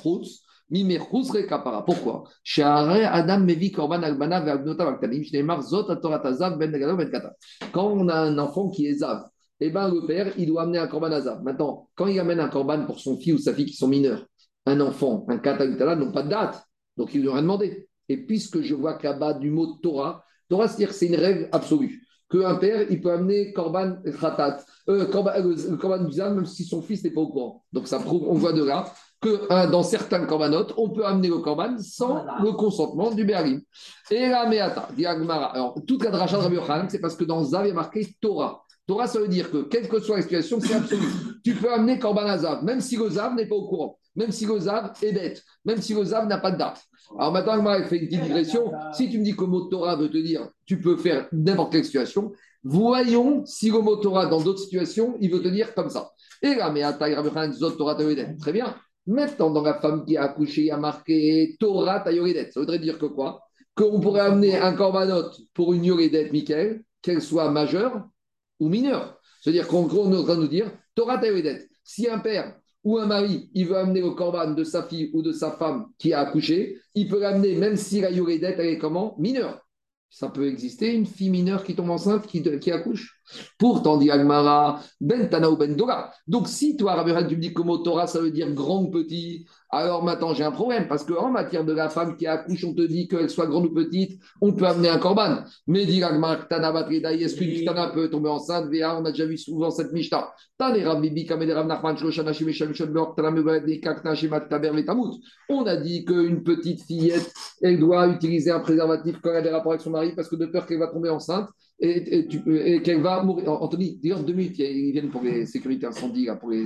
[1.84, 2.24] Pourquoi?
[7.72, 9.24] Quand on a un enfant qui est Zav,
[9.66, 11.42] eh ben, le père, il doit amener un korban Zav.
[11.42, 14.26] Maintenant, quand il amène un korban pour son fils ou sa fille qui sont mineurs,
[14.66, 16.62] un enfant, un kata n'ont pas de date.
[16.96, 17.88] Donc, il lui aura demandé.
[18.08, 21.48] Et puisque je vois que là-bas, du mot Torah, Torah, c'est-à-dire que c'est une règle
[21.52, 22.02] absolue
[22.32, 24.58] qu'un père, il peut amener Korban Khatat,
[24.88, 27.64] euh, Korban, euh, Korban même si son fils n'est pas au courant.
[27.72, 28.86] Donc ça prouve, on voit de là
[29.20, 33.60] que hein, dans certains Korbanot, on peut amener le Korban sans le consentement du Béarim.
[34.10, 34.88] Et la Meata,
[35.52, 38.16] Alors, toute la dracha de Rabbi c'est parce que dans Zav, il y a marqué
[38.20, 38.61] Torah.
[38.86, 41.06] Torah, ça veut dire que, quelle que soit la situation, c'est absolu.
[41.44, 44.44] tu peux amener Korban Azav, même si le Zav n'est pas au courant, même si
[44.44, 46.82] le Zav est bête, même si le Zav n'a pas de date.
[47.18, 48.72] Alors maintenant, je fait une petite digression.
[48.92, 51.84] Si tu me dis que mot Torah veut te dire tu peux faire n'importe quelle
[51.84, 52.32] situation,
[52.64, 56.10] voyons si le mot Torah dans d'autres situations, il veut te dire comme ça.
[56.42, 56.82] Et là, mais
[57.78, 57.94] Torah
[58.40, 58.74] Très bien.
[59.06, 62.50] Maintenant, dans la femme qui a accouché, il a marqué Torah Tayoredet.
[62.52, 63.42] Ça voudrait dire que quoi?
[63.74, 68.06] Qu'on pourrait amener un korbanot pour une yoredet, Michael, qu'elle soit majeure
[68.62, 69.18] ou mineure.
[69.40, 71.68] C'est-à-dire qu'en gros, on est en train de nous dire Torah Tayoredet.
[71.82, 72.54] Si un père
[72.84, 75.86] ou un mari, il veut amener le corban de sa fille ou de sa femme
[75.98, 79.16] qui a accouché, il peut l'amener même si la elle est comment?
[79.18, 79.66] Mineure.
[80.10, 83.20] Ça peut exister une fille mineure qui tombe enceinte, qui accouche.
[83.58, 86.12] Pourtant, dit Agmara, Ben Tana ou Ben Dora.
[86.26, 89.46] Donc, si toi, Rabbi tu me dis que Torah, ça veut dire grand ou petit,
[89.70, 92.82] alors maintenant j'ai un problème, parce qu'en matière de la femme qui accouche, on te
[92.82, 95.44] dit qu'elle soit grande ou petite, on peut amener un corban.
[95.66, 99.24] Mais dit Agmara, Tana Batridaï, est-ce qu'une Tana peut tomber enceinte Véa, on a déjà
[99.24, 100.32] vu souvent cette Mishta.
[105.48, 109.50] On a dit qu'une petite fillette, elle doit utiliser un préservatif quand elle a des
[109.50, 111.48] rapports avec son mari, parce que de peur qu'elle va tomber enceinte
[111.82, 113.50] et, qu'elle va mourir.
[113.50, 116.64] Anthony, d'ailleurs, deux minutes, ils viennent pour les sécurités incendie, là, pour les.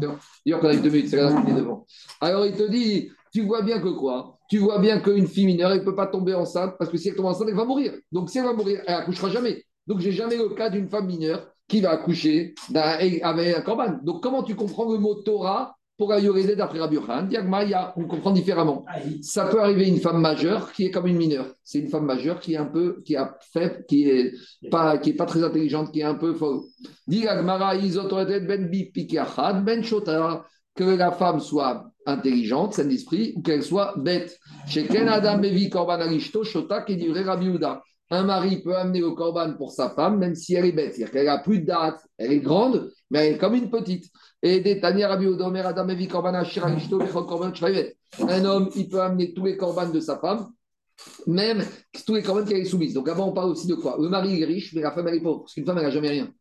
[0.00, 1.86] D'ailleurs, qu'on a deux minutes, c'est là qui est devant.
[2.20, 4.38] Alors, il te dit, tu vois bien que quoi?
[4.48, 7.08] Tu vois bien qu'une fille mineure, elle ne peut pas tomber enceinte, parce que si
[7.08, 7.92] elle tombe enceinte, elle va mourir.
[8.10, 9.64] Donc, si elle va mourir, elle accouchera jamais.
[9.86, 13.98] Donc, j'ai jamais le cas d'une femme mineure qui va accoucher avec un corban.
[14.02, 17.30] Donc, comment tu comprends le mot Torah pour Ayorézé d'après Rabbi Yochanan,
[17.96, 18.84] on comprend différemment.
[18.88, 21.54] Ah Ça peut arriver une femme majeure qui est comme une mineure.
[21.62, 24.32] C'est une femme majeure qui est un peu, qui a faible, qui est
[24.70, 26.62] pas, qui est pas très intelligente, qui est un peu folle.
[27.06, 28.68] ben
[29.64, 29.84] ben
[30.76, 34.38] que la femme soit intelligente, saine d'esprit, ou qu'elle soit bête.
[34.66, 37.56] Chez Ken Adam Mevi Korban Arishto, Shota, qui Rabbi
[38.14, 40.94] Un mari peut amener le korban pour sa femme, même si elle est bête.
[40.94, 44.08] C'est-à-dire qu'elle a plus de date, elle est grande, mais elle est comme une petite.
[44.40, 45.88] Et des Odomer Adam
[48.20, 50.46] Un homme, il peut amener tous les korbanes de sa femme,
[51.26, 51.64] même
[52.06, 52.94] tous les korbanes qu'elle est soumise.
[52.94, 53.96] Donc avant, on parle aussi de quoi?
[54.00, 55.40] Le mari est riche, mais la femme, elle est pauvre.
[55.40, 56.32] Parce qu'une femme, elle n'a jamais rien.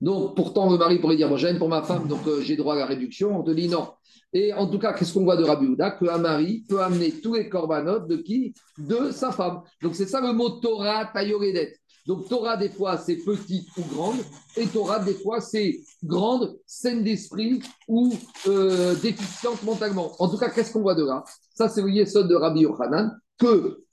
[0.00, 2.74] Donc pourtant, le mari pourrait dire Bon, j'aime pour ma femme, donc euh, j'ai droit
[2.74, 3.38] à la réduction.
[3.38, 3.88] On te dit non.
[4.32, 7.34] Et en tout cas, qu'est-ce qu'on voit de Rabbi Ouda Qu'un mari peut amener tous
[7.34, 8.54] les corbanotes de qui?
[8.78, 9.60] De sa femme.
[9.82, 11.74] Donc c'est ça le mot Torah Tayoredet.
[12.06, 14.16] Donc Torah, des fois, c'est petite ou grande,
[14.56, 18.12] et Torah, des fois, c'est grande, saine d'esprit ou
[18.48, 20.10] euh, déficiente mentalement.
[20.18, 21.22] En tout cas, qu'est-ce qu'on voit de là?
[21.54, 23.12] Ça, c'est le yesod de Rabbi Yochanan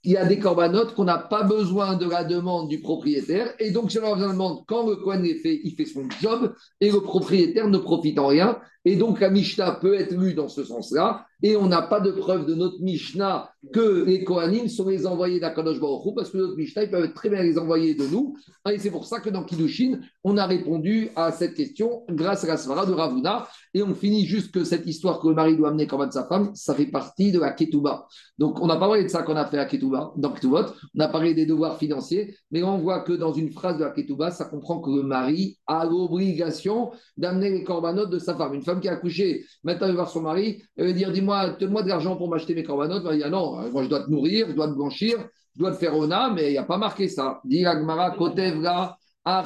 [0.02, 3.52] qu'il y a des corbanotes qu'on n'a pas besoin de la demande du propriétaire.
[3.58, 6.08] Et donc, si on besoin de demande, quand le coin est fait, il fait son
[6.20, 8.58] job et le propriétaire ne profite en rien.
[8.86, 11.26] Et donc, la Mishnah peut être lue dans ce sens-là.
[11.42, 15.40] Et on n'a pas de preuve de notre Mishnah que les Kohanim sont les envoyés
[15.40, 18.36] d'Akadosh Baruch parce que notre Mishnah, ils peuvent très bien les envoyer de nous.
[18.70, 22.48] Et c'est pour ça que dans Kiddushin, on a répondu à cette question grâce à
[22.48, 23.48] la Svara de Ravuna.
[23.74, 26.26] Et on finit juste que cette histoire que le mari doit amener comme de sa
[26.26, 28.06] femme, ça fait partie de la Ketouba.
[28.38, 30.66] Donc, on n'a pas parlé de ça qu'on a fait à Ketouba, dans Ketubot.
[30.96, 33.90] On a parlé des devoirs financiers, mais on voit que dans une phrase de la
[33.90, 38.54] Ketouba, ça comprend que le mari a l'obligation d'amener les corbanotes de sa femme.
[38.54, 41.50] Une femme qui a accouché, maintenant elle va voir son mari, elle va dire Dis-moi,
[41.58, 43.02] donne-moi de l'argent pour m'acheter mes corbanotes.
[43.04, 45.16] Il va dire Non, moi je dois te nourrir, je dois te blanchir,
[45.54, 47.40] je dois te faire ona, mais il n'y a pas marqué ça.
[47.44, 48.96] Dit Agmara, Kotevra.
[49.22, 49.42] Dans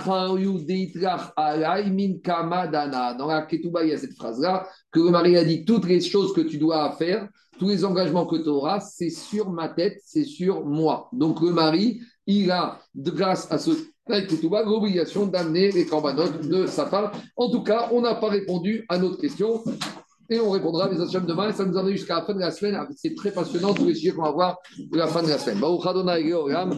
[3.27, 6.33] la Ketouba, il y a cette phrase-là, que le mari a dit toutes les choses
[6.33, 7.29] que tu dois faire,
[7.59, 11.09] tous les engagements que tu auras, c'est sur ma tête, c'est sur moi.
[11.13, 13.71] Donc le mari, il a, grâce à ce
[14.07, 17.13] l'obligation d'amener les corbanotes de sa part.
[17.37, 19.63] En tout cas, on n'a pas répondu à notre question.
[20.31, 21.51] Et on répondra les Hachem demain.
[21.51, 22.79] Et ça nous en est jusqu'à la fin de la semaine.
[22.97, 25.63] C'est très passionnant tous les sujets qu'on va voir de la fin de la semaine.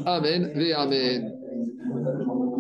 [0.07, 0.53] Amen.
[0.77, 1.33] Amen.